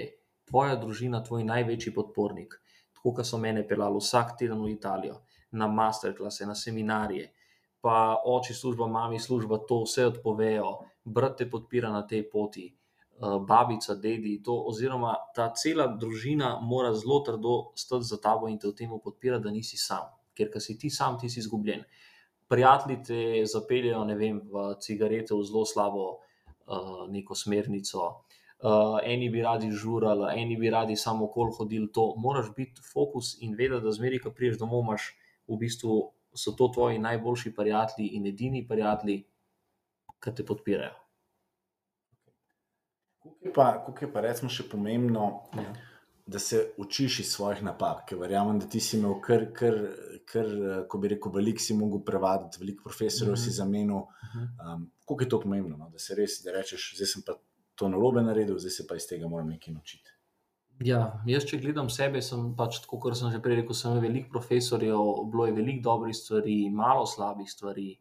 tvoja 0.49 0.75
družina 0.75 1.23
tvoj 1.23 1.45
največji 1.47 1.93
podpornik. 1.93 2.57
Tako, 2.97 3.13
kot 3.19 3.27
so 3.29 3.37
mene 3.37 3.63
pelali 3.67 4.01
vsak 4.01 4.37
teden 4.39 4.61
v 4.63 4.73
Italijo, 4.73 5.21
na 5.51 5.67
masterklase, 5.71 6.45
na 6.45 6.55
seminarije 6.55 7.31
pa 7.81 8.19
oči 8.25 8.53
služba, 8.53 8.87
mami 8.87 9.19
služba, 9.19 9.63
to 9.67 9.83
vse 9.85 10.05
odpovejo, 10.11 10.71
brat 11.05 11.37
te 11.37 11.45
podpira 11.49 11.91
na 11.91 12.01
tej 12.07 12.25
poti, 12.29 12.67
eh, 12.67 13.39
babica, 13.47 13.95
dedi, 13.95 14.41
to, 14.43 14.51
oziroma 14.67 15.15
ta 15.35 15.53
cela 15.55 15.87
družina 15.87 16.59
mora 16.59 16.93
zelo 16.93 17.21
trdo 17.23 17.71
stati 17.75 18.03
za 18.03 18.17
tabo 18.17 18.47
in 18.47 18.59
te 18.59 18.67
v 18.67 18.75
tem 18.75 18.91
podpira, 19.03 19.39
da 19.39 19.51
nisi 19.51 19.77
sam, 19.77 20.09
ker 20.35 20.51
si 20.59 20.77
ti 20.77 20.89
sam, 20.89 21.17
ti 21.19 21.29
si 21.29 21.39
izgubljen. 21.39 21.83
Prijatelji 22.47 22.97
te 23.03 23.21
zapeljejo, 23.45 24.03
ne 24.07 24.15
vem, 24.15 24.39
v 24.51 24.69
cigarete, 24.79 25.35
v 25.35 25.43
zelo 25.43 25.65
slabo 25.65 26.05
uh, 26.15 27.05
neko 27.11 27.35
smernico. 27.35 28.05
Uh, 28.57 28.97
eni 29.03 29.29
bi 29.29 29.43
radi 29.43 29.69
žurali, 29.71 30.31
eni 30.41 30.55
bi 30.57 30.69
radi 30.73 30.95
samo 30.95 31.27
okol 31.27 31.51
hodili. 31.57 31.91
To 31.93 32.13
moraš 32.17 32.53
biti 32.55 32.81
fokus 32.93 33.35
in 33.41 33.55
vedeti, 33.59 33.83
da 33.83 33.91
zmeri, 33.91 34.21
ko 34.23 34.31
priješ 34.31 34.57
domov, 34.63 34.85
imaš 34.85 35.11
v 35.47 35.59
bistvu 35.59 35.97
so 36.37 36.51
to 36.51 36.67
tvoji 36.73 36.99
najboljši 36.99 37.55
prijatelji 37.55 38.07
in 38.07 38.27
edini 38.27 38.67
prijatelji, 38.67 39.23
ki 40.23 40.33
te 40.35 40.45
podpirajo. 40.45 40.95
Kako 43.53 43.93
je 44.01 44.11
pa, 44.13 44.21
recimo, 44.21 44.49
še 44.49 44.67
pomembno, 44.69 45.27
ja. 45.57 45.73
Da 46.27 46.39
se 46.39 46.73
učiš 46.77 47.19
iz 47.19 47.29
svojih 47.31 47.63
napak, 47.63 48.03
ker 48.09 48.19
verjamem, 48.19 48.59
da 48.59 48.67
ti 48.67 48.81
si 48.83 48.97
imel 48.97 49.15
kar, 49.23 49.45
kar, 49.55 49.77
kar 50.27 50.49
ko 50.91 50.99
bi 50.99 51.13
rekel, 51.13 51.31
veliko 51.31 51.63
si 51.63 51.75
mogel 51.77 52.03
prevaditi, 52.05 52.59
veliko 52.59 52.83
profesorjev 52.83 53.31
mm 53.31 53.37
-hmm. 53.37 53.43
si 53.43 53.55
zamenil. 53.55 53.95
Um, 53.95 54.91
kako 55.07 55.23
je 55.23 55.29
to 55.29 55.39
pomembno, 55.39 55.77
no? 55.77 55.89
da 55.89 55.99
se 55.99 56.15
res, 56.15 56.41
da 56.43 56.51
rečeš, 56.51 56.93
zdaj 56.95 57.07
sem 57.07 57.23
pa 57.25 57.37
to 57.75 57.89
narobe 57.89 58.21
naredil, 58.21 58.59
zdaj 58.59 58.71
se 58.71 58.87
pa 58.87 58.95
iz 58.95 59.07
tega 59.07 59.27
moram 59.27 59.47
nekaj 59.47 59.73
naučiti. 59.73 60.11
Ja, 60.85 61.23
jaz, 61.25 61.45
če 61.45 61.57
gledam 61.57 61.89
sebe, 61.89 62.21
sem 62.21 62.51
pač 62.57 62.81
tako, 62.83 62.99
kot 62.99 63.17
sem 63.17 63.31
že 63.31 63.39
prej 63.41 63.61
rekel, 63.61 63.73
sem 63.73 63.99
veliko 63.99 64.29
profesorjev, 64.29 64.99
bilo 65.31 65.45
je 65.45 65.53
veliko 65.53 65.81
dobrih 65.89 66.15
stvari, 66.15 66.69
malo 66.69 67.05
slabih 67.05 67.49
stvari. 67.51 67.97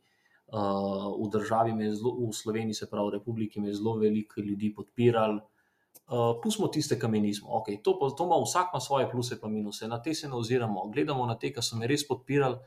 Uh, 0.46 1.26
v 1.26 1.26
državi, 1.32 1.72
zlo, 1.98 2.12
v 2.28 2.32
Sloveniji, 2.32 2.74
se 2.74 2.86
pravi, 2.86 3.08
v 3.08 3.14
Republiki, 3.18 3.60
me 3.60 3.68
je 3.68 3.74
zelo 3.74 3.96
veliko 3.98 4.40
ljudi 4.40 4.74
podpiralo. 4.74 5.40
Uh, 6.06 6.36
pustimo 6.42 6.68
tiste, 6.70 6.94
ki 7.00 7.08
mi 7.10 7.20
nismo. 7.20 7.50
Okay, 7.58 7.80
to, 7.82 7.96
to 8.14 8.24
ima 8.24 8.36
vsak 8.38 8.70
ima 8.72 8.80
svoje 8.80 9.08
pluse 9.10 9.38
in 9.42 9.52
minuse, 9.52 9.88
na 9.88 9.98
te 10.02 10.14
se 10.14 10.28
ne 10.28 10.36
oziramo. 10.36 10.86
Gledamo 10.94 11.26
na 11.26 11.34
te, 11.34 11.50
ki 11.52 11.62
so 11.62 11.76
me 11.76 11.86
res 11.86 12.06
podpirali 12.06 12.58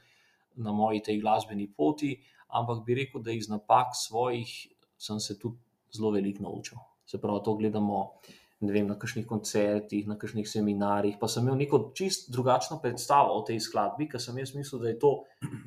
na 0.60 0.72
moji 0.72 1.00
tej 1.04 1.22
glasbeni 1.22 1.70
poti, 1.72 2.18
ampak 2.50 2.84
bi 2.86 2.96
rekel, 2.96 3.22
da 3.22 3.32
iz 3.32 3.48
napak 3.50 3.96
svojih 3.96 4.52
sem 4.98 5.20
se 5.20 5.40
tudi 5.40 5.56
zelo 5.96 6.12
veliko 6.12 6.44
naučil. 6.44 6.78
Se 7.06 7.18
pravi, 7.22 7.40
to 7.46 7.56
gledamo 7.56 8.20
vem, 8.60 8.88
na 8.88 8.98
kakšnih 9.00 9.24
koncertih, 9.28 10.08
na 10.08 10.18
kakšnih 10.20 10.48
seminarjih. 10.50 11.16
Pa 11.20 11.28
sem 11.32 11.48
imel 11.48 11.56
neko 11.64 11.80
čist 11.96 12.28
drugačno 12.32 12.82
predstavo 12.84 13.38
o 13.40 13.44
tej 13.48 13.62
skladbi, 13.64 14.10
ker 14.12 14.20
sem 14.20 14.38
jaz 14.38 14.52
mislil, 14.56 14.84
da, 14.84 14.92
to, 15.00 15.14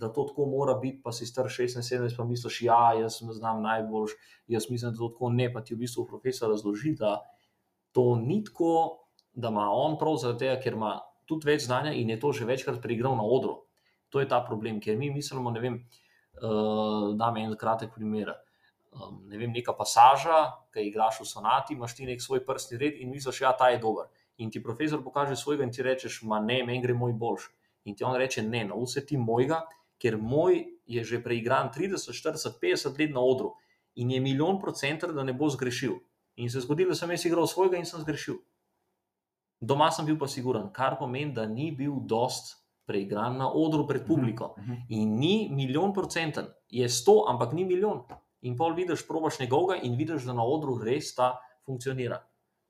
da 0.00 0.12
to 0.12 0.26
tako 0.28 0.46
mora 0.50 0.76
biti. 0.76 1.00
Pa 1.00 1.12
si 1.12 1.26
star 1.26 1.48
16-17, 1.48 2.16
pa 2.18 2.28
misliš, 2.28 2.62
ja, 2.68 2.92
jaz 3.00 3.22
znam 3.32 3.62
najboljš, 3.64 4.16
jaz 4.52 4.68
mislim, 4.70 4.92
da 4.92 4.98
to 4.98 5.08
tako 5.14 5.32
ne. 5.32 5.48
Pa 5.52 5.64
ti 5.64 5.74
v 5.74 5.86
bistvu 5.86 6.04
profesor 6.04 6.52
razloži, 6.52 6.92
da 7.00 7.22
to 7.92 8.14
ni 8.20 8.42
tako, 8.44 8.98
da 9.32 9.48
ima 9.48 9.68
on 9.72 9.98
prav 9.98 10.16
zaradi 10.20 10.46
tega, 10.46 10.60
ker 10.60 10.76
ima 10.76 10.96
tudi 11.28 11.48
več 11.48 11.66
znanja 11.66 11.92
in 11.96 12.10
je 12.10 12.20
to 12.20 12.32
že 12.32 12.48
večkrat 12.48 12.80
preigral 12.82 13.16
na 13.16 13.24
odru. 13.24 13.62
To 14.12 14.20
je 14.20 14.28
ta 14.28 14.42
problem, 14.44 14.80
ker 14.80 14.98
mi 14.98 15.10
mislimo, 15.10 15.50
ne 15.50 15.60
vem, 15.60 15.78
uh, 16.42 17.12
da 17.16 17.30
me 17.32 17.44
en 17.46 17.56
kratek 17.56 17.94
primer 17.94 18.34
um, 18.92 19.22
ne 19.28 19.38
vem, 19.38 19.52
neka 19.52 19.72
pasaža, 19.76 20.52
ki 20.72 20.86
igraš 20.88 21.22
v 21.22 21.28
sonati, 21.28 21.74
imaš 21.74 21.96
ti 21.96 22.06
nek 22.08 22.22
svoj 22.22 22.44
prstni 22.46 22.78
red 22.78 23.00
in 23.00 23.10
misliš, 23.10 23.40
da 23.40 23.46
ja, 23.46 23.52
ta 23.56 23.70
je 23.72 23.80
dober. 23.80 24.10
In 24.38 24.50
ti 24.50 24.62
profesor 24.62 25.02
pokaže 25.04 25.36
svojega, 25.36 25.64
in 25.64 25.72
ti 25.72 25.84
rečeš, 25.84 26.22
ma 26.28 26.40
ne, 26.40 26.62
meni 26.66 26.82
gre 26.82 26.94
moj 26.94 27.14
boljši. 27.16 27.50
In 27.88 27.96
ti 27.96 28.04
on 28.04 28.16
reče, 28.16 28.44
ne, 28.46 28.64
nauči 28.68 29.04
ti 29.06 29.18
mojega, 29.18 29.62
ker 30.02 30.18
moj 30.18 30.60
je 30.86 31.04
že 31.04 31.22
preigran 31.22 31.70
30, 31.74 32.12
40, 32.12 32.58
50 32.62 32.98
let 32.98 33.12
na 33.14 33.22
odru 33.22 33.54
in 33.94 34.10
je 34.10 34.20
milijon 34.20 34.58
procentov, 34.60 35.12
da 35.12 35.24
ne 35.24 35.32
bo 35.32 35.48
zgrešil. 35.52 35.98
In 36.36 36.50
se 36.50 36.58
je 36.58 36.62
zgodilo, 36.62 36.94
da 36.94 36.96
sem 36.96 37.10
jaz 37.10 37.24
igral 37.26 37.46
svojega 37.46 37.76
in 37.76 37.86
sem 37.86 38.00
zgrešil. 38.00 38.38
Doma 39.60 39.90
sem 39.90 40.06
bil 40.06 40.18
pa 40.18 40.26
siguren, 40.28 40.72
kar 40.72 40.96
pomeni, 40.98 41.34
da 41.34 41.46
ni 41.46 41.70
bil 41.76 42.00
dost 42.08 42.56
preigran 42.86 43.36
na 43.38 43.50
odru 43.52 43.86
pred 43.86 44.06
publiko. 44.06 44.54
Uh 44.58 44.64
-huh. 44.64 44.82
In 44.88 45.18
ni 45.18 45.48
milijon 45.52 45.92
procenten, 45.92 46.46
je 46.68 46.88
sto, 46.88 47.24
ampak 47.28 47.52
ni 47.52 47.64
milijon 47.64 48.02
in 48.40 48.56
pol 48.56 48.74
vidiš, 48.74 49.06
probaš 49.08 49.38
njegovega 49.38 49.82
in 49.82 49.96
vidiš, 49.96 50.22
da 50.22 50.32
na 50.32 50.44
odru 50.44 50.78
res 50.84 51.14
ta 51.14 51.38
funkcionira. 51.66 52.18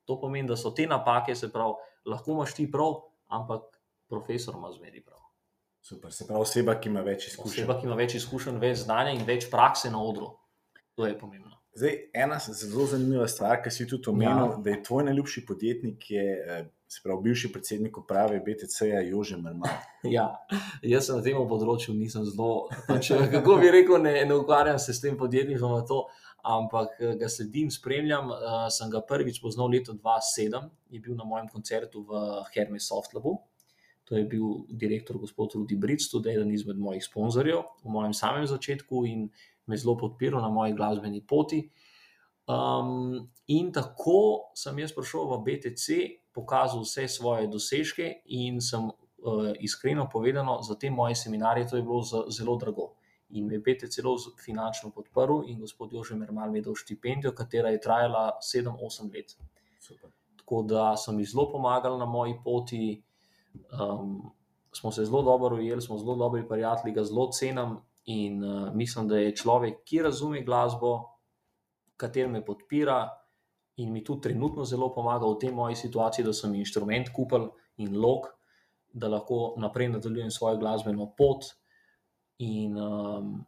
To 0.05 0.21
pomeni, 0.21 0.49
da 0.49 0.57
so 0.57 0.71
te 0.71 0.87
napake, 0.87 1.35
se 1.35 1.53
pravi, 1.53 1.75
lahko 2.05 2.33
imaš 2.33 2.55
ti 2.55 2.71
prav, 2.73 2.95
ampak 3.27 3.63
profesor 4.09 4.55
ima 4.55 4.73
zmeri 4.73 5.05
prav. 5.05 5.19
Super, 5.81 6.13
se 6.13 6.27
pravi, 6.27 6.43
oseba, 6.43 6.75
ki 6.81 6.89
ima 6.89 7.01
več 7.01 7.27
izkušenj. 7.27 7.63
Oseba, 7.63 7.81
ki 7.81 7.87
ima 7.87 7.95
več 7.95 8.15
izkušenj, 8.15 8.59
več 8.59 8.79
znanja 8.79 9.11
in 9.11 9.25
več 9.27 9.51
prakse 9.51 9.91
na 9.91 10.03
odru. 10.03 10.39
To 10.95 11.07
je 11.07 11.19
pomembno. 11.19 11.62
Zdaj, 11.75 11.95
ena 12.13 12.39
zelo 12.39 12.87
zanimiva 12.87 13.25
stvar, 13.29 13.63
ki 13.65 13.71
si 13.73 13.87
tudi 13.89 14.11
omenil, 14.11 14.51
ja. 14.51 14.57
da 14.65 14.71
je 14.71 14.83
tvoj 14.85 15.05
najljubši 15.05 15.45
podjetnik, 15.49 16.11
je, 16.11 16.25
eh, 16.47 16.67
se 16.89 17.01
pravi, 17.05 17.23
bivši 17.23 17.49
predsednik 17.53 17.97
uprave 17.99 18.41
BTC-ja, 18.45 19.01
Jože 19.01 19.37
Mrmal. 19.37 19.79
Ja, 20.17 20.27
jaz 20.83 21.07
sem 21.09 21.17
na 21.17 21.25
tem 21.25 21.39
področju, 21.49 21.95
nisem 21.97 22.27
zelo, 22.29 22.67
pač, 22.89 23.09
kako 23.37 23.57
bi 23.63 23.71
rekel, 23.73 23.97
ne, 24.05 24.13
ne 24.29 24.37
ukvarjam 24.37 24.77
se 24.83 24.93
s 24.93 25.01
tem 25.01 25.17
podjetnikom, 25.17 25.79
ampak 26.45 27.01
eh, 27.01 27.15
ga 27.17 27.31
sledim, 27.33 27.71
spremljam. 27.73 28.29
Uh, 28.35 28.67
sem 28.75 28.93
ga 28.93 29.01
prvič 29.09 29.41
poznal 29.41 29.73
leta 29.73 29.97
2007, 29.97 30.69
je 30.93 31.01
bil 31.01 31.17
na 31.17 31.25
mojem 31.25 31.49
koncertu 31.49 32.05
v 32.05 32.21
Hermes 32.53 32.91
Softlabu. 32.91 33.39
To 34.11 34.19
je 34.19 34.27
bil 34.29 34.67
direktor 34.69 35.17
gospod 35.17 35.55
Rudi 35.55 35.77
Bric, 35.79 36.05
tudi 36.11 36.35
eden 36.35 36.51
izmed 36.53 36.77
mojih 36.77 37.05
sponzorjev 37.07 37.63
v 37.81 37.93
mojem 37.95 38.13
samem 38.13 38.45
začetku 38.51 39.07
in 39.09 39.29
me 39.67 39.77
zelo 39.77 39.97
podpiral 39.97 40.43
na 40.43 40.49
moji 40.49 40.73
glasbeni 40.73 41.27
poti. 41.27 41.71
Um, 42.47 43.31
in 43.47 43.73
tako 43.73 44.51
sem 44.59 44.79
jaz 44.79 44.93
prišel 44.93 45.29
v 45.31 45.39
BTC, 45.47 45.87
pokazal 46.35 46.83
vse 46.83 47.07
svoje 47.09 47.47
dosežke 47.47 48.23
in 48.35 48.59
sem 48.61 48.89
uh, 48.89 49.53
iskreno 49.61 50.09
povedano, 50.13 50.59
za 50.63 50.75
te 50.75 50.91
moje 50.91 51.15
seminarje 51.15 51.69
to 51.69 51.77
je 51.77 51.83
bilo 51.83 52.03
zelo 52.29 52.57
drago. 52.57 52.93
In 53.33 53.47
me 53.47 53.55
je 53.55 53.63
BTC 53.65 53.95
celo 53.95 54.17
finančno 54.45 54.91
podprl, 54.91 55.47
in 55.49 55.61
gospod 55.61 55.93
Jože 55.93 56.17
Mermal 56.17 56.51
mi 56.51 56.59
je 56.59 56.67
dal 56.69 56.75
štipendijo, 56.77 57.33
katera 57.33 57.71
je 57.71 57.81
trajala 57.81 58.39
7-8 58.43 59.15
let. 59.15 59.37
Super. 59.81 60.11
Tako 60.37 60.63
da 60.63 60.97
sem 60.97 61.17
jim 61.19 61.27
zelo 61.27 61.47
pomagal 61.53 61.99
na 61.99 62.07
moji 62.07 62.35
poti. 62.45 63.03
Um, 63.73 64.33
smo 64.73 64.93
se 64.93 65.05
zelo 65.05 65.23
dobro 65.23 65.57
ujeli, 65.57 65.83
smo 65.83 65.99
zelo 65.99 66.17
dobri 66.17 66.49
prijatelji, 66.49 66.95
ga 66.95 67.05
zelo 67.05 67.31
cenim 67.33 67.77
in 68.05 68.45
uh, 68.45 68.75
mislim, 68.75 69.09
da 69.09 69.19
je 69.19 69.37
človek, 69.37 69.83
ki 69.85 70.03
razume 70.03 70.43
glasbo, 70.45 70.95
kater 71.97 72.29
me 72.29 72.45
podpira 72.45 73.09
in 73.77 73.93
mi 73.93 74.05
tudi 74.05 74.29
trenutno 74.29 74.65
zelo 74.65 74.91
pomaga 74.95 75.27
v 75.27 75.39
tej 75.41 75.53
moji 75.53 75.77
situaciji, 75.77 76.25
da 76.25 76.33
sem 76.33 76.55
inštrument 76.55 77.13
kupil 77.15 77.49
in 77.77 77.97
log, 77.97 78.27
da 78.93 79.09
lahko 79.09 79.55
naprej 79.57 79.89
nadaljujem 79.89 80.31
svojo 80.31 80.59
glasbeno 80.59 81.13
pot. 81.17 81.45
In 82.39 82.79
um, 82.79 83.45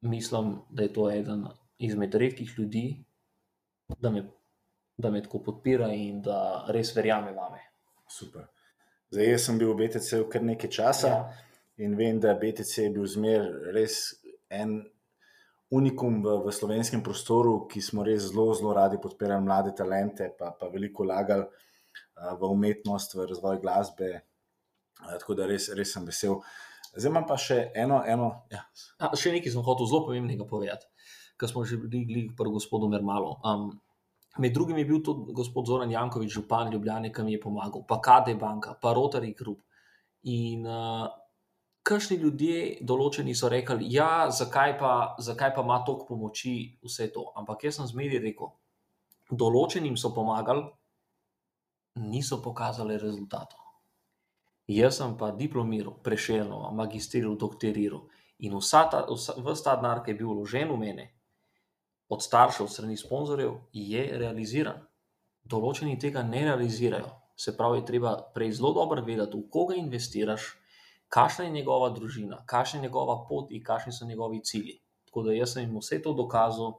mislim, 0.00 0.56
da 0.70 0.82
je 0.82 0.92
to 0.92 1.10
eden 1.10 1.46
izmed 1.78 2.14
redkih 2.14 2.54
ljudi, 2.58 3.04
da 3.98 4.10
me, 4.10 4.24
da 4.96 5.10
me 5.10 5.22
tako 5.22 5.42
podpira 5.42 5.92
in 5.94 6.22
da 6.22 6.66
res 6.68 6.96
verjame 6.96 7.32
vame. 7.32 7.62
Super. 8.10 8.50
Zdaj, 9.12 9.30
jaz 9.30 9.46
sem 9.46 9.58
bil 9.60 9.72
v 9.72 9.84
BTC-u 9.84 10.28
kar 10.32 10.44
nekaj 10.44 10.70
časa 10.72 11.08
ja. 11.08 11.22
In 11.76 11.96
vem, 11.96 12.20
da 12.20 12.34
BTC 12.34 12.86
je 12.86 12.90
bil 12.92 13.06
zmer 13.06 13.46
res 13.74 14.14
en 14.52 14.80
unikum 15.72 16.20
v, 16.22 16.36
v 16.44 16.52
slovenskem 16.52 17.00
prostoru, 17.02 17.64
ki 17.70 17.80
smo 17.80 18.04
res 18.04 18.28
zelo, 18.28 18.52
zelo 18.54 18.74
radi 18.76 19.00
podpirali 19.00 19.44
mlade 19.44 19.72
talente, 19.76 20.28
pa, 20.38 20.52
pa 20.52 20.68
veliko 20.68 21.06
vlagali 21.06 21.48
v 22.38 22.42
umetnost, 22.44 23.16
v 23.16 23.26
razvoj 23.30 23.60
glasbe. 23.62 24.10
Tako 25.00 25.34
da 25.34 25.48
res, 25.48 25.70
res 25.74 25.94
sem 25.94 26.04
vesel. 26.06 26.38
Zdaj 26.92 27.08
imam 27.08 27.24
pa 27.26 27.38
še 27.40 27.72
eno. 27.74 28.02
eno 28.04 28.28
ja. 28.52 28.60
A, 29.00 29.14
še 29.16 29.32
nekaj 29.32 29.54
sem 29.54 29.64
hotel 29.64 29.88
zelo 29.88 30.04
pomembnega 30.06 30.44
povedati, 30.48 30.86
ker 31.40 31.48
smo 31.48 31.64
že 31.64 31.80
bili 31.80 32.28
pri 32.36 32.52
gospodu 32.52 32.90
Mermalu. 32.92 33.32
Um, 33.40 33.72
Med 34.40 34.54
drugim 34.56 34.78
je 34.80 34.86
bil 34.88 35.02
tudi 35.04 35.34
gospod 35.36 35.66
Zoran 35.68 35.90
Jankovič, 35.92 36.30
župan 36.32 36.70
Ljubljana, 36.72 37.10
ki 37.12 37.20
mi 37.20 37.34
je 37.34 37.40
pomagal, 37.42 37.82
pa 37.84 37.98
KD 38.00 38.32
Banka, 38.40 38.78
pa 38.80 38.94
Rotary 38.96 39.34
Group. 39.36 39.60
In 40.24 40.64
uh, 40.64 41.04
kakšni 41.82 42.18
ljudje, 42.22 42.58
določeni 42.86 43.34
so 43.34 43.50
rekli, 43.50 43.88
ja, 43.94 44.30
zakaj, 44.30 44.76
zakaj 45.18 45.54
pa 45.54 45.64
ima 45.66 45.80
toliko 45.86 46.14
pomoči 46.14 46.54
vse 46.84 47.10
to. 47.14 47.30
Ampak 47.36 47.66
jaz 47.66 47.80
sem 47.80 47.88
zmeri 47.90 48.20
rekel, 48.22 48.52
določenim 49.30 49.96
so 49.98 50.12
pomagali, 50.14 50.64
niso 52.02 52.40
pokazali 52.42 52.96
rezultatov. 53.00 53.58
Jaz 54.70 55.00
sem 55.00 55.16
pa 55.18 55.32
diplomiral, 55.34 55.98
prešel, 56.06 56.48
magistriral, 56.72 57.34
doktoriral 57.36 58.06
in 58.42 58.54
vsa 58.56 58.86
ta, 58.90 59.02
vsa, 59.10 59.34
vsa 59.42 59.64
ta 59.64 59.74
denar, 59.80 60.04
ki 60.04 60.14
je 60.14 60.18
bil 60.20 60.30
vložen 60.30 60.70
v 60.70 60.78
mene, 60.78 61.08
od 62.12 62.22
staršev, 62.22 62.70
strani 62.70 62.96
sponzorjev, 62.96 63.58
je 63.72 64.06
realiziran. 64.22 64.80
Določeni 65.42 65.98
tega 65.98 66.22
ne 66.22 66.44
realizirajo. 66.46 67.10
Se 67.36 67.56
pravi, 67.56 67.80
je 67.80 67.88
treba 67.88 68.14
prej 68.34 68.52
zelo 68.58 68.72
dobro 68.76 69.02
vedeti, 69.02 69.38
v 69.38 69.48
koga 69.50 69.74
investiraš, 69.80 70.52
kakšna 71.12 71.44
je 71.44 71.50
njegova 71.50 71.90
družina, 71.92 72.40
kakšna 72.46 72.80
je 72.80 72.82
njegova 72.86 73.18
pot 73.28 73.50
in 73.52 73.64
kakšni 73.64 73.92
so 73.92 74.06
njegovi 74.08 74.40
cilji. 74.44 74.78
Tako 75.04 75.26
da 75.26 75.34
jaz 75.36 75.52
sem 75.52 75.66
jim 75.66 75.76
vse 75.76 76.00
to 76.02 76.14
dokazal, 76.16 76.78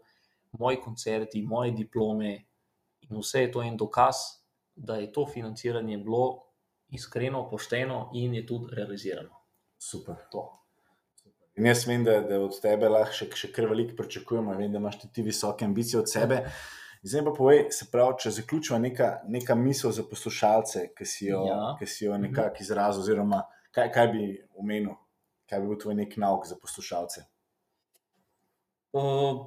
moji 0.57 0.79
koncerti, 0.81 1.43
moje 1.45 1.71
diplome 1.71 2.33
in 3.05 3.19
vse 3.19 3.45
je 3.45 3.51
to 3.51 3.61
en 3.61 3.77
dokaz, 3.77 4.23
da 4.75 4.97
je 4.97 5.11
to 5.11 5.27
financiranje 5.29 5.97
bilo 5.97 6.41
iskreno, 6.89 7.45
pošteno 7.49 8.09
in 8.13 8.33
je 8.33 8.45
tudi 8.45 8.75
realizirano. 8.75 9.37
Super. 9.77 10.15
To. 10.31 10.47
In 11.55 11.65
jaz 11.69 11.85
vem, 11.87 12.03
da, 12.03 12.21
da 12.25 12.39
od 12.41 12.57
tebe 12.61 12.89
lahko 12.89 13.13
še, 13.13 13.29
še 13.37 13.51
kar 13.53 13.69
veliko 13.69 13.97
pričakujemo, 13.99 14.55
vem, 14.57 14.71
da 14.73 14.81
imaš 14.81 14.97
tudi 15.03 15.27
visoke 15.29 15.65
ambicije 15.65 15.99
od 16.01 16.09
sebe. 16.09 16.41
Zdaj 17.03 17.25
pa 17.27 17.33
povej, 17.37 17.65
se 17.75 17.85
pravi, 17.91 18.15
če 18.23 18.31
zaključimo 18.39 18.79
neka, 18.79 19.09
neka 19.29 19.55
misel 19.59 19.91
za 19.93 20.05
poslušalce, 20.09 20.87
ki 20.97 21.05
si 21.05 21.27
jo, 21.27 21.43
ja. 21.45 21.75
jo 22.01 22.15
mhm. 22.15 22.31
nekako 22.31 22.65
izrazil, 22.65 23.03
oziroma 23.03 23.43
kaj, 23.73 23.89
kaj 23.93 24.07
bi 24.13 24.29
omenil, 24.59 24.95
kaj 25.49 25.61
bi 25.61 25.71
bil 25.71 25.81
tvoj 25.81 25.97
nek 25.99 26.15
nauk 26.21 26.47
za 26.49 26.59
poslušalce. 26.61 27.25
Uh, 28.93 29.43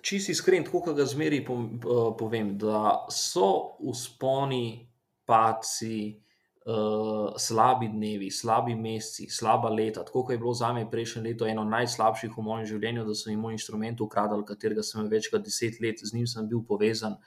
Če 0.00 0.16
si 0.22 0.32
iskren, 0.32 0.64
tako 0.64 0.80
kot 0.86 0.96
ga 0.96 1.04
zmeri 1.04 1.42
povem, 1.44 2.54
da 2.60 3.04
so 3.12 3.76
usponi, 3.90 4.86
paci, 5.28 6.14
uh, 6.64 7.34
slabi 7.36 7.90
dnevi, 7.92 8.30
slabi 8.32 8.76
meseci, 8.78 9.28
slaba 9.30 9.68
leta. 9.68 10.04
Tako 10.06 10.24
kot 10.24 10.34
je 10.34 10.38
bilo 10.40 10.54
za 10.56 10.72
me 10.72 10.86
prejšnje 10.90 11.22
leto 11.26 11.46
eno 11.46 11.66
najslabših 11.68 12.32
v 12.36 12.46
mojem 12.46 12.70
življenju, 12.72 13.04
da 13.08 13.18
sem 13.18 13.34
imel 13.34 13.58
inštrument 13.58 14.00
ukradel, 14.00 14.46
katerega 14.48 14.84
sem 14.86 15.10
več 15.10 15.28
kot 15.32 15.44
deset 15.44 15.80
let 15.84 16.00
z 16.00 16.16
njim 16.16 16.48
bil 16.48 16.64
povezan. 16.66 17.18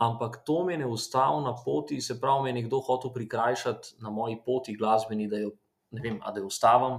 Ampak 0.00 0.40
to 0.48 0.62
me 0.64 0.78
ne 0.80 0.86
ustavi 0.86 1.42
na 1.44 1.52
poti, 1.64 2.00
se 2.00 2.16
pravi, 2.20 2.42
me 2.42 2.50
je 2.50 2.58
nekdo 2.62 2.80
hotel 2.80 3.12
prikrajšati 3.12 4.00
na 4.00 4.10
moji 4.10 4.38
poti 4.46 4.76
glasbeni, 4.76 5.28
da 5.28 5.42
jo 5.42 5.50
ne 5.90 6.00
vem, 6.00 6.20
da 6.24 6.40
jo 6.40 6.48
ustavim, 6.48 6.98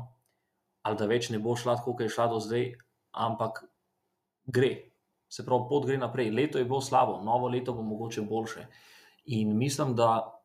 ali 0.86 0.98
da 0.98 1.08
več 1.10 1.30
ne 1.34 1.40
bo 1.40 1.56
šla 1.58 1.80
tako, 1.80 1.96
kot 1.96 2.06
je 2.06 2.14
šla 2.14 2.28
do 2.30 2.40
zdaj, 2.44 2.72
ampak 3.12 3.64
gre. 4.46 4.72
Se 5.32 5.46
pravi, 5.48 5.68
pot 5.70 5.88
gre 5.88 5.98
naprej. 5.98 6.30
Leto 6.36 6.60
je 6.60 6.68
bilo 6.68 6.82
slabo, 6.82 7.22
novo 7.24 7.50
leto 7.50 7.74
bo 7.74 7.82
mogoče 7.88 8.22
boljše. 8.22 8.68
In 9.34 9.58
mislim, 9.58 9.96
da 9.96 10.42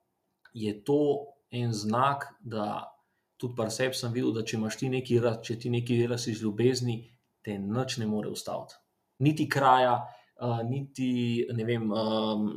je 0.55 0.73
to 0.85 1.27
en 1.51 1.73
znak, 1.73 2.29
da 2.41 2.93
tudi 3.37 3.55
pri 3.57 3.71
sebi 3.71 3.95
sem 3.95 4.13
videl, 4.13 4.33
da 4.33 4.45
če 4.45 4.57
imaš 4.57 4.79
ti 4.81 4.89
nekaj 4.89 5.43
če 5.45 5.59
ti 5.61 5.71
nekaj 5.71 6.05
delaš 6.05 6.29
iz 6.33 6.43
ljubezni, 6.43 6.97
te 7.45 7.59
noč 7.59 7.99
ne 8.01 8.07
more 8.07 8.31
ustaviti. 8.33 8.79
Niti 9.19 9.49
kraja, 9.49 10.07
niti 10.69 11.47
vem, 11.65 11.91
um, 11.93 12.51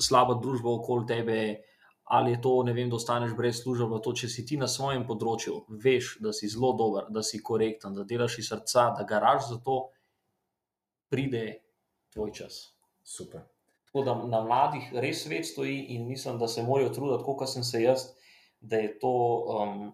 slaba 0.00 0.34
družba 0.42 0.70
okoli 0.70 1.06
tebe. 1.06 1.38
Ali 2.04 2.34
je 2.34 2.40
to, 2.44 2.58
vem, 2.68 2.90
da 2.90 2.96
ostaneš 2.96 3.32
brez 3.32 3.62
službe, 3.62 3.96
to, 4.04 4.12
če 4.12 4.28
si 4.28 4.42
ti 4.44 4.58
na 4.60 4.66
svojem 4.68 5.06
področju, 5.08 5.62
veš, 5.80 6.18
da 6.20 6.34
si 6.36 6.50
zelo 6.52 6.74
dober, 6.76 7.06
da 7.08 7.22
si 7.24 7.40
korekten, 7.40 7.94
da 7.96 8.04
delaš 8.04 8.42
iz 8.42 8.50
srca, 8.52 8.90
da 8.98 9.06
garaš 9.08 9.48
za 9.48 9.56
to, 9.64 9.78
pride 11.08 11.62
tvoj 12.12 12.32
čas. 12.36 12.76
Super. 13.02 13.46
Tako 13.88 14.04
da 14.04 14.14
na 14.28 14.42
mladih 14.44 14.90
res 15.00 15.22
svet 15.24 15.46
stoji 15.48 15.78
in 15.96 16.04
mislim, 16.08 16.36
da 16.38 16.48
se 16.48 16.62
morajo 16.62 16.92
truditi, 16.92 17.24
kot 17.24 17.48
sem 17.48 17.64
se 17.64 17.82
jaz, 17.82 18.08
da 18.60 18.82
je 18.82 18.98
to 18.98 19.14
um, 19.54 19.92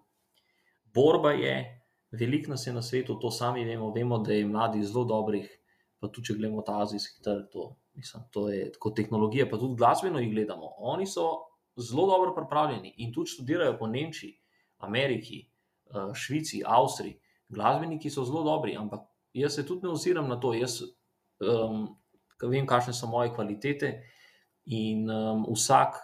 borba. 0.94 1.32
Je. 1.38 1.76
Veliko 2.10 2.50
nas 2.50 2.66
je 2.66 2.72
na 2.72 2.82
svetu, 2.82 3.20
to 3.22 3.30
sami 3.30 3.62
vemo, 3.64 3.92
vemo, 3.94 4.18
da 4.18 4.32
je 4.32 4.46
mladih 4.46 4.82
zelo 4.82 5.04
dobrih, 5.04 5.59
pa 6.00 6.08
tudi 6.08 6.30
če 6.30 6.36
gledamo 6.38 6.64
ta 6.66 6.78
azijski 6.82 7.22
trg, 7.24 7.46
to, 7.52 7.66
mislim, 7.98 8.24
to 8.32 8.48
je 8.48 8.70
kot 8.80 8.96
tehnologija, 8.96 9.48
pa 9.50 9.58
tudi 9.60 9.76
glasbeno 9.78 10.20
jih 10.22 10.30
gledamo. 10.32 10.72
Oni 10.92 11.06
so 11.06 11.26
zelo 11.76 12.06
dobro 12.08 12.34
pripravljeni 12.34 12.94
in 13.04 13.12
tudi 13.12 13.34
študirajo 13.34 13.76
po 13.78 13.86
Nemčiji, 13.86 14.38
Ameriki, 14.86 15.42
uh, 15.92 16.14
Švici, 16.16 16.62
Avstriji. 16.66 17.18
Glasbeniki 17.50 18.10
so 18.10 18.24
zelo 18.24 18.44
dobri, 18.46 18.76
ampak 18.78 19.04
jaz 19.36 19.58
se 19.58 19.66
tudi 19.66 19.86
ne 19.86 19.92
oziram 19.92 20.28
na 20.28 20.38
to. 20.40 20.54
Jaz, 20.54 20.80
um, 21.42 21.88
vem, 22.42 22.66
kakšne 22.66 22.94
so 22.96 23.10
moje 23.10 23.34
kvalitete, 23.34 23.98
in 24.70 25.10
um, 25.10 25.46
vsak 25.54 25.98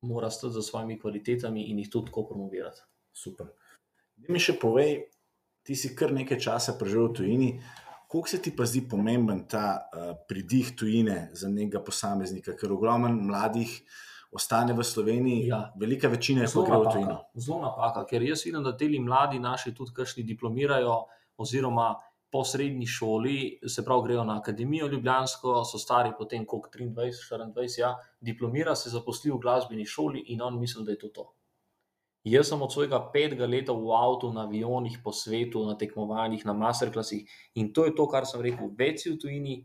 mora 0.00 0.30
stati 0.30 0.54
za 0.54 0.62
svojimi 0.62 1.00
kvalitetami 1.00 1.70
in 1.70 1.78
jih 1.78 1.90
tudi 1.90 2.06
tako 2.06 2.26
promovirati. 2.26 2.80
Super. 3.12 3.46
Da 4.16 4.32
mi 4.32 4.38
še 4.38 4.58
povej, 4.60 5.06
ti 5.64 5.76
si 5.76 5.94
kar 5.96 6.12
nekaj 6.12 6.40
časa 6.40 6.76
preživel 6.78 7.08
v 7.08 7.16
tujini. 7.16 7.50
Kako 8.14 8.28
se 8.28 8.38
ti 8.42 8.52
pa 8.56 8.62
zdi 8.62 8.84
pomemben 8.90 9.40
ta 9.50 9.90
uh, 9.90 10.12
pridih 10.28 10.68
tujine 10.78 11.30
za 11.34 11.48
nekega 11.50 11.80
posameznika, 11.82 12.52
ker 12.54 12.70
ogromno 12.72 13.08
mladih 13.10 13.72
ostane 14.30 14.72
v 14.72 14.84
Sloveniji, 14.86 15.48
ja. 15.48 15.58
velika 15.80 16.08
večina 16.08 16.44
je 16.44 16.52
pa 16.54 16.62
gre 16.62 16.78
v 16.78 16.92
tujino? 16.92 17.16
Zelo 17.34 17.58
napaka, 17.64 18.04
ker 18.06 18.22
jaz 18.22 18.44
vidim, 18.46 18.62
da 18.62 18.76
ti 18.78 19.00
mladi 19.00 19.42
naši 19.42 19.74
tudi 19.74 19.96
kakšni 19.96 20.22
diplomirajo, 20.30 20.94
oziroma 21.42 21.88
po 22.30 22.44
srednji 22.46 22.86
šoli, 22.86 23.38
se 23.66 23.82
pravi, 23.84 24.06
grejo 24.06 24.22
na 24.24 24.38
akademijo 24.38 24.86
Ljubljansko, 24.94 25.64
so 25.66 25.78
stari 25.82 26.14
potem 26.18 26.46
kot 26.46 26.70
23, 26.70 27.50
24, 27.50 27.80
ja, 27.80 27.96
diplomira 28.20 28.76
se 28.78 28.94
zaposli 28.94 29.34
v 29.34 29.42
glasbeni 29.42 29.86
šoli 29.86 30.22
in 30.34 30.42
on 30.42 30.60
misli, 30.60 30.86
da 30.86 30.94
je 30.94 31.02
to 31.02 31.10
to. 31.18 31.32
Jaz 32.24 32.48
sem 32.48 32.62
od 32.62 32.72
svojega 32.72 32.98
petega 33.12 33.46
leta 33.46 33.74
v 33.76 33.92
avtu, 33.92 34.32
na 34.32 34.46
avionih, 34.48 34.96
po 35.04 35.12
svetu, 35.12 35.66
na 35.68 35.76
tekmovanjih, 35.76 36.46
na 36.48 36.54
masterklasih 36.56 37.28
in 37.54 37.72
to 37.72 37.84
je 37.84 37.92
to, 37.94 38.06
kar 38.08 38.24
sem 38.24 38.40
rekel. 38.40 38.70
Več 38.78 39.04
si 39.04 39.12
v 39.12 39.18
tujini, 39.20 39.56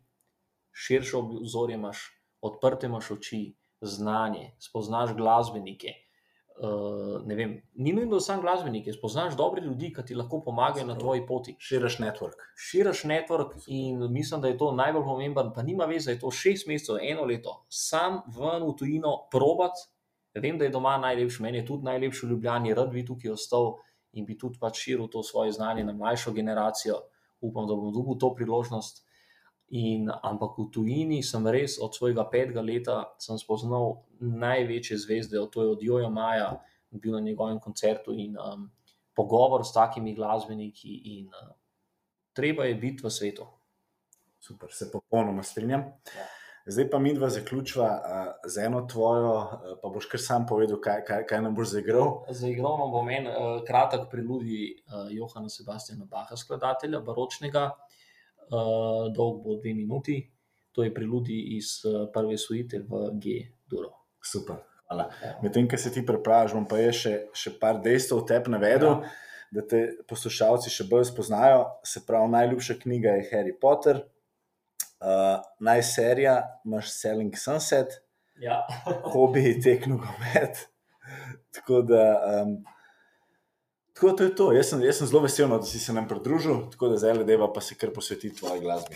širše 0.75 1.15
obzorje 1.17 1.79
imaš, 1.79 2.03
odprte 2.43 2.91
imaš 2.91 3.13
oči, 3.15 3.41
znanje, 3.81 4.51
spoznaš 4.59 5.15
glasbenike. 5.15 5.95
Uh, 6.59 7.23
vem, 7.23 7.53
ni 7.79 7.93
nujno, 7.95 8.17
da 8.17 8.19
sem 8.19 8.41
glasbenik, 8.43 8.89
spoznaš 8.91 9.37
dobre 9.39 9.61
ljudi, 9.63 9.93
ki 9.95 10.03
ti 10.09 10.17
lahko 10.19 10.41
pomagajo 10.43 10.83
na 10.89 10.97
tvoji 10.99 11.23
poti. 11.27 11.53
Širiš 11.63 12.01
network. 12.03 12.43
Širiš 12.59 13.05
network 13.07 13.53
in 13.71 14.01
mislim, 14.11 14.41
da 14.43 14.51
je 14.51 14.57
to 14.59 14.73
najbolj 14.75 15.05
pomemben, 15.07 15.53
pa 15.55 15.63
nima 15.63 15.87
veze, 15.87 16.09
da 16.09 16.17
je 16.17 16.19
to 16.25 16.31
šest 16.35 16.67
mesecev, 16.67 16.99
eno 16.99 17.23
leto, 17.23 17.61
sam 17.71 18.19
ven 18.35 18.67
v 18.67 18.75
tujino 18.75 19.15
probat. 19.31 19.79
Vem, 20.33 20.57
da 20.57 20.65
je 20.65 20.71
doma 20.71 20.97
najlepši, 20.97 21.41
meni 21.43 21.57
je 21.57 21.65
tudi 21.65 21.83
najlepši 21.83 22.25
v 22.25 22.29
Ljubljani, 22.29 22.73
rad 22.73 22.91
bi 22.93 23.05
tukaj 23.05 23.31
ostal 23.31 23.77
in 24.13 24.25
bi 24.25 24.37
tudi 24.37 24.59
pač 24.61 24.77
širil 24.77 25.07
to 25.09 25.23
svoje 25.23 25.51
znanje 25.51 25.83
na 25.83 25.93
mlajšo 25.93 26.31
generacijo. 26.33 27.01
Upam, 27.41 27.67
da 27.67 27.75
bom 27.75 27.93
dobil 27.93 28.17
to 28.19 28.33
priložnost. 28.35 29.05
In, 29.69 30.09
ampak 30.09 30.57
v 30.57 30.65
tujini 30.73 31.21
sem 31.23 31.45
res 31.47 31.77
od 31.81 31.93
svojega 31.95 32.25
petega 32.29 32.61
leta 32.61 33.03
spoznal 33.21 34.01
največje 34.19 34.97
zvezde, 34.97 35.37
to 35.53 35.61
je 35.61 35.69
od 35.75 35.83
Joja 35.85 36.09
Maja, 36.09 36.57
bil 36.89 37.13
na 37.13 37.19
njegovem 37.19 37.59
koncertu 37.59 38.13
in 38.17 38.33
um, 38.37 38.71
pogovor 39.13 39.65
s 39.65 39.73
takimi 39.73 40.15
glasbeniki. 40.17 41.19
In, 41.19 41.29
uh, 41.29 41.53
treba 42.33 42.65
je 42.65 42.75
biti 42.75 43.05
v 43.05 43.13
svetu. 43.13 43.45
Super, 44.39 44.73
se 44.73 44.89
popolnoma 44.91 45.43
strinjam. 45.43 45.85
Ja. 46.15 46.38
Zdaj 46.69 46.85
pa 46.89 46.99
mi 47.01 47.15
dva 47.17 47.29
zaključiva 47.33 47.85
uh, 47.89 48.49
z 48.49 48.65
eno 48.65 48.83
tvojo, 48.85 49.31
uh, 49.33 49.77
pa 49.81 49.89
boš 49.89 50.05
kar 50.05 50.21
sam 50.21 50.45
povedal, 50.45 50.77
kaj, 50.81 51.01
kaj, 51.07 51.23
kaj 51.25 51.41
nam 51.41 51.55
boš 51.57 51.71
zaigral. 51.73 52.11
Zaigral 52.29 52.77
vam 52.77 52.91
bom 52.93 53.09
en 53.09 53.25
uh, 53.27 53.47
kratek 53.65 54.05
priludi 54.11 54.75
uh, 54.85 55.07
Johana 55.09 55.49
Sebastiana 55.49 56.05
Baha, 56.05 56.37
skladatelja 56.37 57.01
baročnega 57.01 57.63
uh, 57.73 59.07
dolg 59.15 59.41
bo 59.45 59.57
dve 59.57 59.73
minuti. 59.73 60.19
To 60.77 60.85
je 60.85 60.93
priludi 60.93 61.39
iz 61.57 61.79
uh, 61.89 62.05
prve 62.13 62.37
suite 62.37 62.83
v 62.85 63.01
G-duro. 63.17 63.89
Super, 64.21 64.61
hvala. 64.85 65.09
Ja. 65.23 65.33
Medtem, 65.41 65.65
ko 65.69 65.77
se 65.77 65.89
ti 65.93 66.05
prepraviš, 66.05 66.53
bom 66.53 66.69
pa 66.69 66.77
jaz 66.83 67.01
še, 67.01 67.15
še 67.33 67.55
par 67.57 67.81
dejstev 67.81 68.21
o 68.21 68.27
tebi 68.29 68.53
navedel, 68.53 69.01
ja. 69.01 69.11
da 69.57 69.65
te 69.65 69.81
poslušalci 70.05 70.69
še 70.69 70.85
bolj 70.91 71.09
spoznajo. 71.09 71.65
Se 71.81 72.05
pravi, 72.05 72.29
najljubša 72.37 72.77
knjiga 72.85 73.17
je 73.17 73.27
Harry 73.33 73.57
Potter, 73.57 74.03
uh, 75.01 75.41
najserija 75.59 76.61
imaš 76.65 76.91
Selling 76.91 77.37
Sunset, 77.37 77.87
ja. 78.39 78.67
hobi 79.13 79.43
je 79.43 79.61
teknogomet. 79.61 80.67
Tako 81.51 81.81
da. 81.81 82.03
Um, 82.43 82.65
Tako 83.99 84.11
da 84.15 84.23
je 84.23 84.35
to. 84.35 84.53
Jaz 84.53 84.69
sem, 84.69 84.83
jaz 84.83 84.97
sem 84.97 85.07
zelo 85.07 85.19
vesel, 85.21 85.49
no, 85.51 85.57
da 85.59 85.67
si 85.67 85.79
se 85.79 85.93
nam 85.93 86.05
pridružil, 86.07 86.69
tako 86.71 86.87
da 86.87 86.97
zdaj 86.97 87.17
le 87.17 87.25
deva 87.27 87.49
pa 87.53 87.59
se 87.61 87.75
kar 87.75 87.91
posvetiti 87.91 88.37
tvoji 88.37 88.61
glasbi. 88.63 88.95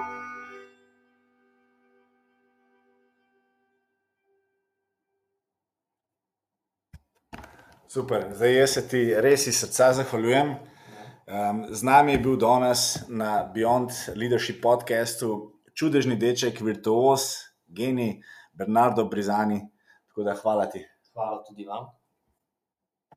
Super, 7.91 8.29
zdaj 8.33 8.53
jaz 8.55 8.73
se 8.77 8.81
ti 8.87 8.99
res 9.19 9.49
iz 9.51 9.57
srca 9.59 9.89
zahvaljujem. 9.97 10.53
Um, 10.55 11.57
z 11.75 11.83
nami 11.83 12.13
je 12.13 12.21
bil 12.23 12.37
danes 12.39 12.83
na 13.11 13.31
Beyond 13.55 13.91
Leadership 14.15 14.61
podcastu 14.63 15.59
čudežni 15.75 16.15
deček, 16.15 16.61
virtuos, 16.63 17.25
genij 17.67 18.21
Bernardo 18.55 19.03
Brizani. 19.11 19.59
Tako 20.07 20.23
da 20.23 20.37
hvala 20.39 20.69
ti. 20.71 20.85
Hvala 21.11 21.43
tudi 21.43 21.67
vam. 21.67 21.91